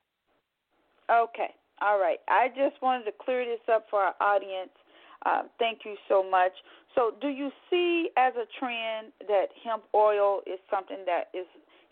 Okay. 1.11 1.55
All 1.81 1.99
right. 1.99 2.19
I 2.29 2.49
just 2.49 2.81
wanted 2.83 3.05
to 3.05 3.13
clear 3.25 3.45
this 3.45 3.63
up 3.73 3.87
for 3.91 4.01
our 4.01 4.15
audience. 4.21 4.71
Uh, 5.27 5.43
thank 5.59 5.81
you 5.85 5.97
so 6.09 6.29
much. 6.29 6.53
So, 6.95 7.13
do 7.21 7.29
you 7.29 7.51
see 7.71 8.11
as 8.17 8.33
a 8.35 8.47
trend 8.59 9.13
that 9.27 9.47
hemp 9.65 9.85
oil 9.95 10.41
is 10.47 10.59
something 10.71 10.99
that 11.07 11.29
is 11.35 11.47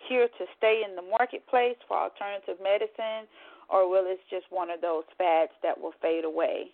here 0.08 0.28
to 0.38 0.44
stay 0.56 0.82
in 0.88 0.94
the 0.94 1.02
marketplace 1.02 1.76
for 1.88 1.96
alternative 1.96 2.56
medicine, 2.62 3.26
or 3.68 3.88
will 3.88 4.04
it 4.06 4.18
just 4.30 4.46
one 4.50 4.70
of 4.70 4.80
those 4.80 5.04
fads 5.18 5.52
that 5.62 5.80
will 5.80 5.92
fade 6.00 6.24
away? 6.24 6.70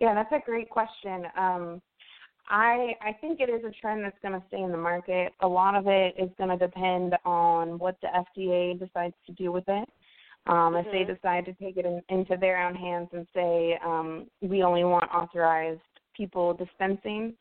Yeah, 0.00 0.14
that's 0.14 0.32
a 0.32 0.44
great 0.44 0.68
question. 0.68 1.26
Um, 1.36 1.82
I 2.48 2.94
I 3.00 3.12
think 3.20 3.40
it 3.40 3.48
is 3.48 3.62
a 3.64 3.70
trend 3.80 4.04
that's 4.04 4.18
going 4.20 4.38
to 4.38 4.46
stay 4.48 4.62
in 4.62 4.72
the 4.72 4.78
market. 4.78 5.32
A 5.40 5.48
lot 5.48 5.76
of 5.76 5.86
it 5.86 6.14
is 6.18 6.28
going 6.38 6.50
to 6.50 6.56
depend 6.56 7.14
on 7.24 7.78
what 7.78 7.96
the 8.02 8.08
FDA 8.08 8.78
decides 8.78 9.14
to 9.26 9.32
do 9.32 9.52
with 9.52 9.64
it. 9.68 9.88
Um, 10.46 10.74
If 10.74 10.86
they 10.86 11.04
Mhm. 11.04 11.14
decide 11.14 11.44
to 11.44 11.54
take 11.54 11.76
it 11.76 11.86
in, 11.86 12.02
into 12.08 12.36
their 12.36 12.58
own 12.58 12.74
hands 12.74 13.08
and 13.12 13.26
say 13.32 13.78
um, 13.78 14.28
we 14.40 14.62
only 14.62 14.84
want 14.84 15.12
authorized 15.14 15.80
people 16.14 16.52
dispensing, 16.54 17.36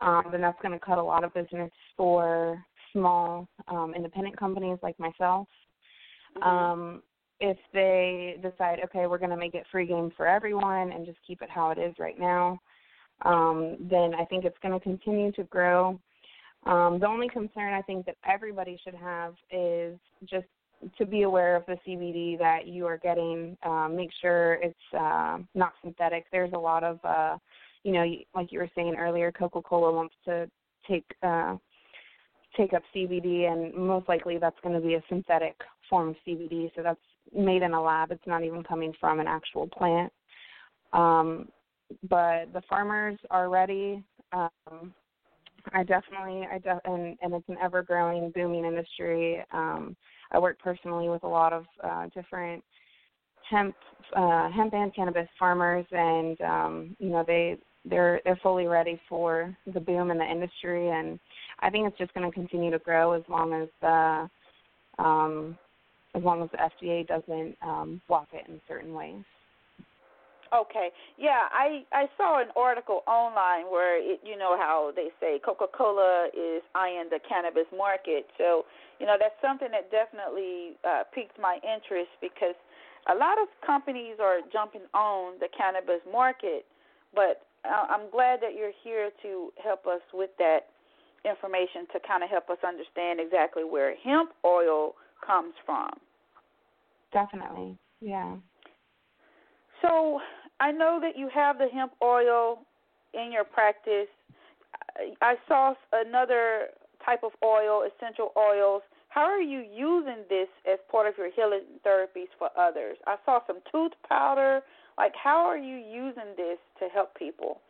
um, 0.00 0.30
then 0.30 0.40
that's 0.42 0.60
going 0.60 0.72
to 0.72 0.84
cut 0.84 0.98
a 0.98 1.02
lot 1.02 1.24
of 1.24 1.32
business 1.32 1.72
for 1.96 2.62
small 2.92 3.48
um, 3.68 3.94
independent 3.94 4.36
companies 4.36 4.78
like 4.82 4.98
myself. 4.98 5.48
Mhm. 6.36 6.42
Um, 6.42 7.02
if 7.40 7.58
they 7.72 8.38
decide, 8.40 8.80
okay, 8.84 9.06
we're 9.06 9.18
going 9.18 9.30
to 9.30 9.36
make 9.36 9.54
it 9.54 9.66
free 9.68 9.86
game 9.86 10.10
for 10.10 10.26
everyone 10.26 10.92
and 10.92 11.04
just 11.04 11.20
keep 11.26 11.42
it 11.42 11.50
how 11.50 11.70
it 11.70 11.78
is 11.78 11.98
right 11.98 12.18
now, 12.18 12.60
um, 13.22 13.76
then 13.80 14.14
I 14.14 14.24
think 14.26 14.44
it's 14.44 14.58
going 14.58 14.74
to 14.74 14.80
continue 14.80 15.32
to 15.32 15.44
grow. 15.44 15.98
Um, 16.64 17.00
the 17.00 17.06
only 17.06 17.28
concern 17.28 17.72
I 17.72 17.82
think 17.82 18.06
that 18.06 18.16
everybody 18.24 18.78
should 18.84 18.94
have 18.94 19.34
is 19.50 19.98
just 20.24 20.46
to 20.98 21.06
be 21.06 21.22
aware 21.22 21.56
of 21.56 21.64
the 21.66 21.76
CBD 21.86 22.38
that 22.38 22.66
you 22.66 22.86
are 22.86 22.98
getting. 22.98 23.56
Um, 23.64 23.94
make 23.96 24.10
sure 24.20 24.54
it's 24.54 24.74
uh, 24.98 25.38
not 25.54 25.72
synthetic. 25.82 26.26
There's 26.32 26.52
a 26.52 26.58
lot 26.58 26.84
of, 26.84 26.98
uh, 27.04 27.36
you 27.84 27.92
know, 27.92 28.04
like 28.34 28.52
you 28.52 28.58
were 28.58 28.70
saying 28.74 28.96
earlier, 28.96 29.32
Coca-Cola 29.32 29.92
wants 29.92 30.14
to 30.24 30.50
take 30.88 31.04
uh, 31.22 31.56
take 32.56 32.74
up 32.74 32.82
CBD, 32.94 33.50
and 33.50 33.74
most 33.74 34.08
likely 34.08 34.38
that's 34.38 34.58
going 34.62 34.74
to 34.74 34.86
be 34.86 34.94
a 34.94 35.02
synthetic 35.08 35.58
form 35.88 36.10
of 36.10 36.16
CBD. 36.26 36.70
So 36.76 36.82
that's 36.82 37.00
made 37.34 37.62
in 37.62 37.72
a 37.72 37.82
lab. 37.82 38.10
It's 38.12 38.26
not 38.26 38.44
even 38.44 38.62
coming 38.62 38.92
from 39.00 39.20
an 39.20 39.26
actual 39.26 39.68
plant. 39.68 40.12
Um, 40.92 41.48
but 42.08 42.52
the 42.52 42.62
farmers 42.68 43.18
are 43.30 43.48
ready. 43.48 44.02
Um, 44.32 44.92
I 45.72 45.84
definitely, 45.84 46.46
I 46.50 46.58
de- 46.58 46.80
and 46.84 47.16
and 47.22 47.34
it's 47.34 47.48
an 47.48 47.56
ever 47.62 47.82
growing, 47.82 48.30
booming 48.34 48.64
industry. 48.64 49.42
Um, 49.52 49.96
I 50.32 50.38
work 50.38 50.58
personally 50.58 51.08
with 51.08 51.22
a 51.24 51.28
lot 51.28 51.52
of 51.52 51.64
uh, 51.82 52.06
different 52.14 52.64
hemp, 53.48 53.74
uh, 54.16 54.50
hemp 54.50 54.74
and 54.74 54.94
cannabis 54.94 55.28
farmers, 55.38 55.86
and 55.90 56.40
um, 56.40 56.96
you 56.98 57.10
know 57.10 57.24
they 57.26 57.58
they're 57.84 58.20
they're 58.24 58.40
fully 58.42 58.66
ready 58.66 59.00
for 59.08 59.56
the 59.72 59.80
boom 59.80 60.10
in 60.10 60.18
the 60.18 60.24
industry, 60.24 60.88
and 60.90 61.18
I 61.60 61.70
think 61.70 61.88
it's 61.88 61.98
just 61.98 62.14
going 62.14 62.28
to 62.28 62.34
continue 62.34 62.70
to 62.70 62.78
grow 62.78 63.12
as 63.12 63.22
long 63.28 63.52
as 63.52 63.68
the 63.80 64.28
um, 65.02 65.58
as 66.14 66.22
long 66.22 66.42
as 66.42 66.50
the 66.50 66.88
FDA 66.88 67.06
doesn't 67.06 67.56
um, 67.62 68.00
block 68.08 68.28
it 68.32 68.48
in 68.48 68.60
certain 68.68 68.94
ways. 68.94 69.22
Okay. 70.52 70.90
Yeah, 71.16 71.48
I 71.50 71.84
I 71.92 72.06
saw 72.18 72.40
an 72.40 72.48
article 72.56 73.00
online 73.06 73.72
where 73.72 73.96
it 73.96 74.20
you 74.22 74.36
know 74.36 74.56
how 74.58 74.92
they 74.94 75.08
say 75.18 75.40
Coca-Cola 75.44 76.28
is 76.36 76.62
eyeing 76.74 77.08
the 77.08 77.20
cannabis 77.26 77.64
market. 77.74 78.26
So, 78.36 78.64
you 79.00 79.06
know, 79.06 79.16
that's 79.18 79.34
something 79.40 79.68
that 79.72 79.90
definitely 79.90 80.76
uh 80.84 81.04
piqued 81.14 81.40
my 81.40 81.56
interest 81.64 82.12
because 82.20 82.54
a 83.08 83.14
lot 83.14 83.40
of 83.40 83.48
companies 83.66 84.16
are 84.20 84.40
jumping 84.52 84.82
on 84.92 85.38
the 85.40 85.48
cannabis 85.56 86.04
market, 86.10 86.66
but 87.14 87.46
I- 87.64 87.88
I'm 87.88 88.10
glad 88.10 88.40
that 88.42 88.54
you're 88.54 88.76
here 88.84 89.10
to 89.22 89.52
help 89.62 89.86
us 89.86 90.02
with 90.12 90.30
that 90.38 90.68
information 91.24 91.86
to 91.92 92.00
kind 92.06 92.22
of 92.22 92.30
help 92.30 92.50
us 92.50 92.58
understand 92.62 93.20
exactly 93.20 93.64
where 93.64 93.94
hemp 94.04 94.30
oil 94.44 94.94
comes 95.24 95.54
from. 95.64 95.90
Definitely, 97.12 97.78
yeah. 98.00 98.36
So 99.82 100.20
I 100.62 100.70
know 100.70 101.00
that 101.02 101.18
you 101.18 101.28
have 101.34 101.58
the 101.58 101.66
hemp 101.66 101.92
oil 102.00 102.60
in 103.14 103.32
your 103.32 103.42
practice. 103.42 104.06
I- 105.20 105.36
saw 105.48 105.74
another 105.92 106.68
type 107.04 107.24
of 107.24 107.32
oil, 107.42 107.82
essential 107.82 108.32
oils. 108.36 108.82
How 109.08 109.24
are 109.24 109.40
you 109.40 109.58
using 109.58 110.24
this 110.28 110.48
as 110.64 110.78
part 110.88 111.08
of 111.08 111.18
your 111.18 111.30
healing 111.32 111.64
therapies 111.84 112.28
for 112.38 112.48
others? 112.56 112.96
I 113.08 113.16
saw 113.24 113.44
some 113.46 113.60
tooth 113.72 113.92
powder. 114.08 114.62
Like, 114.96 115.16
how 115.16 115.44
are 115.46 115.58
you 115.58 115.76
using 115.76 116.36
this 116.36 116.58
to 116.78 116.88
help 116.88 117.18
people? 117.18 117.60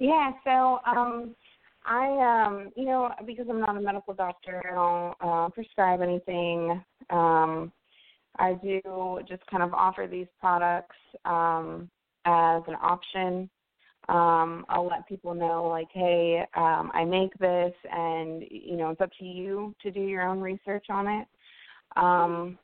Yeah, 0.00 0.32
so 0.44 0.80
um 0.84 1.36
I 1.84 2.06
um 2.32 2.72
you 2.74 2.84
know, 2.84 3.14
because 3.24 3.46
I'm 3.48 3.60
not 3.60 3.76
a 3.76 3.80
medical 3.80 4.12
doctor, 4.12 4.60
I 4.68 4.74
don't 4.74 5.14
uh 5.20 5.48
prescribe 5.50 6.00
anything. 6.02 6.82
Um 7.10 7.72
I 8.38 8.54
do 8.54 9.20
just 9.28 9.46
kind 9.46 9.62
of 9.62 9.74
offer 9.74 10.06
these 10.10 10.28
products 10.40 10.96
um 11.24 11.90
as 12.24 12.62
an 12.66 12.76
option. 12.80 13.48
Um, 14.08 14.64
I'll 14.70 14.86
let 14.86 15.06
people 15.06 15.34
know, 15.34 15.64
like, 15.64 15.88
hey, 15.92 16.42
um, 16.56 16.90
I 16.94 17.04
make 17.04 17.36
this, 17.38 17.74
and 17.92 18.42
you 18.50 18.76
know, 18.76 18.90
it's 18.90 19.02
up 19.02 19.10
to 19.18 19.24
you 19.24 19.74
to 19.82 19.90
do 19.90 20.00
your 20.00 20.22
own 20.22 20.40
research 20.40 20.86
on 20.88 21.06
it. 21.06 21.28
Um, 21.96 22.58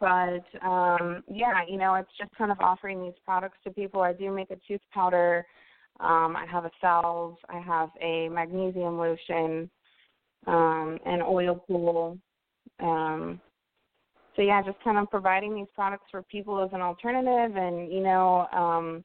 but 0.00 0.44
um, 0.66 1.22
yeah, 1.28 1.62
you 1.68 1.78
know, 1.78 1.94
it's 1.94 2.10
just 2.18 2.34
kind 2.36 2.50
of 2.50 2.58
offering 2.60 3.02
these 3.02 3.14
products 3.24 3.58
to 3.64 3.70
people. 3.70 4.00
I 4.00 4.12
do 4.12 4.32
make 4.32 4.50
a 4.50 4.58
tooth 4.66 4.80
powder. 4.92 5.46
Um, 6.00 6.36
I 6.36 6.44
have 6.50 6.64
a 6.64 6.70
salve. 6.80 7.36
I 7.48 7.60
have 7.60 7.90
a 8.00 8.28
magnesium 8.28 8.98
lotion, 8.98 9.70
um, 10.46 10.98
an 11.06 11.22
oil 11.22 11.64
pool. 11.66 12.18
Um, 12.80 13.40
so 14.38 14.44
yeah, 14.44 14.62
just 14.62 14.78
kind 14.84 14.96
of 14.98 15.10
providing 15.10 15.52
these 15.52 15.66
products 15.74 16.04
for 16.12 16.22
people 16.22 16.62
as 16.62 16.70
an 16.72 16.80
alternative, 16.80 17.56
and 17.56 17.92
you 17.92 18.00
know, 18.00 18.46
um, 18.52 19.04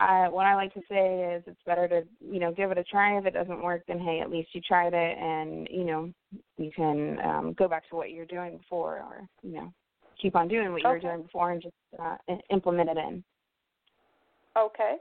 I, 0.00 0.26
what 0.30 0.46
I 0.46 0.54
like 0.54 0.72
to 0.72 0.80
say 0.88 1.34
is 1.36 1.42
it's 1.46 1.60
better 1.66 1.86
to 1.86 2.02
you 2.18 2.40
know 2.40 2.50
give 2.50 2.70
it 2.70 2.78
a 2.78 2.84
try. 2.84 3.18
If 3.18 3.26
it 3.26 3.34
doesn't 3.34 3.62
work, 3.62 3.82
then 3.86 3.98
hey, 3.98 4.20
at 4.20 4.30
least 4.30 4.48
you 4.54 4.62
tried 4.62 4.94
it, 4.94 5.18
and 5.18 5.68
you 5.70 5.84
know 5.84 6.10
you 6.56 6.70
can 6.74 7.18
um, 7.22 7.52
go 7.58 7.68
back 7.68 7.86
to 7.90 7.96
what 7.96 8.10
you're 8.10 8.24
doing 8.24 8.56
before, 8.56 9.00
or 9.00 9.28
you 9.42 9.52
know 9.52 9.72
keep 10.18 10.34
on 10.34 10.48
doing 10.48 10.72
what 10.72 10.80
you 10.80 10.88
were 10.88 10.98
doing 10.98 11.22
before 11.22 11.52
and 11.52 11.60
just 11.60 11.74
uh, 12.02 12.16
implement 12.50 12.88
it 12.88 12.96
in. 12.96 13.22
Okay. 14.56 14.96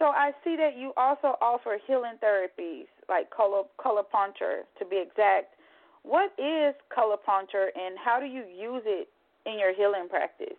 So 0.00 0.06
I 0.06 0.32
see 0.42 0.56
that 0.56 0.76
you 0.76 0.92
also 0.96 1.36
offer 1.40 1.78
healing 1.86 2.18
therapies 2.20 2.86
like 3.08 3.30
color 3.30 3.62
color 3.80 4.02
puncture 4.02 4.62
to 4.80 4.84
be 4.84 5.00
exact. 5.00 5.54
What 6.02 6.32
is 6.38 6.74
color 6.94 7.16
puncture 7.16 7.70
and 7.74 7.96
how 8.02 8.18
do 8.18 8.26
you 8.26 8.42
use 8.42 8.82
it 8.84 9.08
in 9.46 9.58
your 9.58 9.74
healing 9.74 10.08
practice? 10.08 10.56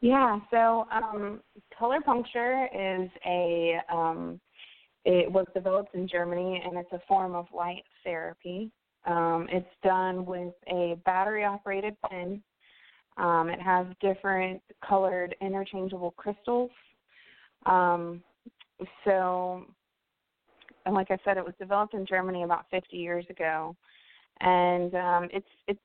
Yeah, 0.00 0.38
so 0.50 0.86
um, 0.92 1.40
color 1.76 2.00
puncture 2.00 2.68
is 2.72 3.10
a 3.26 3.78
um, 3.92 4.40
it 5.04 5.30
was 5.30 5.46
developed 5.54 5.94
in 5.94 6.06
Germany 6.06 6.62
and 6.64 6.76
it's 6.76 6.92
a 6.92 7.00
form 7.08 7.34
of 7.34 7.46
light 7.54 7.84
therapy. 8.04 8.70
Um, 9.06 9.46
it's 9.50 9.66
done 9.82 10.26
with 10.26 10.52
a 10.68 10.96
battery 11.04 11.44
operated 11.44 11.96
pen. 12.08 12.42
Um, 13.16 13.48
it 13.48 13.60
has 13.60 13.86
different 14.00 14.60
colored 14.86 15.34
interchangeable 15.40 16.12
crystals. 16.12 16.70
Um, 17.66 18.22
so, 19.04 19.64
and 20.88 20.94
like 20.94 21.10
I 21.10 21.18
said, 21.22 21.36
it 21.36 21.44
was 21.44 21.52
developed 21.58 21.92
in 21.92 22.06
Germany 22.06 22.44
about 22.44 22.64
50 22.70 22.96
years 22.96 23.26
ago, 23.28 23.76
and 24.40 24.94
um, 24.94 25.28
it's 25.30 25.46
it's 25.66 25.78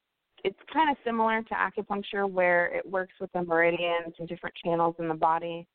it's 0.45 0.59
kind 0.71 0.89
of 0.89 0.95
similar 1.03 1.43
to 1.43 1.53
acupuncture 1.53 2.29
where 2.29 2.67
it 2.67 2.89
works 2.89 3.11
with 3.19 3.29
the 3.33 3.43
meridians 3.43 4.13
and 4.17 4.29
different 4.29 4.55
channels 4.63 4.95
in 4.99 5.09
the 5.09 5.13
body, 5.13 5.67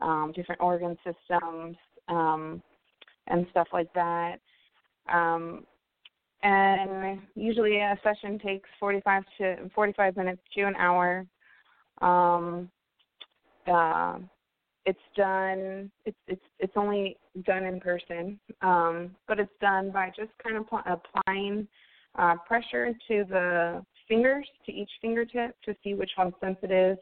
um, 0.00 0.32
different 0.34 0.62
organ 0.62 0.96
systems, 1.04 1.76
um, 2.08 2.62
and 3.26 3.46
stuff 3.50 3.68
like 3.70 3.92
that. 3.92 4.36
Um, 5.12 5.66
and 6.42 7.20
usually 7.34 7.76
a 7.76 8.00
session 8.02 8.38
takes 8.38 8.68
45 8.80 9.24
to 9.36 9.70
45 9.74 10.16
minutes 10.16 10.40
to 10.54 10.62
an 10.62 10.74
hour. 10.76 11.26
Um, 12.00 12.70
uh, 13.70 14.20
it's 14.86 14.98
done. 15.16 15.90
It's 16.04 16.16
it's 16.26 16.44
it's 16.58 16.72
only 16.76 17.16
done 17.44 17.64
in 17.64 17.80
person, 17.80 18.38
um, 18.62 19.10
but 19.28 19.38
it's 19.38 19.52
done 19.60 19.90
by 19.90 20.08
just 20.16 20.30
kind 20.42 20.56
of 20.56 20.68
pl- 20.68 20.82
applying 20.86 21.68
uh, 22.18 22.36
pressure 22.46 22.92
to 23.08 23.24
the 23.28 23.84
fingers, 24.08 24.46
to 24.66 24.72
each 24.72 24.90
fingertip, 25.00 25.54
to 25.64 25.74
see 25.84 25.94
which 25.94 26.10
one's 26.18 26.34
sensitive, 26.40 26.96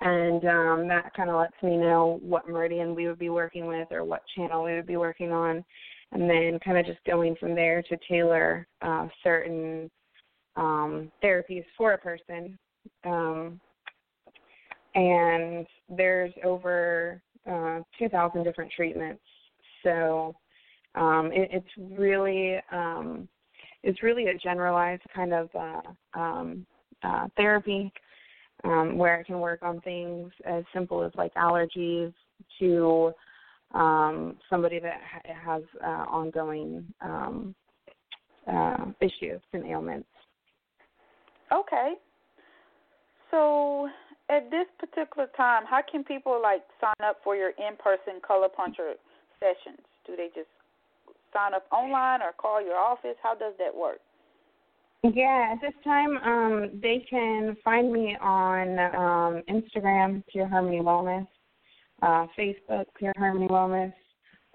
and 0.00 0.44
um, 0.44 0.88
that 0.88 1.12
kind 1.16 1.30
of 1.30 1.36
lets 1.36 1.60
me 1.62 1.76
know 1.76 2.20
what 2.22 2.48
meridian 2.48 2.94
we 2.94 3.08
would 3.08 3.18
be 3.18 3.30
working 3.30 3.66
with 3.66 3.88
or 3.90 4.04
what 4.04 4.22
channel 4.36 4.64
we 4.64 4.74
would 4.74 4.86
be 4.86 4.96
working 4.96 5.32
on, 5.32 5.64
and 6.12 6.28
then 6.28 6.58
kind 6.64 6.78
of 6.78 6.86
just 6.86 7.04
going 7.04 7.34
from 7.40 7.54
there 7.54 7.82
to 7.82 7.96
tailor 8.08 8.66
uh, 8.82 9.08
certain 9.24 9.90
um, 10.56 11.10
therapies 11.22 11.64
for 11.76 11.92
a 11.92 11.98
person. 11.98 12.58
Um, 13.04 13.60
and 14.98 15.66
there's 15.88 16.32
over 16.44 17.22
uh, 17.48 17.80
2,000 17.98 18.42
different 18.42 18.72
treatments. 18.72 19.22
So 19.84 20.34
um, 20.96 21.30
it, 21.32 21.48
it's 21.52 21.98
really 21.98 22.56
um, 22.72 23.28
it's 23.84 24.02
really 24.02 24.26
a 24.26 24.34
generalized 24.36 25.02
kind 25.14 25.32
of 25.32 25.48
uh, 25.54 26.18
um, 26.18 26.66
uh, 27.04 27.28
therapy 27.36 27.92
um, 28.64 28.98
where 28.98 29.20
it 29.20 29.24
can 29.24 29.38
work 29.38 29.62
on 29.62 29.80
things 29.82 30.32
as 30.44 30.64
simple 30.74 31.04
as 31.04 31.12
like 31.14 31.32
allergies 31.34 32.12
to 32.58 33.12
um, 33.72 34.36
somebody 34.50 34.80
that 34.80 35.00
ha- 35.08 35.34
has 35.44 35.62
uh, 35.80 36.06
ongoing 36.10 36.84
um, 37.00 37.54
uh, 38.52 38.86
issues 39.00 39.40
and 39.52 39.64
ailments. 39.64 40.08
Okay. 41.52 41.94
So 43.30 43.88
at 44.30 44.50
this 44.50 44.66
particular 44.78 45.28
time, 45.36 45.64
how 45.68 45.80
can 45.90 46.04
people 46.04 46.40
like 46.42 46.62
sign 46.80 47.08
up 47.08 47.18
for 47.24 47.34
your 47.34 47.50
in-person 47.50 48.20
color 48.26 48.48
puncture 48.48 48.94
sessions? 49.40 49.80
Do 50.06 50.16
they 50.16 50.28
just 50.34 50.48
sign 51.32 51.54
up 51.54 51.66
online 51.72 52.22
or 52.22 52.32
call 52.32 52.62
your 52.64 52.76
office? 52.76 53.16
How 53.22 53.34
does 53.34 53.54
that 53.58 53.74
work? 53.74 53.98
Yeah, 55.02 55.52
at 55.52 55.60
this 55.60 55.74
time, 55.84 56.16
um, 56.18 56.80
they 56.82 57.06
can 57.08 57.56
find 57.64 57.92
me 57.92 58.16
on 58.20 58.78
um, 58.94 59.42
Instagram, 59.48 60.24
Pure 60.26 60.48
Harmony 60.48 60.80
Wellness, 60.80 61.26
uh, 62.02 62.26
Facebook, 62.36 62.86
Pure 62.98 63.12
Harmony 63.16 63.46
Wellness, 63.46 63.92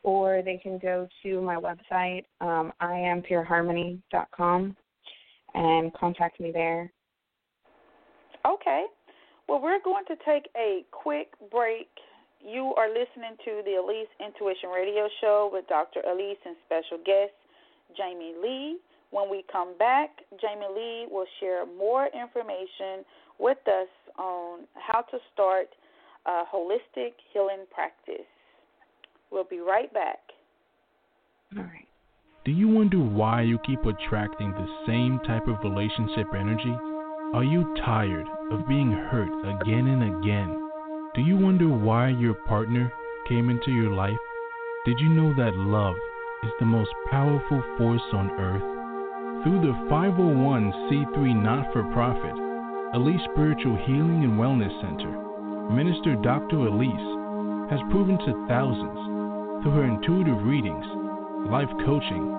or 0.03 0.41
they 0.43 0.59
can 0.61 0.77
go 0.79 1.07
to 1.23 1.41
my 1.41 1.55
website, 1.55 2.25
um, 2.41 2.73
iampureharmony.com, 2.81 4.75
and 5.53 5.93
contact 5.93 6.41
me 6.41 6.51
there. 6.51 6.91
Okay. 8.45 8.85
Well, 9.47 9.61
we're 9.61 9.81
going 9.83 10.05
to 10.07 10.15
take 10.25 10.49
a 10.55 10.85
quick 10.91 11.29
break. 11.51 11.89
You 12.45 12.73
are 12.75 12.87
listening 12.87 13.37
to 13.45 13.61
the 13.65 13.75
Elise 13.75 14.11
Intuition 14.19 14.69
Radio 14.69 15.07
Show 15.21 15.49
with 15.51 15.67
Dr. 15.67 16.01
Elise 16.09 16.37
and 16.45 16.55
special 16.65 16.97
guest 17.05 17.33
Jamie 17.95 18.33
Lee. 18.41 18.77
When 19.11 19.29
we 19.29 19.43
come 19.51 19.77
back, 19.77 20.09
Jamie 20.41 20.65
Lee 20.73 21.07
will 21.11 21.27
share 21.39 21.65
more 21.65 22.07
information 22.07 23.05
with 23.39 23.59
us 23.67 23.87
on 24.17 24.61
how 24.73 25.01
to 25.01 25.17
start 25.33 25.67
a 26.25 26.43
holistic 26.51 27.13
healing 27.31 27.65
practice. 27.73 28.25
We'll 29.31 29.43
be 29.43 29.59
right 29.59 29.93
back. 29.93 30.19
All 31.57 31.63
right. 31.63 31.87
Do 32.45 32.51
you 32.51 32.67
wonder 32.67 32.97
why 32.97 33.41
you 33.41 33.59
keep 33.59 33.85
attracting 33.85 34.51
the 34.51 34.67
same 34.87 35.19
type 35.25 35.47
of 35.47 35.63
relationship 35.63 36.27
energy? 36.33 36.92
Are 37.33 37.43
you 37.43 37.65
tired 37.83 38.27
of 38.51 38.67
being 38.67 38.91
hurt 38.91 39.33
again 39.41 39.87
and 39.87 40.03
again? 40.05 40.53
Do 41.15 41.21
you 41.21 41.35
wonder 41.35 41.67
why 41.67 42.09
your 42.09 42.35
partner 42.45 42.93
came 43.27 43.49
into 43.49 43.71
your 43.71 43.89
life? 43.89 44.21
Did 44.85 44.99
you 44.99 45.09
know 45.09 45.33
that 45.33 45.57
love 45.57 45.95
is 46.43 46.51
the 46.59 46.67
most 46.67 46.91
powerful 47.09 47.63
force 47.79 48.05
on 48.13 48.29
earth? 48.37 48.61
Through 49.41 49.65
the 49.65 49.73
501c3 49.89 51.41
not 51.41 51.73
for 51.73 51.81
profit, 51.89 52.37
Elise 52.93 53.25
Spiritual 53.33 53.81
Healing 53.81 54.29
and 54.29 54.37
Wellness 54.37 54.69
Center, 54.85 55.09
Minister 55.73 56.13
Dr. 56.21 56.69
Elise 56.69 57.09
has 57.73 57.81
proven 57.89 58.21
to 58.29 58.45
thousands 58.45 59.65
through 59.65 59.73
her 59.73 59.89
intuitive 59.89 60.37
readings, 60.45 60.85
life 61.49 61.71
coaching, 61.81 62.29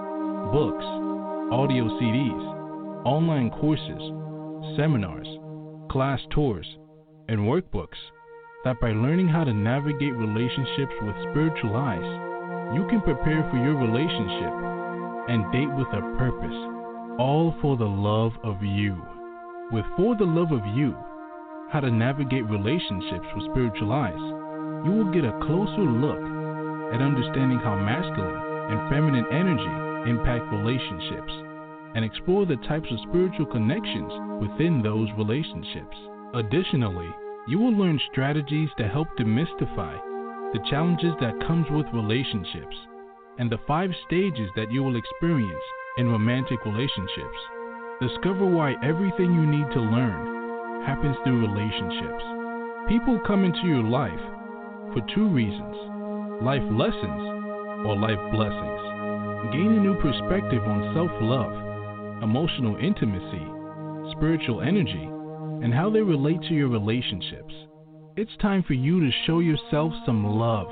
books, 0.54 0.86
audio 1.50 1.90
CDs, 1.98 3.02
online 3.02 3.50
courses, 3.50 4.23
seminars, 4.76 5.28
class 5.90 6.20
tours, 6.30 6.66
and 7.28 7.40
workbooks 7.40 8.00
that 8.64 8.80
by 8.80 8.92
learning 8.92 9.28
how 9.28 9.44
to 9.44 9.52
navigate 9.52 10.14
relationships 10.14 10.96
with 11.02 11.14
spiritual 11.30 11.76
eyes, 11.76 12.08
you 12.72 12.88
can 12.88 13.00
prepare 13.02 13.44
for 13.50 13.60
your 13.60 13.76
relationship 13.76 14.52
and 15.28 15.52
date 15.52 15.72
with 15.76 15.88
a 15.92 16.02
purpose, 16.16 16.58
all 17.20 17.54
for 17.60 17.76
the 17.76 17.84
love 17.84 18.32
of 18.42 18.62
you. 18.62 18.96
With 19.72 19.84
For 19.96 20.16
the 20.16 20.24
Love 20.24 20.52
of 20.52 20.64
You, 20.76 20.96
how 21.72 21.80
to 21.80 21.90
navigate 21.90 22.44
relationships 22.48 23.28
with 23.36 23.50
spiritual 23.52 23.92
eyes, 23.92 24.24
you 24.84 24.92
will 24.92 25.12
get 25.12 25.24
a 25.24 25.38
closer 25.44 25.84
look 25.84 26.20
at 26.92 27.04
understanding 27.04 27.60
how 27.60 27.76
masculine 27.76 28.40
and 28.72 28.88
feminine 28.88 29.28
energy 29.32 30.10
impact 30.10 30.48
relationships 30.52 31.43
and 31.94 32.04
explore 32.04 32.46
the 32.46 32.56
types 32.68 32.88
of 32.90 32.98
spiritual 33.08 33.46
connections 33.46 34.12
within 34.40 34.82
those 34.82 35.08
relationships. 35.16 35.96
Additionally, 36.34 37.08
you 37.46 37.58
will 37.58 37.76
learn 37.76 38.00
strategies 38.10 38.68
to 38.78 38.88
help 38.88 39.08
demystify 39.18 39.94
the 40.52 40.64
challenges 40.70 41.14
that 41.20 41.38
comes 41.46 41.66
with 41.70 41.86
relationships 41.92 42.76
and 43.38 43.50
the 43.50 43.58
five 43.66 43.90
stages 44.06 44.48
that 44.56 44.70
you 44.70 44.82
will 44.82 44.96
experience 44.96 45.64
in 45.98 46.08
romantic 46.08 46.64
relationships. 46.64 47.40
Discover 48.00 48.46
why 48.46 48.74
everything 48.82 49.34
you 49.34 49.46
need 49.46 49.66
to 49.74 49.80
learn 49.80 50.84
happens 50.86 51.16
through 51.24 51.46
relationships. 51.46 52.24
People 52.88 53.20
come 53.26 53.44
into 53.44 53.66
your 53.66 53.82
life 53.82 54.20
for 54.92 55.00
two 55.14 55.28
reasons 55.28 55.74
life 56.42 56.64
lessons 56.74 57.22
or 57.86 57.96
life 57.96 58.20
blessings. 58.34 58.82
Gain 59.54 59.72
a 59.72 59.80
new 59.80 59.94
perspective 60.02 60.62
on 60.66 60.92
self 60.92 61.10
love, 61.22 61.54
emotional 62.24 62.76
intimacy, 62.76 63.46
spiritual 64.16 64.62
energy, 64.62 65.08
and 65.62 65.72
how 65.72 65.88
they 65.90 66.00
relate 66.00 66.40
to 66.48 66.54
your 66.54 66.68
relationships. 66.68 67.54
It's 68.16 68.36
time 68.40 68.64
for 68.66 68.72
you 68.72 68.98
to 69.00 69.10
show 69.26 69.40
yourself 69.40 69.92
some 70.06 70.24
love. 70.24 70.68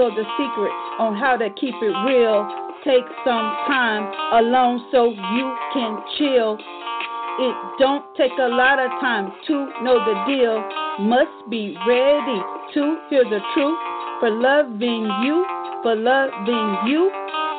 Go 0.00 0.08
the 0.08 0.24
secrets 0.40 0.80
on 0.96 1.12
how 1.12 1.36
to 1.36 1.50
keep 1.60 1.76
it 1.76 1.94
real. 2.08 2.48
Take 2.88 3.04
some 3.20 3.52
time 3.68 4.08
alone 4.32 4.80
so 4.88 5.12
you 5.12 5.46
can 5.76 6.00
chill. 6.16 6.56
It 6.56 7.54
don't 7.76 8.00
take 8.16 8.32
a 8.40 8.48
lot 8.48 8.80
of 8.80 8.88
time 8.96 9.28
to 9.46 9.54
know 9.84 10.00
the 10.00 10.16
deal. 10.24 10.56
Must 11.04 11.50
be 11.50 11.76
ready 11.84 12.40
to 12.72 12.82
hear 13.10 13.28
the 13.28 13.44
truth 13.52 13.78
for 14.24 14.30
loving 14.32 15.04
you, 15.20 15.44
for 15.84 15.94
loving 15.94 16.88
you. 16.88 17.12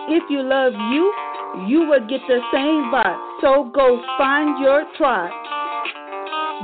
If 0.10 0.24
you 0.34 0.42
love 0.42 0.74
you, 0.74 1.14
you 1.70 1.86
will 1.86 2.02
get 2.10 2.26
the 2.26 2.42
same 2.50 2.90
vibe. 2.90 3.22
So 3.42 3.70
go 3.70 4.02
find 4.18 4.58
your 4.58 4.90
tribe. 4.98 5.30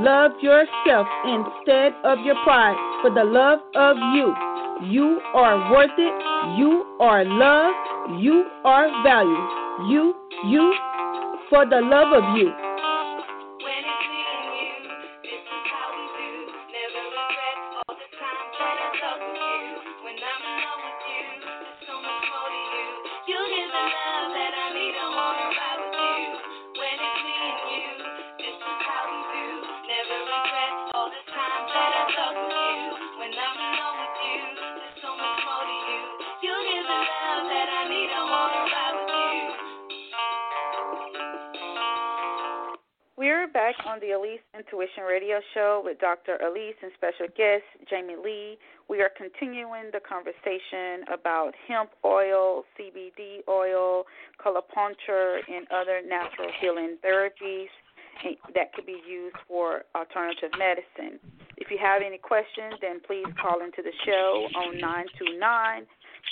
Love 0.02 0.32
yourself 0.42 1.06
instead 1.22 1.94
of 2.04 2.18
your 2.26 2.42
pride 2.44 2.74
for 3.04 3.14
the 3.14 3.24
love 3.24 3.60
of 3.76 3.96
you. 4.18 4.34
You 4.84 5.20
are 5.34 5.72
worth 5.72 5.98
it. 5.98 6.60
You 6.60 6.86
are 7.00 7.26
loved. 7.26 8.22
You 8.22 8.46
are 8.64 8.88
valued. 9.04 9.90
You, 9.90 10.16
you, 10.46 10.74
for 11.50 11.66
the 11.66 11.82
love 11.82 12.14
of 12.14 12.38
you. 12.38 12.67
Show 45.54 45.82
with 45.84 46.00
Dr. 46.00 46.38
Elise 46.38 46.76
and 46.82 46.92
special 46.96 47.28
guest 47.36 47.64
Jamie 47.90 48.16
Lee. 48.16 48.58
We 48.90 49.02
are 49.02 49.12
continuing 49.16 49.92
the 49.92 50.00
conversation 50.00 51.04
about 51.12 51.52
hemp 51.68 51.92
oil, 52.06 52.64
CBD 52.80 53.44
oil, 53.48 54.06
color 54.42 54.62
puncture, 54.62 55.40
and 55.48 55.68
other 55.72 56.02
natural 56.06 56.50
healing 56.60 56.98
therapies 57.04 57.68
that 58.56 58.74
could 58.74 58.86
be 58.86 59.02
used 59.08 59.36
for 59.48 59.84
alternative 59.96 60.52
medicine. 60.58 61.20
If 61.58 61.72
you 61.72 61.78
have 61.82 62.02
any 62.06 62.18
questions, 62.18 62.76
then 62.82 63.02
please 63.06 63.26
call 63.42 63.62
into 63.62 63.82
the 63.82 63.94
show 64.06 64.48
on 64.56 64.78
929 64.78 65.86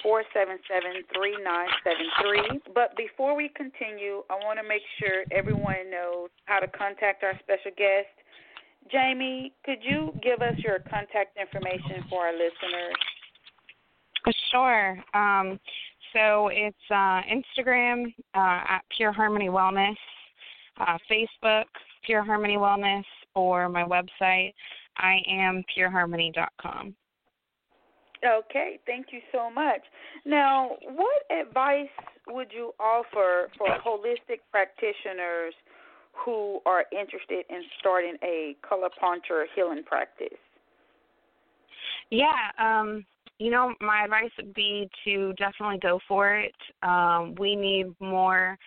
477 0.03 1.01
3973. 1.13 2.73
But 2.73 2.95
before 2.95 3.35
we 3.35 3.49
continue, 3.49 4.21
I 4.29 4.37
want 4.45 4.59
to 4.61 4.65
make 4.67 4.85
sure 4.99 5.25
everyone 5.31 5.89
knows 5.89 6.29
how 6.45 6.59
to 6.59 6.67
contact 6.67 7.23
our 7.23 7.33
special 7.41 7.73
guest. 7.75 8.13
Jamie, 8.91 9.53
could 9.65 9.79
you 9.81 10.13
give 10.21 10.41
us 10.41 10.55
your 10.57 10.79
contact 10.79 11.37
information 11.39 12.03
for 12.09 12.27
our 12.27 12.33
listeners? 12.33 12.95
Sure. 14.51 15.03
Um, 15.13 15.59
so 16.13 16.49
it's 16.51 16.77
uh, 16.89 17.21
Instagram 17.29 18.13
uh, 18.33 18.63
at 18.69 18.81
Pure 18.95 19.11
Harmony 19.11 19.49
Wellness, 19.49 19.95
uh, 20.79 20.97
Facebook 21.11 21.65
Pure 22.05 22.23
Harmony 22.23 22.57
Wellness, 22.57 23.03
or 23.33 23.67
my 23.69 23.83
website 23.83 24.53
I 24.97 25.17
am 25.27 25.63
pureharmony.com. 25.75 26.95
Okay, 28.25 28.79
thank 28.87 29.07
you 29.11 29.19
so 29.31 29.51
much. 29.51 29.81
Now, 30.25 30.71
what 30.81 31.21
advice 31.29 31.89
would 32.27 32.47
you 32.51 32.71
offer 32.79 33.49
for 33.57 33.67
holistic 33.85 34.39
practitioners 34.51 35.53
who 36.15 36.59
are 36.65 36.85
interested 36.91 37.45
in 37.49 37.61
starting 37.79 38.15
a 38.23 38.55
color 38.67 38.89
puncture 38.99 39.45
healing 39.55 39.83
practice? 39.83 40.37
Yeah, 42.09 42.51
um, 42.59 43.05
you 43.39 43.51
know, 43.51 43.73
my 43.81 44.03
advice 44.03 44.31
would 44.37 44.53
be 44.53 44.89
to 45.03 45.33
definitely 45.33 45.79
go 45.81 45.99
for 46.07 46.37
it. 46.37 46.55
Um, 46.83 47.35
we 47.37 47.55
need 47.55 47.87
more 47.99 48.57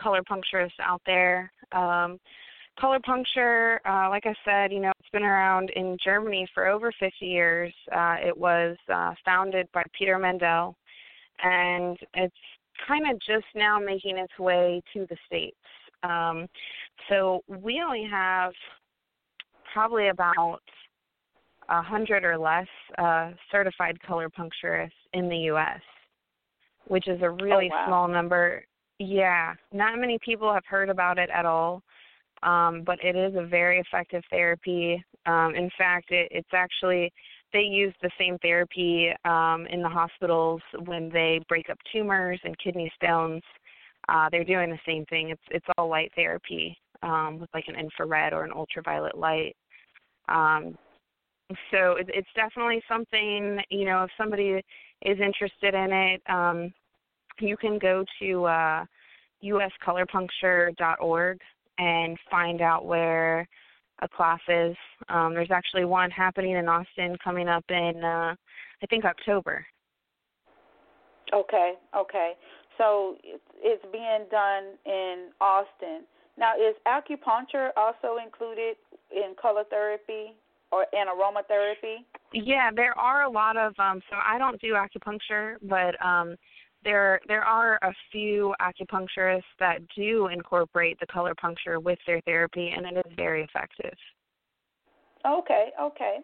color 0.00 0.22
puncturists 0.22 0.80
out 0.82 1.02
there. 1.06 1.52
Um, 1.72 2.18
color 2.80 2.98
puncture, 3.04 3.80
uh, 3.86 4.08
like 4.08 4.24
I 4.26 4.34
said, 4.44 4.72
you 4.72 4.80
know, 4.80 4.92
it's 4.98 5.08
been 5.10 5.22
around 5.22 5.70
in 5.76 5.96
Germany 6.02 6.46
for 6.54 6.66
over 6.66 6.92
50 6.98 7.24
years. 7.24 7.72
Uh, 7.94 8.16
it 8.20 8.36
was 8.36 8.76
uh, 8.92 9.12
founded 9.24 9.68
by 9.72 9.82
Peter 9.96 10.18
Mandel, 10.18 10.76
and 11.42 11.98
it's 12.14 12.34
kind 12.88 13.10
of 13.10 13.18
just 13.20 13.46
now 13.54 13.78
making 13.78 14.18
its 14.18 14.36
way 14.38 14.82
to 14.92 15.06
the 15.08 15.16
States. 15.26 15.56
Um, 16.04 16.46
so 17.08 17.42
we 17.48 17.82
only 17.84 18.06
have 18.10 18.52
probably 19.72 20.08
about 20.08 20.60
a 21.68 21.82
hundred 21.82 22.24
or 22.24 22.38
less 22.38 22.66
uh, 22.98 23.30
certified 23.50 24.00
color 24.02 24.28
puncturists 24.28 24.90
in 25.14 25.28
the 25.28 25.36
U.S., 25.36 25.80
which 26.86 27.08
is 27.08 27.20
a 27.22 27.30
really 27.30 27.70
wow. 27.70 27.84
small 27.86 28.08
number. 28.08 28.64
Yeah, 28.98 29.54
not 29.72 29.98
many 29.98 30.18
people 30.24 30.52
have 30.52 30.64
heard 30.66 30.90
about 30.90 31.18
it 31.18 31.30
at 31.30 31.46
all 31.46 31.82
um, 32.44 32.82
but 32.84 33.02
it 33.02 33.16
is 33.16 33.34
a 33.36 33.46
very 33.46 33.80
effective 33.80 34.22
therapy. 34.30 35.02
Um, 35.26 35.54
in 35.56 35.70
fact, 35.76 36.10
it, 36.10 36.28
it's 36.30 36.48
actually 36.52 37.12
they 37.52 37.62
use 37.62 37.94
the 38.02 38.10
same 38.18 38.36
therapy 38.38 39.10
um, 39.24 39.66
in 39.70 39.80
the 39.82 39.88
hospitals 39.88 40.60
when 40.84 41.08
they 41.10 41.40
break 41.48 41.70
up 41.70 41.78
tumors 41.92 42.40
and 42.44 42.56
kidney 42.58 42.92
stones. 42.96 43.42
Uh, 44.08 44.28
they're 44.30 44.44
doing 44.44 44.70
the 44.70 44.78
same 44.86 45.04
thing. 45.06 45.30
It's 45.30 45.42
it's 45.50 45.66
all 45.76 45.88
light 45.88 46.12
therapy 46.14 46.76
um, 47.02 47.38
with 47.40 47.50
like 47.54 47.64
an 47.68 47.76
infrared 47.76 48.32
or 48.32 48.44
an 48.44 48.52
ultraviolet 48.52 49.16
light. 49.16 49.56
Um, 50.28 50.76
so 51.70 51.92
it, 51.92 52.08
it's 52.12 52.28
definitely 52.34 52.82
something 52.88 53.60
you 53.70 53.84
know 53.84 54.04
if 54.04 54.10
somebody 54.16 54.60
is 55.02 55.18
interested 55.20 55.74
in 55.74 55.92
it, 55.92 56.22
um, 56.28 56.72
you 57.40 57.56
can 57.56 57.78
go 57.78 58.04
to 58.20 58.44
uh, 58.44 58.84
uscolorpuncture.org 59.42 61.38
and 61.78 62.18
find 62.30 62.60
out 62.60 62.86
where 62.86 63.46
a 64.02 64.08
class 64.08 64.40
is. 64.48 64.76
Um, 65.08 65.34
there's 65.34 65.50
actually 65.50 65.84
one 65.84 66.10
happening 66.10 66.52
in 66.52 66.68
Austin 66.68 67.16
coming 67.22 67.48
up 67.48 67.64
in 67.68 68.02
uh, 68.02 68.34
I 68.82 68.86
think 68.88 69.04
October. 69.04 69.64
Okay, 71.32 71.74
okay. 71.96 72.32
So 72.78 73.16
it's, 73.64 73.82
it's 73.82 73.92
being 73.92 74.26
done 74.30 74.76
in 74.86 75.30
Austin. 75.40 76.04
Now, 76.36 76.52
is 76.56 76.74
acupuncture 76.86 77.70
also 77.76 78.18
included 78.24 78.76
in 79.10 79.34
color 79.40 79.64
therapy 79.70 80.34
or 80.72 80.86
in 80.92 81.06
aromatherapy? 81.06 82.04
Yeah, 82.32 82.70
there 82.74 82.98
are 82.98 83.22
a 83.22 83.30
lot 83.30 83.56
of 83.56 83.74
um 83.78 84.00
so 84.10 84.16
I 84.24 84.38
don't 84.38 84.60
do 84.60 84.74
acupuncture, 84.74 85.56
but 85.62 85.94
um 86.04 86.36
there 86.82 87.20
there 87.28 87.44
are 87.44 87.78
a 87.82 87.92
few 88.10 88.54
acupuncturists 88.60 89.42
that 89.60 89.78
do 89.96 90.28
incorporate 90.28 90.98
the 91.00 91.06
color 91.06 91.34
puncture 91.40 91.80
with 91.80 91.98
their 92.06 92.20
therapy 92.22 92.74
and 92.76 92.86
it 92.86 93.06
is 93.06 93.12
very 93.16 93.44
effective. 93.44 93.96
Okay, 95.26 95.70
okay. 95.80 96.18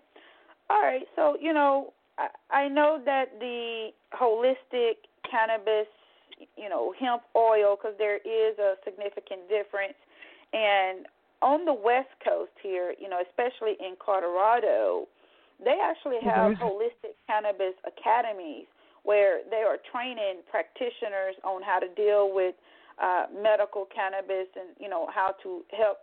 All 0.69 0.83
right. 0.83 1.03
So, 1.17 1.37
you 1.41 1.53
know, 1.53 1.93
I, 2.19 2.29
I 2.65 2.69
know 2.69 3.01
that 3.05 3.27
the 3.41 3.89
holistic 4.15 4.97
cannabis, 5.29 5.89
you 6.57 6.69
know, 6.69 6.95
hemp 6.99 7.23
oil, 7.37 7.77
because 7.77 7.97
there 7.99 8.17
is 8.19 8.59
a 8.59 8.75
significant 8.85 9.49
difference. 9.49 9.99
And 10.53 11.07
on 11.43 11.65
the 11.65 11.73
West 11.73 12.11
Coast 12.25 12.53
here, 12.63 12.95
you 12.99 13.09
know, 13.09 13.21
especially 13.21 13.77
in 13.81 13.97
Colorado, 13.99 15.09
they 15.63 15.79
actually 15.83 16.21
have 16.25 16.53
Mhm. 16.53 16.59
holistic 16.59 17.15
cannabis 17.27 17.75
academies 17.85 18.67
where 19.03 19.41
they 19.51 19.63
are 19.63 19.79
training 19.91 20.43
practitioners 20.51 21.37
on 21.45 21.63
how 21.63 21.79
to 21.79 21.89
deal 21.89 22.33
with 22.33 22.55
uh, 22.99 23.27
medical 23.33 23.87
cannabis 23.87 24.49
and 24.57 24.77
you 24.79 24.89
know 24.89 25.09
how 25.13 25.35
to 25.43 25.65
help 25.73 25.99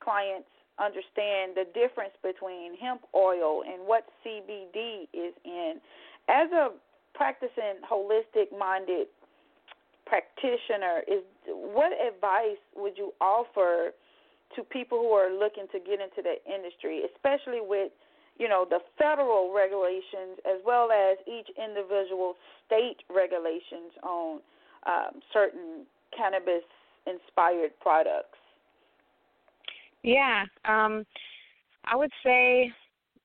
clients 0.00 0.48
understand 0.78 1.54
the 1.54 1.64
difference 1.74 2.14
between 2.22 2.76
hemp 2.78 3.02
oil 3.14 3.62
and 3.62 3.86
what 3.86 4.08
CBD 4.24 5.06
is 5.12 5.34
in. 5.44 5.80
As 6.28 6.50
a 6.50 6.70
practicing 7.14 7.78
holistic 7.88 8.50
minded 8.56 9.06
practitioner, 10.06 11.02
is 11.08 11.22
what 11.46 11.92
advice 11.92 12.60
would 12.76 12.96
you 12.96 13.12
offer 13.20 13.92
to 14.56 14.62
people 14.64 14.98
who 14.98 15.12
are 15.12 15.32
looking 15.32 15.66
to 15.72 15.78
get 15.78 16.00
into 16.00 16.22
the 16.22 16.36
industry, 16.44 17.02
especially 17.14 17.60
with 17.60 17.92
you 18.38 18.48
know 18.48 18.66
the 18.68 18.78
federal 18.98 19.52
regulations 19.54 20.38
as 20.46 20.60
well 20.64 20.90
as 20.90 21.18
each 21.26 21.48
individual 21.56 22.34
state 22.66 22.98
regulations 23.08 23.92
on 24.02 24.40
um, 24.86 25.20
certain 25.32 25.86
cannabis 26.16 26.64
inspired 27.06 27.72
products. 27.80 28.38
Yeah, 30.02 30.44
um, 30.64 31.04
I 31.84 31.96
would 31.96 32.10
say, 32.24 32.72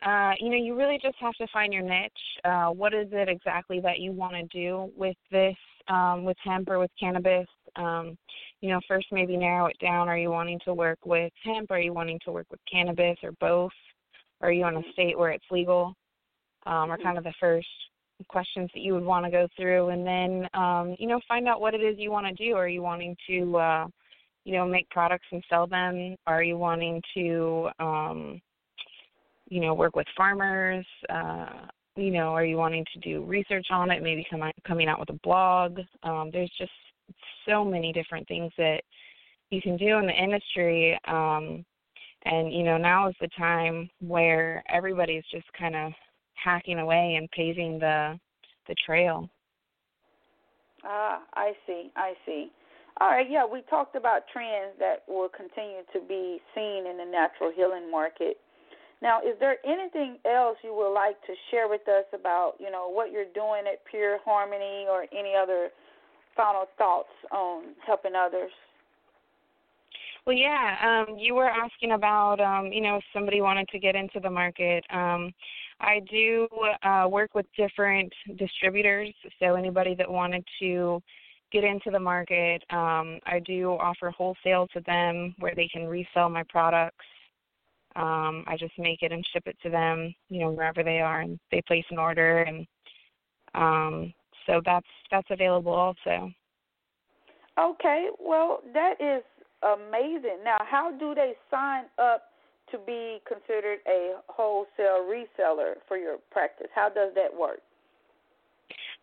uh, 0.06 0.34
you 0.40 0.50
know, 0.50 0.58
you 0.58 0.76
really 0.76 1.00
just 1.02 1.16
have 1.20 1.34
to 1.36 1.48
find 1.52 1.74
your 1.74 1.82
niche. 1.82 2.12
Uh, 2.46 2.68
what 2.68 2.94
is 2.94 3.08
it 3.12 3.30
exactly 3.30 3.80
that 3.82 4.00
you 4.00 4.12
want 4.12 4.34
to 4.34 4.44
do 4.44 4.92
with 4.96 5.18
this, 5.32 5.56
um, 5.90 6.24
with 6.24 6.38
hemp 6.44 6.70
or 6.70 6.80
with 6.80 6.92
cannabis? 7.00 7.48
Um, 7.76 8.18
you 8.62 8.70
know, 8.70 8.80
first 8.88 9.08
maybe 9.12 9.38
narrow 9.38 9.68
it 9.68 9.78
down. 9.80 10.10
Are 10.10 10.18
you 10.18 10.32
wanting 10.32 10.60
to 10.66 10.74
work 10.74 11.00
with 11.06 11.32
hemp? 11.44 11.72
Are 11.72 11.80
you 11.80 11.94
wanting 11.94 12.20
to 12.26 12.32
work 12.32 12.48
with 12.50 12.60
cannabis 12.72 13.18
or 13.24 13.32
both? 13.40 13.72
Are 14.42 14.52
you 14.52 14.66
in 14.68 14.78
a 14.78 14.92
state 14.94 15.18
where 15.18 15.32
it's 15.32 15.46
legal? 15.52 15.94
Um, 16.66 16.92
are 16.92 16.98
kind 16.98 17.18
of 17.18 17.24
the 17.24 17.34
first 17.40 17.68
questions 18.28 18.70
that 18.74 18.82
you 18.82 18.94
would 18.94 19.06
want 19.06 19.26
to 19.26 19.32
go 19.32 19.48
through, 19.56 19.90
and 19.90 20.06
then 20.06 20.48
um, 20.54 20.96
you 21.00 21.08
know, 21.08 21.20
find 21.28 21.48
out 21.48 21.62
what 21.62 21.74
it 21.74 21.82
is 21.82 21.98
you 21.98 22.12
want 22.12 22.28
to 22.28 22.34
do. 22.34 22.56
Are 22.56 22.68
you 22.68 22.82
wanting 22.82 23.16
to 23.28 23.58
uh, 23.58 23.88
you 24.48 24.54
know 24.54 24.66
make 24.66 24.90
products 24.90 25.28
and 25.32 25.44
sell 25.50 25.68
them 25.68 26.16
are 26.26 26.42
you 26.42 26.58
wanting 26.58 27.02
to 27.14 27.68
um 27.80 28.42
you 29.50 29.60
know 29.60 29.74
work 29.74 29.94
with 29.94 30.08
farmers 30.16 30.86
uh 31.10 31.68
you 31.98 32.12
know 32.12 32.30
are 32.30 32.45
you 32.45 32.58
wanting 32.58 32.86
to 32.93 33.00
do 33.00 33.24
research 33.24 33.68
on 33.72 33.91
it 33.91 34.04
maybe 34.04 34.26
come 34.30 34.43
out, 34.43 34.54
coming 34.66 34.88
out 34.88 35.00
with 35.00 35.10
a 35.10 35.20
blog 35.24 35.80
um 36.04 36.30
there's 36.32 36.52
just 36.58 36.72
so 37.48 37.64
many 37.64 37.91
different 37.91 38.28
things 38.28 38.52
that 38.58 38.82
you 39.50 39.62
can 39.62 39.78
do 39.78 39.98
in 39.98 40.06
the 40.06 40.14
industry 40.14 40.98
um 41.08 41.66
and 42.26 42.54
you 42.54 42.64
know 42.64 42.78
now 42.78 43.08
is 43.08 43.16
the 43.20 43.30
time 43.38 43.89
where 44.00 44.64
everybody's 44.70 45.24
just 45.32 45.48
kind 45.58 45.76
of 45.76 45.91
hacking 46.36 46.80
away 46.80 47.16
and 47.16 47.30
paving 47.32 47.80
the 47.80 48.20
the 48.68 48.76
trail 48.86 49.30
Ah, 50.84 51.22
I 51.34 51.54
see. 51.66 51.91
I 51.95 52.14
see. 52.26 52.52
All 53.00 53.10
right, 53.10 53.30
yeah, 53.30 53.45
we 53.45 53.62
talked 53.70 53.95
about 53.95 54.24
trends 54.32 54.74
that 54.80 55.04
will 55.08 55.30
continue 55.30 55.82
to 55.93 56.00
be 56.08 56.39
seen 56.56 56.88
in 56.88 56.98
the 56.98 57.06
natural 57.06 57.52
healing 57.56 57.91
market. 57.91 58.38
Now, 59.02 59.20
is 59.22 59.36
there 59.39 59.58
anything 59.66 60.18
else 60.26 60.58
you 60.64 60.74
would 60.74 60.93
like 60.93 61.22
to 61.28 61.34
share 61.52 61.70
with 61.70 61.88
us 61.88 62.06
about, 62.14 62.54
you 62.60 62.72
know, 62.72 62.89
what 62.89 63.12
you're 63.12 63.32
doing 63.34 63.64
at 63.72 63.86
Pure 63.89 64.20
Harmony 64.26 64.86
or 64.89 65.06
any 65.12 65.34
other 65.36 65.70
final 66.36 66.66
thoughts 66.78 67.10
on 67.32 67.76
helping 67.86 68.14
others? 68.16 68.52
Well, 70.26 70.36
yeah, 70.36 71.06
um, 71.08 71.18
you 71.18 71.36
were 71.36 71.50
asking 71.50 71.91
about, 71.91 72.41
um, 72.41 72.74
you 72.74 72.82
know, 72.82 72.98
if 72.98 73.04
somebody 73.14 73.39
wanted 73.39 73.68
to 73.70 73.80
get 73.80 73.95
into 73.95 74.20
the 74.20 74.30
market. 74.30 74.84
Um, 74.91 75.32
I 75.80 76.02
do 76.12 76.48
uh, 76.84 77.08
work 77.10 77.34
with 77.34 77.45
different 77.56 78.12
distributors, 78.38 79.14
so 79.39 79.56
anybody 79.56 79.95
that 79.95 80.10
wanted 80.10 80.43
to 80.60 81.02
get 81.54 81.64
into 81.64 81.91
the 81.91 82.00
market, 82.00 82.62
um, 82.72 83.20
I 83.26 83.41
do 83.45 83.70
offer 83.80 84.10
wholesale 84.10 84.68
to 84.74 84.82
them 84.82 85.34
where 85.39 85.56
they 85.56 85.70
can 85.72 85.88
resell 85.88 86.30
my 86.30 86.43
products. 86.50 87.06
Um, 87.98 88.43
I 88.45 88.56
just 88.58 88.78
make 88.78 89.02
it 89.02 89.12
and 89.12 89.26
ship 89.34 89.43
it 89.48 89.58
to 89.64 89.70
them, 89.70 90.14
you 90.30 90.39
know, 90.39 90.52
wherever 90.52 90.84
they 90.84 91.00
are, 91.00 91.22
and 91.22 91.39
they 91.52 91.62
place 91.68 91.86
an 91.89 91.98
order, 91.98 92.43
and 92.43 92.68
um, 93.56 94.14
so 94.45 94.62
that's 94.64 94.88
that's 95.10 95.28
available 95.32 95.74
also. 95.74 96.32
Okay, 97.60 98.10
well, 98.20 98.62
that 98.74 99.02
is 99.02 99.24
amazing. 99.64 100.38
Now, 100.43 100.58
how 100.60 100.91
do 100.91 101.16
they 101.16 101.34
sign 101.50 101.86
up 101.98 102.26
to 102.72 102.78
be 102.86 103.20
considered 103.28 103.80
a 103.88 104.18
wholesale 104.28 105.04
reseller 105.04 105.76
for 105.88 105.98
your 105.98 106.18
practice? 106.30 106.68
How 106.76 106.89
does 106.89 107.14
that 107.16 107.36
work? 107.36 107.62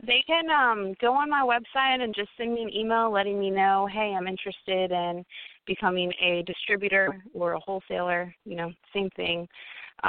They 0.07 0.23
can 0.27 0.51
um, 0.51 0.95
go 1.01 1.15
on 1.15 1.31
my 1.31 1.43
website 1.43 2.01
and 2.01 2.15
just 2.15 2.29
send 2.37 2.55
me 2.55 2.63
an 2.63 2.73
email 2.73 3.11
letting 3.11 3.39
me 3.39 3.51
know, 3.51 3.89
hey, 3.91 4.15
I'm 4.17 4.27
interested 4.27 4.91
in 4.93 5.25
becoming 5.67 6.13
a 6.23 6.43
distributor 6.47 7.23
or 7.33 7.53
a 7.53 7.61
wholesaler, 7.61 8.35
you 8.45 8.57
know, 8.57 8.73
same 8.93 9.11
thing. 9.17 9.49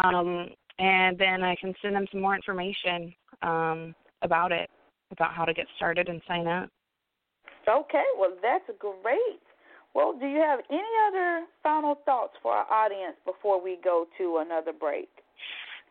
Um, 0.04 0.50
and 0.80 1.18
then 1.18 1.44
I 1.44 1.56
can 1.60 1.74
send 1.82 1.96
them 1.96 2.06
some 2.12 2.22
more 2.22 2.36
information 2.36 3.14
um, 3.42 3.96
about 4.22 4.52
it, 4.52 4.70
about 5.12 5.34
how 5.34 5.46
to 5.46 5.54
get 5.54 5.68
started 5.78 6.10
and 6.10 6.22
sign 6.28 6.48
up. 6.48 6.70
Okay, 7.68 8.04
well, 8.20 8.32
that's 8.42 8.70
great. 8.80 9.42
Well, 9.94 10.18
do 10.20 10.28
you 10.28 10.40
have 10.40 10.60
any 10.70 10.82
other 11.08 11.46
final 11.64 11.96
thoughts 12.06 12.34
for 12.44 12.52
our 12.52 12.72
audience 12.72 13.16
before 13.26 13.62
we 13.64 13.78
go 13.84 14.06
to 14.18 14.44
another 14.46 14.74
break? 14.74 15.10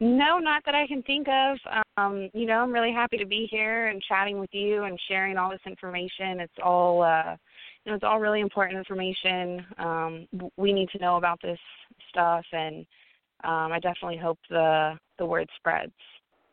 No, 0.00 0.38
not 0.38 0.62
that 0.66 0.74
I 0.74 0.86
can 0.86 1.02
think 1.02 1.26
of. 1.28 1.56
Um, 1.96 2.28
you 2.34 2.46
know, 2.46 2.58
I'm 2.58 2.72
really 2.72 2.92
happy 2.92 3.16
to 3.16 3.26
be 3.26 3.48
here 3.50 3.86
and 3.86 4.02
chatting 4.02 4.38
with 4.38 4.50
you 4.52 4.84
and 4.84 4.98
sharing 5.08 5.38
all 5.38 5.50
this 5.50 5.60
information. 5.66 6.40
It's 6.40 6.52
all, 6.62 7.02
uh, 7.02 7.36
know, 7.90 7.96
it's 7.96 8.04
all 8.04 8.20
really 8.20 8.40
important 8.40 8.78
information. 8.78 9.64
Um, 9.78 10.28
we 10.56 10.72
need 10.72 10.88
to 10.90 10.98
know 10.98 11.16
about 11.16 11.40
this 11.42 11.58
stuff, 12.10 12.44
and 12.52 12.86
um, 13.44 13.72
I 13.72 13.78
definitely 13.80 14.18
hope 14.18 14.38
the 14.48 14.98
the 15.18 15.26
word 15.26 15.48
spreads. 15.56 15.92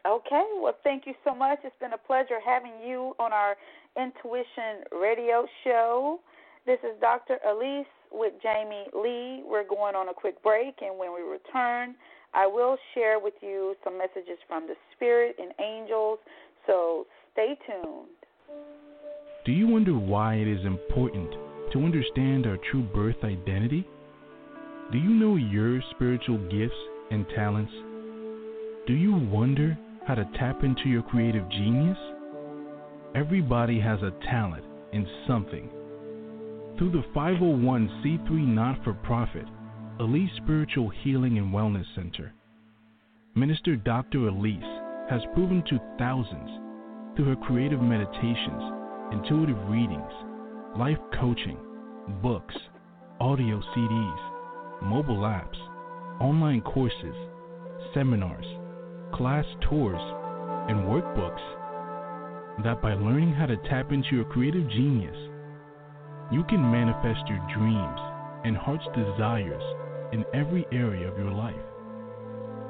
Okay, 0.05 0.43
well, 0.61 0.75
thank 0.83 1.05
you 1.05 1.13
so 1.23 1.35
much. 1.35 1.59
It's 1.63 1.75
been 1.79 1.93
a 1.93 1.97
pleasure 1.97 2.39
having 2.43 2.73
you 2.85 3.15
on 3.19 3.31
our 3.31 3.55
Intuition 3.95 4.83
Radio 4.91 5.45
Show. 5.63 6.19
This 6.65 6.79
is 6.83 6.99
Dr. 6.99 7.37
Elise 7.47 7.85
with 8.11 8.33
Jamie 8.41 8.87
Lee. 8.93 9.43
We're 9.45 9.67
going 9.67 9.95
on 9.95 10.09
a 10.09 10.13
quick 10.13 10.41
break, 10.41 10.75
and 10.81 10.97
when 10.97 11.13
we 11.13 11.21
return, 11.21 11.95
I 12.33 12.47
will 12.47 12.77
share 12.93 13.19
with 13.19 13.35
you 13.41 13.75
some 13.83 13.97
messages 13.97 14.37
from 14.47 14.67
the 14.67 14.75
Spirit 14.95 15.35
and 15.39 15.53
angels. 15.59 16.19
So 16.65 17.05
stay 17.33 17.57
tuned. 17.67 18.07
Do 19.43 19.51
you 19.51 19.65
wonder 19.65 19.93
why 19.93 20.35
it 20.35 20.47
is 20.47 20.63
important 20.67 21.31
to 21.73 21.83
understand 21.83 22.45
our 22.45 22.57
true 22.69 22.83
birth 22.83 23.15
identity? 23.23 23.87
Do 24.91 24.99
you 24.99 25.09
know 25.09 25.35
your 25.35 25.81
spiritual 25.95 26.37
gifts 26.49 26.75
and 27.09 27.25
talents? 27.35 27.71
Do 28.85 28.93
you 28.93 29.15
wonder 29.15 29.75
how 30.05 30.13
to 30.13 30.29
tap 30.37 30.63
into 30.63 30.89
your 30.89 31.01
creative 31.01 31.49
genius? 31.49 31.97
Everybody 33.15 33.79
has 33.79 33.99
a 34.03 34.13
talent 34.29 34.63
in 34.93 35.07
something. 35.27 35.71
Through 36.77 36.91
the 36.91 37.03
501c3 37.15 38.29
not 38.47 38.83
for 38.83 38.93
profit, 38.93 39.45
Elise 39.99 40.29
Spiritual 40.43 40.89
Healing 41.03 41.39
and 41.39 41.51
Wellness 41.51 41.85
Center, 41.95 42.31
Minister 43.33 43.75
Dr. 43.75 44.27
Elise 44.27 44.61
has 45.09 45.21
proven 45.33 45.63
to 45.67 45.79
thousands 45.97 47.15
through 47.15 47.25
her 47.25 47.35
creative 47.37 47.81
meditations, 47.81 48.80
intuitive 49.11 49.57
readings, 49.69 50.11
life 50.77 50.97
coaching, 51.19 51.57
books, 52.21 52.55
audio 53.19 53.61
CDs, 53.75 54.81
mobile 54.81 55.19
apps, 55.19 55.57
online 56.21 56.61
courses, 56.61 57.15
seminars, 57.93 58.45
class 59.13 59.45
tours, 59.69 60.01
and 60.69 60.87
workbooks 60.87 61.41
that 62.63 62.81
by 62.81 62.93
learning 62.93 63.33
how 63.33 63.45
to 63.45 63.57
tap 63.69 63.91
into 63.91 64.15
your 64.15 64.25
creative 64.25 64.67
genius, 64.69 65.17
you 66.31 66.43
can 66.45 66.61
manifest 66.61 67.27
your 67.27 67.41
dreams 67.53 67.99
and 68.45 68.55
heart's 68.55 68.85
desires 68.95 69.63
in 70.13 70.25
every 70.33 70.65
area 70.71 71.07
of 71.07 71.17
your 71.17 71.31
life. 71.31 71.55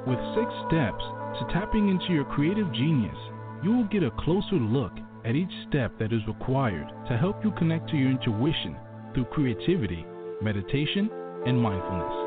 With 0.08 0.20
six 0.34 0.50
steps 0.68 1.04
to 1.38 1.54
tapping 1.54 1.90
into 1.90 2.14
your 2.14 2.26
creative 2.26 2.72
genius, 2.74 3.18
you 3.64 3.72
will 3.72 3.88
get 3.92 4.04
a 4.04 4.12
closer 4.20 4.56
look 4.56 4.94
at 5.26 5.36
each 5.36 5.52
step 5.70 5.92
that 6.00 6.14
is 6.14 6.26
required 6.28 6.88
to 7.08 7.18
help 7.18 7.44
you 7.44 7.52
connect 7.52 7.90
to 7.90 7.98
your 7.98 8.12
intuition 8.12 8.76
through 9.14 9.26
creativity, 9.26 10.06
meditation, 10.42 11.10
and 11.46 11.60
mindfulness. 11.60 12.18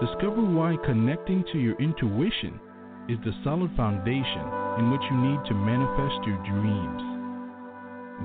Discover 0.00 0.42
why 0.42 0.76
connecting 0.84 1.44
to 1.52 1.58
your 1.58 1.76
intuition 1.80 2.58
is 3.08 3.18
the 3.24 3.32
solid 3.44 3.70
foundation 3.76 4.44
in 4.78 4.90
which 4.90 5.02
you 5.10 5.16
need 5.16 5.40
to 5.46 5.54
manifest 5.54 6.26
your 6.26 6.38
dreams. 6.48 7.02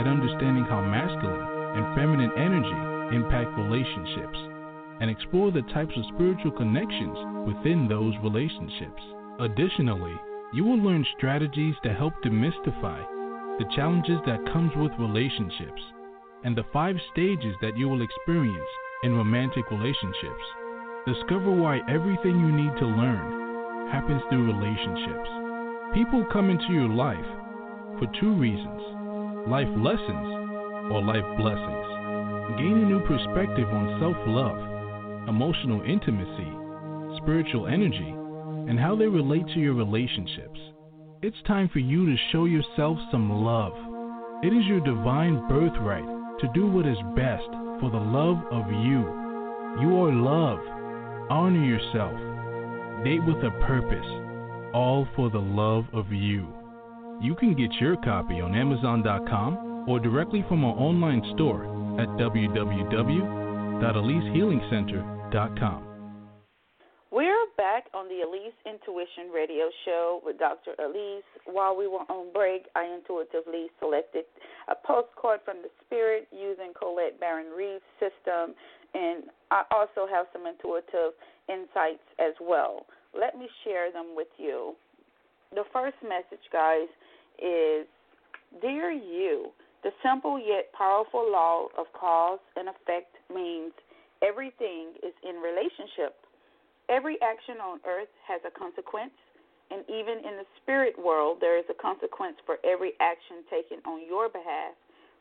at 0.00 0.08
understanding 0.08 0.64
how 0.64 0.80
masculine 0.80 1.44
and 1.76 1.94
feminine 1.96 2.32
energy 2.36 3.16
impact 3.16 3.52
relationships 3.56 4.51
and 5.00 5.10
explore 5.10 5.50
the 5.50 5.62
types 5.74 5.92
of 5.96 6.04
spiritual 6.14 6.52
connections 6.52 7.16
within 7.46 7.88
those 7.88 8.14
relationships. 8.22 9.02
Additionally, 9.40 10.14
you 10.52 10.64
will 10.64 10.78
learn 10.78 11.04
strategies 11.16 11.74
to 11.82 11.92
help 11.94 12.12
demystify 12.24 13.00
the 13.58 13.68
challenges 13.74 14.18
that 14.26 14.44
comes 14.52 14.72
with 14.76 14.92
relationships 14.98 15.82
and 16.44 16.56
the 16.56 16.64
five 16.72 16.96
stages 17.12 17.54
that 17.60 17.76
you 17.76 17.88
will 17.88 18.02
experience 18.02 18.70
in 19.04 19.14
romantic 19.14 19.70
relationships. 19.70 20.46
Discover 21.06 21.52
why 21.52 21.80
everything 21.88 22.38
you 22.38 22.52
need 22.52 22.74
to 22.78 22.86
learn 22.86 23.90
happens 23.90 24.22
through 24.28 24.46
relationships. 24.46 25.30
People 25.94 26.24
come 26.32 26.50
into 26.50 26.72
your 26.72 26.88
life 26.88 27.30
for 27.98 28.06
two 28.20 28.32
reasons 28.34 28.80
life 29.48 29.68
lessons 29.76 30.28
or 30.94 31.02
life 31.02 31.26
blessings. 31.36 31.86
Gain 32.58 32.78
a 32.78 32.86
new 32.86 33.00
perspective 33.06 33.68
on 33.68 33.98
self 33.98 34.16
love, 34.26 34.58
emotional 35.28 35.82
intimacy, 35.82 36.50
spiritual 37.22 37.66
energy, 37.66 38.14
and 38.68 38.78
how 38.78 38.94
they 38.96 39.06
relate 39.06 39.46
to 39.48 39.58
your 39.60 39.74
relationships. 39.74 40.60
It's 41.22 41.36
time 41.46 41.68
for 41.72 41.78
you 41.78 42.04
to 42.06 42.16
show 42.32 42.44
yourself 42.46 42.98
some 43.10 43.30
love. 43.30 43.72
It 44.42 44.48
is 44.48 44.66
your 44.66 44.80
divine 44.80 45.46
birthright 45.48 46.04
to 46.40 46.48
do 46.54 46.66
what 46.66 46.86
is 46.86 46.98
best 47.14 47.48
for 47.80 47.90
the 47.90 47.98
love 47.98 48.38
of 48.50 48.70
you. 48.70 49.06
You 49.80 49.96
are 50.02 50.12
love. 50.12 50.58
Honor 51.30 51.64
yourself. 51.64 52.12
Date 53.04 53.24
with 53.24 53.44
a 53.44 53.52
purpose, 53.66 54.06
all 54.74 55.06
for 55.14 55.30
the 55.30 55.38
love 55.38 55.84
of 55.92 56.10
you. 56.12 56.48
You 57.20 57.36
can 57.36 57.54
get 57.54 57.72
your 57.80 57.96
copy 57.96 58.40
on 58.40 58.56
Amazon.com 58.56 59.84
or 59.88 60.00
directly 60.00 60.44
from 60.48 60.64
our 60.64 60.74
online 60.74 61.22
store 61.34 61.64
at 62.00 62.08
www.elisehealingcenter.com. 62.18 65.11
We're 67.10 67.46
back 67.56 67.84
on 67.94 68.06
the 68.08 68.20
Elise 68.20 68.52
Intuition 68.66 69.32
Radio 69.34 69.70
Show 69.86 70.20
with 70.22 70.38
Dr. 70.38 70.72
Elise. 70.78 71.24
While 71.46 71.74
we 71.74 71.88
were 71.88 72.04
on 72.12 72.34
break, 72.34 72.66
I 72.76 72.84
intuitively 72.84 73.68
selected 73.80 74.24
a 74.68 74.74
postcard 74.74 75.40
from 75.42 75.62
the 75.62 75.70
Spirit 75.86 76.28
using 76.32 76.72
Colette 76.78 77.18
Baron 77.18 77.48
Reid's 77.56 77.80
system, 77.96 78.54
and 78.92 79.24
I 79.50 79.64
also 79.70 80.04
have 80.04 80.26
some 80.34 80.44
intuitive 80.44 81.16
insights 81.48 82.04
as 82.20 82.34
well. 82.38 82.84
Let 83.18 83.38
me 83.38 83.48
share 83.64 83.90
them 83.90 84.12
with 84.14 84.28
you. 84.36 84.74
The 85.54 85.64
first 85.72 85.96
message, 86.02 86.44
guys, 86.52 86.92
is 87.40 87.86
Dear 88.60 88.90
you, 88.90 89.48
the 89.82 89.92
simple 90.04 90.38
yet 90.38 90.70
powerful 90.76 91.24
law 91.32 91.68
of 91.78 91.86
cause 91.98 92.38
and 92.54 92.68
effect 92.68 93.16
means 93.32 93.72
everything 94.22 94.94
is 95.02 95.12
in 95.26 95.36
relationship. 95.42 96.16
Every 96.88 97.20
action 97.22 97.58
on 97.58 97.78
earth 97.86 98.10
has 98.26 98.40
a 98.46 98.50
consequence, 98.50 99.14
and 99.70 99.82
even 99.90 100.22
in 100.22 100.38
the 100.38 100.48
spirit 100.62 100.94
world, 100.98 101.38
there 101.40 101.58
is 101.58 101.66
a 101.70 101.76
consequence 101.76 102.36
for 102.46 102.58
every 102.64 102.94
action 103.00 103.42
taken 103.50 103.78
on 103.84 104.06
your 104.06 104.28
behalf. 104.28 104.74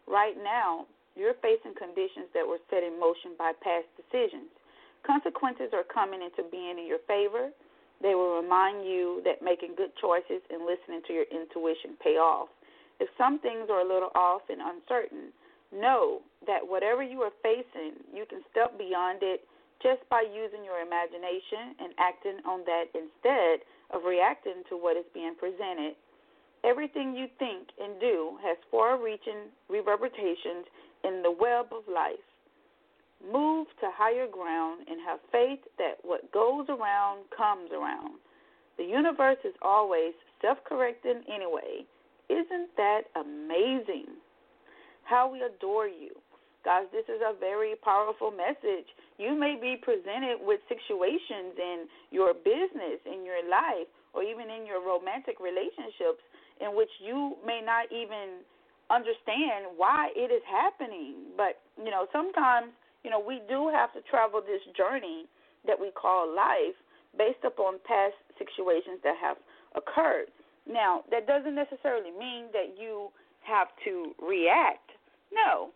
Right 0.07 0.37
now, 0.37 0.85
you're 1.15 1.35
facing 1.41 1.75
conditions 1.75 2.31
that 2.33 2.47
were 2.47 2.61
set 2.69 2.83
in 2.83 2.99
motion 2.99 3.35
by 3.37 3.51
past 3.59 3.87
decisions. 3.99 4.49
Consequences 5.03 5.73
are 5.73 5.85
coming 5.87 6.21
into 6.21 6.47
being 6.49 6.77
in 6.77 6.87
your 6.87 7.03
favor. 7.07 7.49
They 8.01 8.15
will 8.15 8.41
remind 8.41 8.85
you 8.85 9.21
that 9.25 9.41
making 9.43 9.75
good 9.77 9.93
choices 9.99 10.41
and 10.49 10.65
listening 10.65 11.01
to 11.07 11.13
your 11.13 11.27
intuition 11.29 11.97
pay 12.01 12.17
off. 12.17 12.49
If 12.99 13.09
some 13.17 13.39
things 13.39 13.69
are 13.69 13.81
a 13.81 13.87
little 13.87 14.13
off 14.15 14.41
and 14.49 14.61
uncertain, 14.61 15.33
know 15.71 16.21
that 16.47 16.59
whatever 16.61 17.03
you 17.03 17.21
are 17.21 17.33
facing, 17.41 17.99
you 18.13 18.25
can 18.29 18.41
step 18.51 18.77
beyond 18.77 19.19
it 19.21 19.47
just 19.81 20.01
by 20.09 20.21
using 20.21 20.63
your 20.63 20.79
imagination 20.79 21.73
and 21.81 21.93
acting 21.97 22.37
on 22.45 22.61
that 22.65 22.85
instead 22.93 23.65
of 23.89 24.05
reacting 24.05 24.63
to 24.69 24.77
what 24.77 24.95
is 24.97 25.05
being 25.13 25.33
presented. 25.35 25.95
Everything 26.63 27.15
you 27.15 27.25
think 27.39 27.69
and 27.81 27.99
do 27.99 28.37
has 28.43 28.57
far 28.69 29.01
reaching 29.01 29.49
reverberations 29.69 30.69
in 31.03 31.21
the 31.23 31.31
web 31.31 31.73
of 31.73 31.83
life. 31.91 32.21
Move 33.21 33.67
to 33.79 33.89
higher 33.93 34.27
ground 34.27 34.85
and 34.89 34.99
have 35.05 35.19
faith 35.31 35.59
that 35.77 35.97
what 36.03 36.31
goes 36.31 36.65
around 36.69 37.25
comes 37.35 37.71
around. 37.71 38.17
The 38.77 38.83
universe 38.83 39.37
is 39.43 39.53
always 39.61 40.13
self 40.41 40.57
correcting 40.65 41.21
anyway. 41.27 41.85
Isn't 42.29 42.69
that 42.77 43.01
amazing? 43.15 44.07
How 45.11 45.27
we 45.27 45.43
adore 45.43 45.91
you. 45.91 46.15
Guys, 46.63 46.87
this 46.95 47.03
is 47.11 47.19
a 47.19 47.35
very 47.35 47.75
powerful 47.83 48.31
message. 48.31 48.87
You 49.19 49.35
may 49.35 49.59
be 49.59 49.75
presented 49.75 50.39
with 50.39 50.63
situations 50.71 51.51
in 51.59 51.91
your 52.15 52.31
business, 52.31 53.03
in 53.03 53.27
your 53.27 53.43
life, 53.43 53.91
or 54.15 54.23
even 54.23 54.47
in 54.47 54.63
your 54.63 54.79
romantic 54.79 55.43
relationships 55.43 56.23
in 56.63 56.79
which 56.79 56.87
you 57.03 57.35
may 57.43 57.59
not 57.59 57.91
even 57.91 58.39
understand 58.87 59.75
why 59.75 60.15
it 60.15 60.31
is 60.31 60.39
happening. 60.47 61.35
But, 61.35 61.59
you 61.75 61.91
know, 61.91 62.07
sometimes, 62.15 62.71
you 63.03 63.11
know, 63.11 63.19
we 63.19 63.43
do 63.51 63.67
have 63.67 63.91
to 63.99 64.01
travel 64.07 64.39
this 64.39 64.63
journey 64.79 65.27
that 65.67 65.75
we 65.75 65.91
call 65.91 66.23
life 66.23 66.79
based 67.19 67.43
upon 67.43 67.83
past 67.83 68.15
situations 68.39 69.03
that 69.03 69.19
have 69.19 69.35
occurred. 69.75 70.31
Now, 70.63 71.03
that 71.11 71.27
doesn't 71.27 71.55
necessarily 71.55 72.15
mean 72.15 72.47
that 72.55 72.79
you 72.79 73.11
have 73.43 73.67
to 73.83 74.15
react 74.23 74.87
No. 75.33 75.69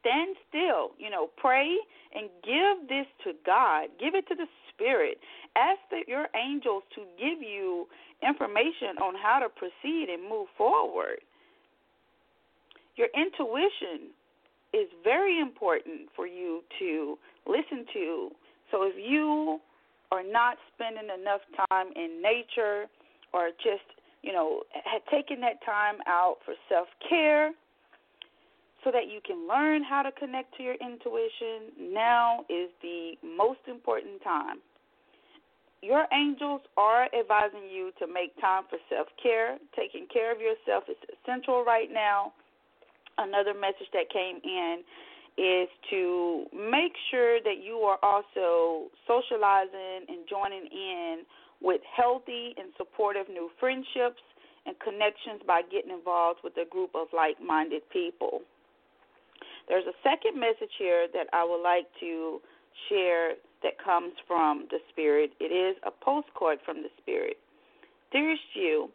Stand 0.00 0.36
still. 0.48 0.92
You 0.98 1.10
know, 1.10 1.30
pray 1.36 1.76
and 2.14 2.28
give 2.44 2.88
this 2.88 3.06
to 3.24 3.32
God. 3.44 3.88
Give 3.98 4.14
it 4.14 4.26
to 4.28 4.34
the 4.34 4.46
Spirit. 4.72 5.18
Ask 5.56 5.78
the, 5.90 6.00
your 6.08 6.28
angels 6.34 6.82
to 6.94 7.02
give 7.18 7.42
you 7.42 7.86
information 8.26 8.96
on 9.02 9.14
how 9.14 9.38
to 9.40 9.48
proceed 9.48 10.08
and 10.12 10.28
move 10.28 10.48
forward. 10.56 11.20
Your 12.96 13.08
intuition 13.14 14.12
is 14.72 14.88
very 15.02 15.40
important 15.40 16.08
for 16.14 16.26
you 16.26 16.62
to 16.78 17.18
listen 17.46 17.84
to. 17.92 18.30
So 18.70 18.84
if 18.84 18.94
you 18.96 19.58
are 20.12 20.22
not 20.22 20.56
spending 20.74 21.08
enough 21.10 21.40
time 21.70 21.88
in 21.96 22.22
nature 22.22 22.86
or 23.32 23.50
just, 23.62 23.86
you 24.22 24.32
know, 24.32 24.62
had 24.84 25.02
taken 25.10 25.40
that 25.40 25.64
time 25.64 25.96
out 26.06 26.38
for 26.44 26.54
self 26.68 26.88
care 27.08 27.52
so 28.84 28.90
that 28.90 29.08
you 29.08 29.20
can 29.26 29.46
learn 29.48 29.82
how 29.82 30.02
to 30.02 30.12
connect 30.12 30.56
to 30.56 30.62
your 30.62 30.74
intuition, 30.74 31.92
now 31.92 32.44
is 32.48 32.70
the 32.82 33.12
most 33.22 33.60
important 33.68 34.22
time. 34.22 34.58
Your 35.82 36.04
angels 36.12 36.60
are 36.76 37.08
advising 37.18 37.68
you 37.72 37.90
to 37.98 38.06
make 38.06 38.38
time 38.40 38.64
for 38.68 38.78
self 38.88 39.08
care. 39.22 39.56
Taking 39.74 40.06
care 40.12 40.30
of 40.32 40.38
yourself 40.40 40.84
is 40.88 40.96
essential 41.08 41.64
right 41.64 41.88
now. 41.90 42.32
Another 43.16 43.54
message 43.54 43.88
that 43.92 44.12
came 44.12 44.40
in 44.44 44.84
is 45.38 45.68
to 45.88 46.44
make 46.52 46.92
sure 47.10 47.40
that 47.40 47.64
you 47.64 47.76
are 47.78 47.98
also 48.02 48.90
socializing 49.06 50.04
and 50.08 50.28
joining 50.28 50.68
in 50.70 51.22
with 51.62 51.80
healthy 51.96 52.54
and 52.58 52.72
supportive 52.76 53.28
new 53.28 53.50
friendships 53.58 54.20
and 54.66 54.76
connections 54.80 55.40
by 55.46 55.62
getting 55.70 55.90
involved 55.90 56.40
with 56.44 56.52
a 56.56 56.68
group 56.68 56.90
of 56.94 57.08
like 57.14 57.36
minded 57.40 57.82
people. 57.90 58.42
There's 59.70 59.86
a 59.86 59.94
second 60.02 60.34
message 60.34 60.74
here 60.80 61.06
that 61.14 61.28
I 61.32 61.44
would 61.44 61.62
like 61.62 61.86
to 62.00 62.40
share 62.88 63.34
that 63.62 63.78
comes 63.78 64.12
from 64.26 64.66
the 64.68 64.78
Spirit. 64.90 65.30
It 65.38 65.54
is 65.54 65.76
a 65.86 65.92
postcard 65.92 66.58
from 66.66 66.82
the 66.82 66.90
Spirit. 67.00 67.38
Dearest 68.10 68.42
you, 68.54 68.90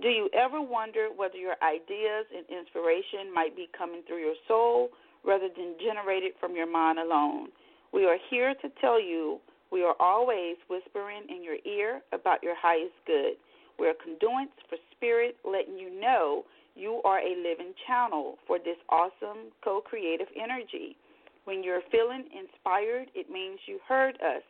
do 0.00 0.08
you 0.08 0.30
ever 0.32 0.62
wonder 0.62 1.08
whether 1.14 1.36
your 1.36 1.56
ideas 1.62 2.24
and 2.34 2.46
inspiration 2.48 3.28
might 3.34 3.54
be 3.54 3.68
coming 3.76 4.00
through 4.08 4.24
your 4.24 4.34
soul 4.48 4.88
rather 5.26 5.48
than 5.54 5.76
generated 5.78 6.32
from 6.40 6.56
your 6.56 6.72
mind 6.72 6.98
alone? 6.98 7.48
We 7.92 8.06
are 8.06 8.16
here 8.30 8.54
to 8.62 8.68
tell 8.80 8.98
you 8.98 9.40
we 9.70 9.84
are 9.84 9.94
always 10.00 10.56
whispering 10.70 11.24
in 11.28 11.44
your 11.44 11.58
ear 11.66 12.00
about 12.14 12.42
your 12.42 12.56
highest 12.56 12.96
good. 13.06 13.34
We 13.78 13.88
are 13.88 13.94
conduits 14.02 14.56
for 14.70 14.78
spirit, 14.96 15.36
letting 15.44 15.76
you 15.76 16.00
know 16.00 16.44
you 16.74 17.00
are 17.04 17.18
a 17.18 17.36
living 17.36 17.72
channel 17.86 18.38
for 18.46 18.58
this 18.58 18.78
awesome 18.88 19.52
co 19.62 19.80
creative 19.80 20.26
energy. 20.34 20.96
When 21.44 21.62
you're 21.62 21.82
feeling 21.90 22.24
inspired, 22.32 23.08
it 23.14 23.30
means 23.30 23.58
you 23.66 23.78
heard 23.86 24.16
us. 24.16 24.42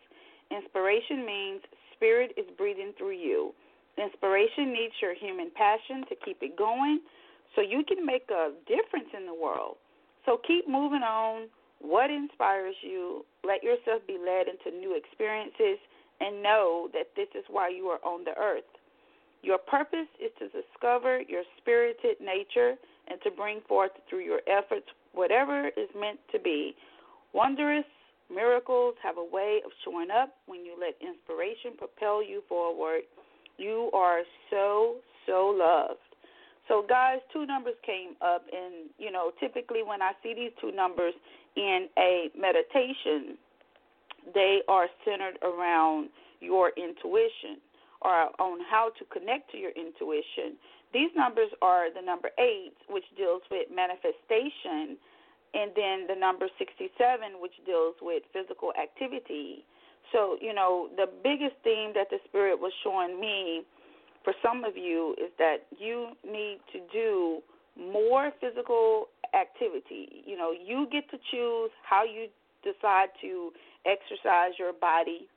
Inspiration 0.51 1.27
means 1.27 1.61
spirit 1.97 2.33
is 2.37 2.47
breathing 2.57 2.93
through 2.97 3.19
you. 3.19 3.53
Inspiration 3.99 4.73
needs 4.73 4.95
your 5.01 5.15
human 5.15 5.51
passion 5.55 6.05
to 6.09 6.15
keep 6.25 6.39
it 6.43 6.57
going 6.57 7.01
so 7.55 7.63
you 7.63 7.85
can 7.87 8.05
make 8.05 8.29
a 8.31 8.53
difference 8.67 9.11
in 9.17 9.27
the 9.27 9.35
world. 9.35 9.77
So 10.27 10.39
keep 10.47 10.69
moving 10.69 11.03
on. 11.03 11.49
What 11.81 12.11
inspires 12.11 12.75
you? 12.83 13.25
Let 13.45 13.63
yourself 13.63 14.03
be 14.07 14.19
led 14.19 14.47
into 14.49 14.77
new 14.77 14.97
experiences 14.97 15.79
and 16.21 16.43
know 16.43 16.89
that 16.93 17.11
this 17.17 17.29
is 17.35 17.45
why 17.51 17.69
you 17.69 17.87
are 17.87 18.03
on 18.05 18.25
the 18.25 18.37
earth. 18.39 18.65
Your 19.45 19.59
purpose 19.59 20.09
is 20.19 20.33
to 20.39 20.49
discover 20.49 21.21
your 21.29 21.43
spirited 21.59 22.17
nature 22.19 22.77
and 23.09 23.21
to 23.25 23.31
bring 23.31 23.61
forth 23.69 23.91
through 24.09 24.25
your 24.25 24.41
efforts 24.49 24.87
whatever 25.13 25.69
is 25.69 25.91
meant 25.95 26.19
to 26.33 26.39
be. 26.39 26.75
Wondrous 27.35 27.85
miracles 28.35 28.95
have 29.03 29.19
a 29.19 29.25
way 29.25 29.61
of 29.63 29.71
showing 29.85 30.09
up 30.11 30.31
when 30.47 30.65
you 30.65 30.75
let 30.81 30.97
inspiration 31.07 31.73
propel 31.77 32.25
you 32.25 32.43
forward. 32.49 33.03
You 33.59 33.91
are 33.93 34.23
so, 34.49 34.97
so 35.27 35.55
loved. 35.55 36.01
So, 36.67 36.83
guys, 36.89 37.19
two 37.31 37.45
numbers 37.45 37.75
came 37.85 38.17
up, 38.23 38.47
and 38.51 38.89
you 38.97 39.13
know, 39.13 39.31
typically 39.39 39.83
when 39.83 40.01
I 40.01 40.13
see 40.23 40.33
these 40.33 40.53
two 40.59 40.73
numbers 40.73 41.13
in 41.55 41.89
a 41.99 42.31
meditation, 42.35 43.37
they 44.33 44.61
are 44.69 44.87
centered 45.05 45.37
around 45.43 46.09
your 46.41 46.73
intuition 46.79 47.61
or 48.05 48.29
on 48.39 48.61
how 48.71 48.93
to 48.99 49.05
connect 49.07 49.51
to 49.53 49.57
your 49.57 49.73
intuition. 49.73 50.61
These 50.93 51.11
numbers 51.17 51.51
are 51.63 51.93
the 51.93 52.03
number 52.03 52.31
eight, 52.39 52.77
which 52.89 53.05
deals 53.17 53.43
with 53.51 53.67
manifestation, 53.75 54.97
and 55.55 55.71
then 55.75 56.07
the 56.07 56.15
number 56.15 56.47
67, 56.59 56.93
which 57.41 57.55
deals 57.67 57.95
with 58.03 58.23
physical 58.33 58.73
activity. 58.81 59.65
So, 60.13 60.37
you 60.41 60.55
know, 60.55 60.89
the 60.97 61.07
biggest 61.23 61.57
theme 61.65 61.93
that 61.95 62.11
the 62.11 62.19
Spirit 62.29 62.61
was 62.61 62.73
showing 62.85 63.19
me 63.19 63.63
for 64.23 64.33
some 64.43 64.65
of 64.65 64.77
you 64.77 65.15
is 65.19 65.31
that 65.39 65.67
you 65.79 66.09
need 66.25 66.61
to 66.73 66.81
do 66.93 67.41
more 67.79 68.31
physical 68.41 69.09
activity. 69.35 70.23
You 70.27 70.37
know, 70.37 70.53
you 70.53 70.87
get 70.93 71.11
to 71.11 71.19
choose 71.31 71.71
how 71.83 72.05
you 72.05 72.29
decide 72.63 73.09
to 73.21 73.51
exercise 73.85 74.53
your 74.59 74.73
body, 74.73 75.29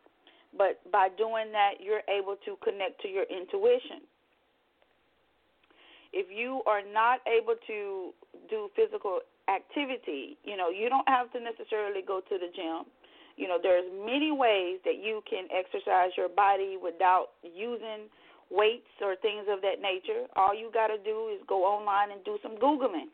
but 0.58 0.80
by 0.92 1.10
doing 1.18 1.52
that, 1.52 1.80
you're 1.80 2.06
able 2.10 2.36
to 2.46 2.58
connect 2.64 3.02
to 3.02 3.08
your 3.08 3.26
intuition. 3.30 4.02
If 6.14 6.28
you 6.34 6.62
are 6.66 6.82
not 6.82 7.20
able 7.28 7.56
to 7.68 8.12
do 8.50 8.70
physical 8.76 9.20
activity, 9.48 10.38
you 10.44 10.58
know, 10.58 10.70
you 10.70 10.90
don't 10.90 11.08
have 11.08 11.32
to 11.34 11.40
necessarily 11.40 12.02
go 12.02 12.22
to 12.22 12.36
the 12.38 12.50
gym. 12.56 12.90
You 13.36 13.48
know, 13.48 13.60
there's 13.62 13.86
many 13.94 14.32
ways 14.32 14.80
that 14.84 14.98
you 14.98 15.22
can 15.30 15.46
exercise 15.54 16.12
your 16.18 16.30
body 16.30 16.78
without 16.82 17.38
using 17.44 18.10
weights 18.50 18.90
or 19.02 19.16
things 19.22 19.46
of 19.52 19.62
that 19.62 19.80
nature. 19.82 20.26
All 20.36 20.56
you 20.56 20.72
got 20.74 20.88
to 20.88 20.98
do 20.98 21.30
is 21.30 21.40
go 21.48 21.64
online 21.64 22.12
and 22.12 22.24
do 22.24 22.40
some 22.42 22.58
googling. 22.58 23.14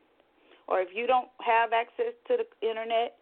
Or 0.68 0.80
if 0.80 0.90
you 0.96 1.08
don't 1.08 1.28
have 1.42 1.74
access 1.74 2.16
to 2.30 2.38
the 2.40 2.48
internet, 2.66 3.18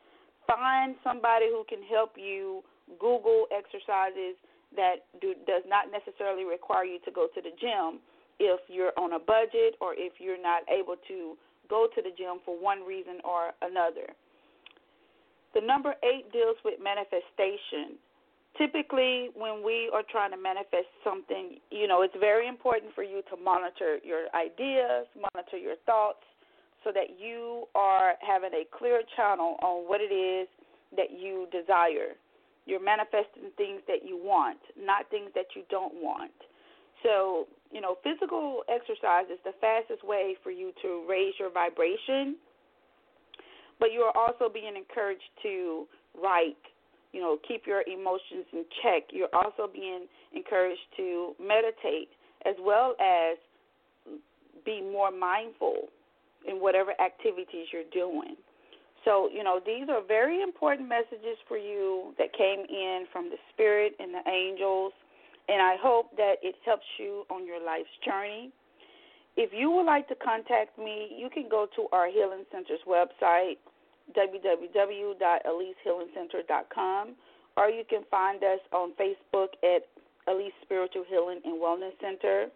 find 0.46 0.96
somebody 1.04 1.48
who 1.50 1.64
can 1.68 1.82
help 1.90 2.14
you 2.18 2.64
Google 3.00 3.48
exercises 3.52 4.36
that 4.76 5.08
do, 5.20 5.36
does 5.48 5.64
not 5.68 5.92
necessarily 5.92 6.46
require 6.46 6.86
you 6.86 7.00
to 7.06 7.12
go 7.12 7.28
to 7.34 7.42
the 7.42 7.52
gym 7.60 8.00
if 8.40 8.60
you're 8.68 8.94
on 8.98 9.14
a 9.14 9.20
budget 9.20 9.76
or 9.82 9.94
if 9.96 10.14
you're 10.20 10.42
not 10.42 10.64
able 10.72 10.96
to 11.08 11.38
go 11.70 11.88
to 11.94 12.02
the 12.02 12.12
gym 12.18 12.40
for 12.44 12.56
one 12.56 12.84
reason 12.84 13.20
or 13.24 13.52
another. 13.62 14.12
The 15.54 15.62
number 15.62 15.96
eight 16.04 16.32
deals 16.32 16.56
with 16.64 16.80
manifestation. 16.82 18.00
Typically, 18.58 19.30
when 19.36 19.64
we 19.64 19.90
are 19.94 20.04
trying 20.10 20.32
to 20.32 20.38
manifest 20.38 20.92
something, 21.04 21.60
you 21.72 21.88
know, 21.88 22.02
it's 22.04 22.16
very 22.20 22.48
important 22.48 22.94
for 22.96 23.04
you 23.04 23.22
to 23.32 23.38
monitor 23.42 24.00
your 24.04 24.28
ideas, 24.36 25.08
monitor 25.16 25.58
your 25.58 25.76
thoughts, 25.86 26.24
so 26.84 26.92
that 26.92 27.20
you 27.20 27.66
are 27.76 28.14
having 28.20 28.52
a 28.54 28.66
clear 28.78 29.02
channel 29.16 29.56
on 29.62 29.88
what 29.88 30.02
it 30.02 30.12
is 30.12 30.48
that 30.96 31.12
you 31.12 31.48
desire. 31.52 32.16
You're 32.66 32.84
manifesting 32.84 33.52
things 33.58 33.82
that 33.88 34.06
you 34.06 34.18
want, 34.18 34.60
not 34.78 35.10
things 35.10 35.32
that 35.36 35.48
you 35.56 35.64
don't 35.70 35.96
want. 35.96 36.32
So, 37.04 37.48
you 37.72 37.82
know, 37.82 37.98
physical 38.04 38.62
exercise 38.70 39.26
is 39.32 39.40
the 39.44 39.54
fastest 39.60 40.06
way 40.06 40.36
for 40.44 40.52
you 40.52 40.72
to 40.84 41.04
raise 41.10 41.34
your 41.40 41.50
vibration, 41.50 42.36
but 43.80 43.92
you 43.92 44.02
are 44.02 44.16
also 44.16 44.48
being 44.54 44.76
encouraged 44.78 45.30
to 45.42 45.88
write, 46.22 46.62
you 47.12 47.20
know, 47.20 47.38
keep 47.48 47.66
your 47.66 47.82
emotions 47.88 48.46
in 48.54 48.64
check. 48.84 49.10
You're 49.12 49.34
also 49.34 49.68
being 49.72 50.06
encouraged 50.34 50.86
to 50.98 51.34
meditate 51.42 52.10
as 52.46 52.56
well 52.60 52.96
as 53.00 53.38
be 54.64 54.82
more 54.82 55.12
mindful 55.12 55.90
in 56.48 56.58
whatever 56.58 56.92
activities 57.02 57.68
you're 57.74 57.90
doing. 57.92 58.36
So, 59.06 59.30
you 59.34 59.44
know, 59.44 59.60
these 59.66 59.90
are 59.90 60.02
very 60.06 60.42
important 60.42 60.88
messages 60.88 61.38
for 61.48 61.58
you 61.58 62.14
that 62.18 62.34
came 62.34 62.66
in 62.70 63.06
from 63.12 63.30
the 63.30 63.38
Spirit 63.54 63.96
and 64.00 64.14
the 64.14 64.22
angels, 64.30 64.94
and 65.50 65.62
I 65.62 65.76
hope 65.82 66.16
that 66.18 66.36
it 66.44 66.56
helps 66.66 66.86
you 67.00 67.26
on 67.32 67.46
your 67.46 67.60
life's 67.64 67.90
journey. 68.06 68.52
If 69.38 69.54
you 69.54 69.72
would 69.72 69.86
like 69.86 70.10
to 70.10 70.16
contact 70.16 70.78
me, 70.78 71.16
you 71.18 71.30
can 71.30 71.48
go 71.50 71.66
to 71.76 71.88
our 71.92 72.08
Healing 72.12 72.44
Center's 72.52 72.82
website, 72.88 73.58
www.elisehealingcenter.com, 74.16 77.16
or 77.58 77.70
you 77.70 77.84
can 77.90 78.04
find 78.12 78.44
us 78.44 78.60
on 78.72 78.92
Facebook 79.00 79.48
at 79.64 79.88
Elise 80.28 80.54
Spiritual 80.62 81.06
Healing 81.10 81.42
and 81.44 81.60
Wellness 81.60 82.00
Center. 82.00 82.52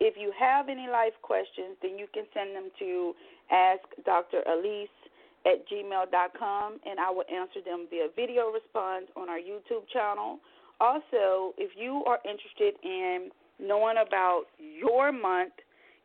If 0.00 0.16
you 0.18 0.30
have 0.38 0.68
any 0.68 0.88
life 0.88 1.14
questions, 1.22 1.78
then 1.80 1.96
you 1.96 2.06
can 2.12 2.26
send 2.34 2.54
them 2.54 2.70
to 2.80 3.14
Ask 3.50 3.82
Dr. 4.04 4.42
Elise 4.48 4.88
at 5.46 5.68
gmail.com, 5.68 6.80
and 6.86 6.98
I 6.98 7.10
will 7.10 7.24
answer 7.32 7.60
them 7.64 7.86
via 7.90 8.08
video 8.16 8.50
response 8.50 9.06
on 9.16 9.28
our 9.28 9.38
YouTube 9.38 9.88
channel. 9.92 10.38
Also, 10.80 11.54
if 11.58 11.72
you 11.76 12.02
are 12.06 12.18
interested 12.24 12.74
in 12.82 13.30
knowing 13.60 13.96
about 14.04 14.44
your 14.58 15.12
month, 15.12 15.52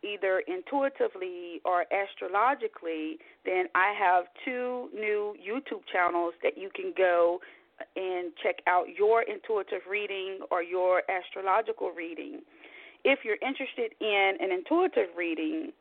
either 0.03 0.43
intuitively 0.47 1.61
or 1.65 1.85
astrologically, 1.91 3.17
then 3.45 3.65
I 3.75 3.93
have 3.97 4.25
two 4.45 4.89
new 4.93 5.35
YouTube 5.39 5.81
channels 5.91 6.33
that 6.43 6.57
you 6.57 6.69
can 6.73 6.93
go 6.95 7.39
and 7.95 8.31
check 8.43 8.57
out 8.67 8.87
your 8.97 9.23
intuitive 9.23 9.81
reading 9.89 10.39
or 10.51 10.61
your 10.63 11.03
astrological 11.09 11.91
reading. 11.91 12.41
If 13.03 13.19
you're 13.23 13.39
interested 13.41 13.93
in 14.01 14.37
an 14.39 14.51
intuitive 14.51 15.15
reading 15.17 15.71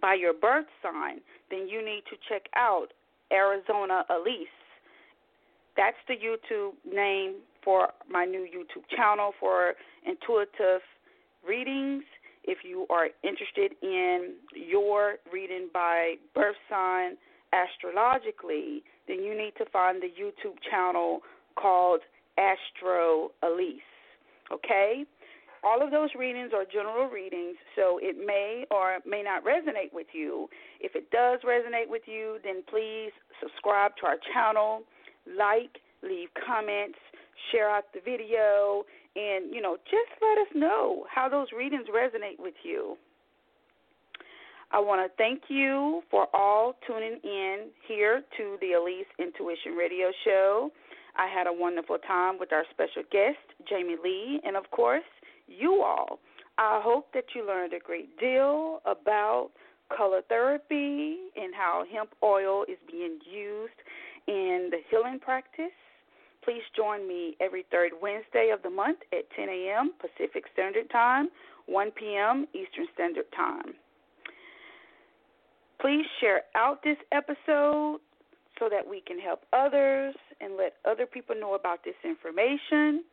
by 0.00 0.14
your 0.14 0.32
birth 0.32 0.66
sign, 0.82 1.20
then 1.50 1.68
you 1.68 1.84
need 1.84 2.02
to 2.10 2.16
check 2.28 2.42
out 2.54 2.88
Arizona 3.32 4.04
Elise. 4.10 4.48
That's 5.76 5.96
the 6.06 6.14
YouTube 6.14 6.72
name 6.90 7.36
for 7.64 7.88
my 8.10 8.24
new 8.24 8.46
YouTube 8.46 8.84
channel 8.94 9.32
for 9.40 9.74
intuitive 10.06 10.82
readings. 11.46 12.04
If 12.44 12.58
you 12.64 12.86
are 12.90 13.08
interested 13.22 13.72
in 13.82 14.34
your 14.54 15.16
reading 15.32 15.68
by 15.72 16.14
birth 16.34 16.56
sign 16.68 17.16
astrologically, 17.52 18.82
then 19.06 19.22
you 19.22 19.36
need 19.36 19.52
to 19.58 19.64
find 19.72 20.02
the 20.02 20.08
YouTube 20.08 20.56
channel 20.68 21.20
called 21.56 22.00
Astro 22.38 23.30
Elise. 23.42 23.80
Okay? 24.52 25.04
All 25.64 25.80
of 25.82 25.92
those 25.92 26.10
readings 26.18 26.50
are 26.54 26.64
general 26.64 27.08
readings, 27.08 27.56
so 27.76 27.98
it 28.02 28.16
may 28.18 28.66
or 28.70 28.98
may 29.06 29.22
not 29.22 29.44
resonate 29.44 29.92
with 29.92 30.08
you. 30.12 30.48
If 30.80 30.96
it 30.96 31.10
does 31.10 31.40
resonate 31.46 31.88
with 31.88 32.02
you, 32.06 32.38
then 32.42 32.62
please 32.68 33.12
subscribe 33.40 33.92
to 34.00 34.06
our 34.06 34.16
channel, 34.34 34.82
like, 35.38 35.78
leave 36.02 36.28
comments, 36.44 36.98
share 37.52 37.70
out 37.70 37.84
the 37.94 38.00
video, 38.04 38.84
and 39.14 39.54
you 39.54 39.60
know, 39.60 39.76
just 39.84 40.10
let 40.20 40.38
us 40.38 40.48
know 40.54 41.06
how 41.08 41.28
those 41.28 41.48
readings 41.56 41.86
resonate 41.94 42.40
with 42.40 42.54
you. 42.64 42.96
I 44.72 44.80
want 44.80 45.06
to 45.06 45.14
thank 45.16 45.42
you 45.48 46.02
for 46.10 46.26
all 46.34 46.74
tuning 46.86 47.20
in 47.22 47.68
here 47.86 48.22
to 48.38 48.56
the 48.60 48.72
Elise 48.72 49.06
Intuition 49.18 49.74
Radio 49.76 50.10
Show. 50.24 50.70
I 51.14 51.28
had 51.28 51.46
a 51.46 51.52
wonderful 51.52 51.98
time 51.98 52.38
with 52.40 52.52
our 52.52 52.64
special 52.70 53.02
guest, 53.12 53.36
Jamie 53.68 53.96
Lee, 54.02 54.40
and 54.44 54.56
of 54.56 54.70
course, 54.70 55.04
you 55.46 55.82
all. 55.82 56.18
I 56.58 56.80
hope 56.82 57.12
that 57.14 57.24
you 57.34 57.46
learned 57.46 57.72
a 57.72 57.78
great 57.78 58.18
deal 58.18 58.80
about 58.84 59.50
color 59.96 60.22
therapy 60.28 61.16
and 61.36 61.54
how 61.54 61.84
hemp 61.92 62.10
oil 62.22 62.64
is 62.64 62.78
being 62.90 63.18
used 63.30 63.78
in 64.26 64.68
the 64.70 64.78
healing 64.90 65.18
practice. 65.18 65.72
Please 66.44 66.62
join 66.76 67.06
me 67.06 67.36
every 67.40 67.64
third 67.70 67.92
Wednesday 68.00 68.50
of 68.52 68.62
the 68.62 68.70
month 68.70 68.98
at 69.12 69.30
10 69.36 69.48
a.m. 69.48 69.92
Pacific 70.00 70.44
Standard 70.52 70.90
Time, 70.90 71.28
1 71.66 71.90
p.m. 71.92 72.46
Eastern 72.52 72.86
Standard 72.94 73.26
Time. 73.34 73.74
Please 75.80 76.04
share 76.20 76.42
out 76.54 76.82
this 76.82 76.96
episode 77.12 77.98
so 78.58 78.68
that 78.68 78.88
we 78.88 79.02
can 79.06 79.18
help 79.18 79.42
others 79.52 80.14
and 80.40 80.56
let 80.56 80.74
other 80.88 81.06
people 81.06 81.34
know 81.38 81.54
about 81.54 81.84
this 81.84 81.94
information. 82.04 83.04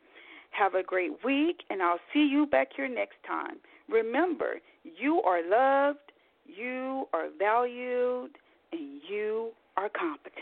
Have 0.50 0.74
a 0.74 0.82
great 0.82 1.24
week, 1.24 1.62
and 1.70 1.82
I'll 1.82 2.00
see 2.12 2.26
you 2.26 2.46
back 2.46 2.68
here 2.76 2.88
next 2.88 3.16
time. 3.26 3.56
Remember, 3.88 4.60
you 4.82 5.22
are 5.22 5.40
loved, 5.48 6.12
you 6.46 7.06
are 7.12 7.28
valued, 7.38 8.30
and 8.72 9.00
you 9.08 9.50
are 9.76 9.88
competent. 9.88 10.34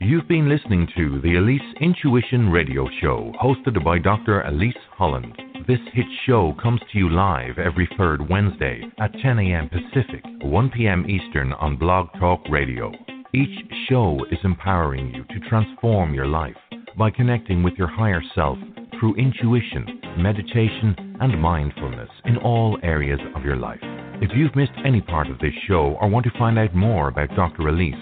You've 0.00 0.28
been 0.28 0.48
listening 0.48 0.88
to 0.96 1.20
the 1.22 1.36
Elise 1.36 1.62
Intuition 1.80 2.50
Radio 2.50 2.88
Show, 3.00 3.32
hosted 3.42 3.82
by 3.82 3.98
Dr. 3.98 4.42
Elise 4.42 4.74
Holland. 4.92 5.34
This 5.66 5.78
hit 5.94 6.04
show 6.26 6.54
comes 6.62 6.80
to 6.92 6.98
you 6.98 7.08
live 7.08 7.58
every 7.58 7.88
third 7.96 8.28
Wednesday 8.28 8.82
at 8.98 9.12
10 9.22 9.38
a.m. 9.38 9.70
Pacific, 9.70 10.22
1 10.42 10.70
p.m. 10.70 11.08
Eastern 11.08 11.54
on 11.54 11.76
Blog 11.78 12.08
Talk 12.20 12.40
Radio. 12.50 12.92
Each 13.32 13.66
show 13.88 14.18
is 14.30 14.38
empowering 14.44 15.14
you 15.14 15.24
to 15.24 15.48
transform 15.48 16.12
your 16.12 16.26
life 16.26 16.56
by 16.98 17.10
connecting 17.10 17.62
with 17.62 17.74
your 17.78 17.88
higher 17.88 18.22
self 18.34 18.58
through 19.04 19.14
intuition, 19.16 20.00
meditation, 20.16 20.96
and 21.20 21.38
mindfulness 21.38 22.08
in 22.24 22.38
all 22.38 22.78
areas 22.82 23.20
of 23.36 23.44
your 23.44 23.56
life. 23.56 23.80
If 24.22 24.30
you've 24.34 24.56
missed 24.56 24.72
any 24.82 25.02
part 25.02 25.28
of 25.28 25.38
this 25.40 25.52
show 25.68 25.98
or 26.00 26.08
want 26.08 26.24
to 26.24 26.30
find 26.38 26.58
out 26.58 26.74
more 26.74 27.08
about 27.08 27.28
Dr. 27.36 27.68
Elise, 27.68 27.94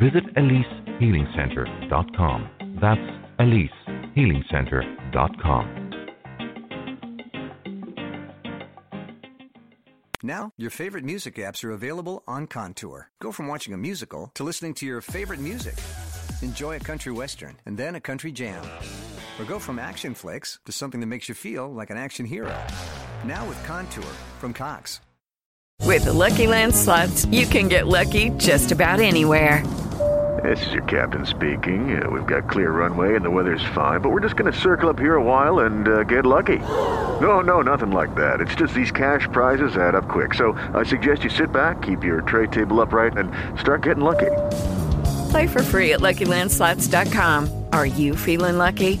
visit 0.00 0.24
EliseHealingCenter.com. 0.34 2.78
That's 2.80 2.98
EliseHealingCenter.com. 3.38 5.82
Now, 10.22 10.52
your 10.56 10.70
favorite 10.70 11.04
music 11.04 11.34
apps 11.34 11.62
are 11.64 11.72
available 11.72 12.22
on 12.26 12.46
Contour. 12.46 13.10
Go 13.20 13.30
from 13.30 13.46
watching 13.46 13.74
a 13.74 13.76
musical 13.76 14.30
to 14.34 14.42
listening 14.42 14.72
to 14.74 14.86
your 14.86 15.02
favorite 15.02 15.40
music. 15.40 15.74
Enjoy 16.40 16.76
a 16.76 16.80
country 16.80 17.12
western 17.12 17.58
and 17.66 17.76
then 17.76 17.96
a 17.96 18.00
country 18.00 18.32
jam. 18.32 18.64
Or 19.38 19.44
go 19.44 19.58
from 19.58 19.78
action 19.78 20.14
flicks 20.14 20.60
to 20.66 20.72
something 20.72 21.00
that 21.00 21.06
makes 21.06 21.28
you 21.28 21.34
feel 21.34 21.72
like 21.72 21.90
an 21.90 21.96
action 21.96 22.26
hero. 22.26 22.54
Now 23.24 23.46
with 23.46 23.62
Contour 23.64 24.12
from 24.38 24.52
Cox. 24.52 25.00
With 25.82 26.04
the 26.04 26.12
Lucky 26.12 26.46
Land 26.46 26.74
slots, 26.74 27.26
you 27.26 27.46
can 27.46 27.68
get 27.68 27.86
lucky 27.86 28.30
just 28.30 28.72
about 28.72 29.00
anywhere. 29.00 29.64
This 30.42 30.66
is 30.66 30.72
your 30.72 30.82
captain 30.82 31.24
speaking. 31.24 32.00
Uh, 32.00 32.10
we've 32.10 32.26
got 32.26 32.48
clear 32.50 32.70
runway 32.70 33.14
and 33.14 33.24
the 33.24 33.30
weather's 33.30 33.64
fine, 33.74 34.00
but 34.00 34.10
we're 34.10 34.20
just 34.20 34.36
going 34.36 34.52
to 34.52 34.58
circle 34.58 34.90
up 34.90 34.98
here 34.98 35.14
a 35.16 35.22
while 35.22 35.60
and 35.60 35.88
uh, 35.88 36.02
get 36.02 36.26
lucky. 36.26 36.58
No, 37.20 37.40
no, 37.40 37.62
nothing 37.62 37.90
like 37.90 38.14
that. 38.16 38.40
It's 38.40 38.54
just 38.54 38.74
these 38.74 38.90
cash 38.90 39.26
prizes 39.32 39.76
add 39.76 39.94
up 39.94 40.08
quick. 40.08 40.34
So 40.34 40.52
I 40.74 40.82
suggest 40.82 41.24
you 41.24 41.30
sit 41.30 41.52
back, 41.52 41.80
keep 41.82 42.04
your 42.04 42.20
tray 42.20 42.48
table 42.48 42.80
upright, 42.80 43.16
and 43.16 43.32
start 43.58 43.82
getting 43.82 44.04
lucky. 44.04 44.30
Play 45.30 45.46
for 45.46 45.62
free 45.62 45.92
at 45.92 46.00
LuckyLandSlots.com. 46.00 47.64
Are 47.72 47.86
you 47.86 48.14
feeling 48.14 48.58
lucky? 48.58 49.00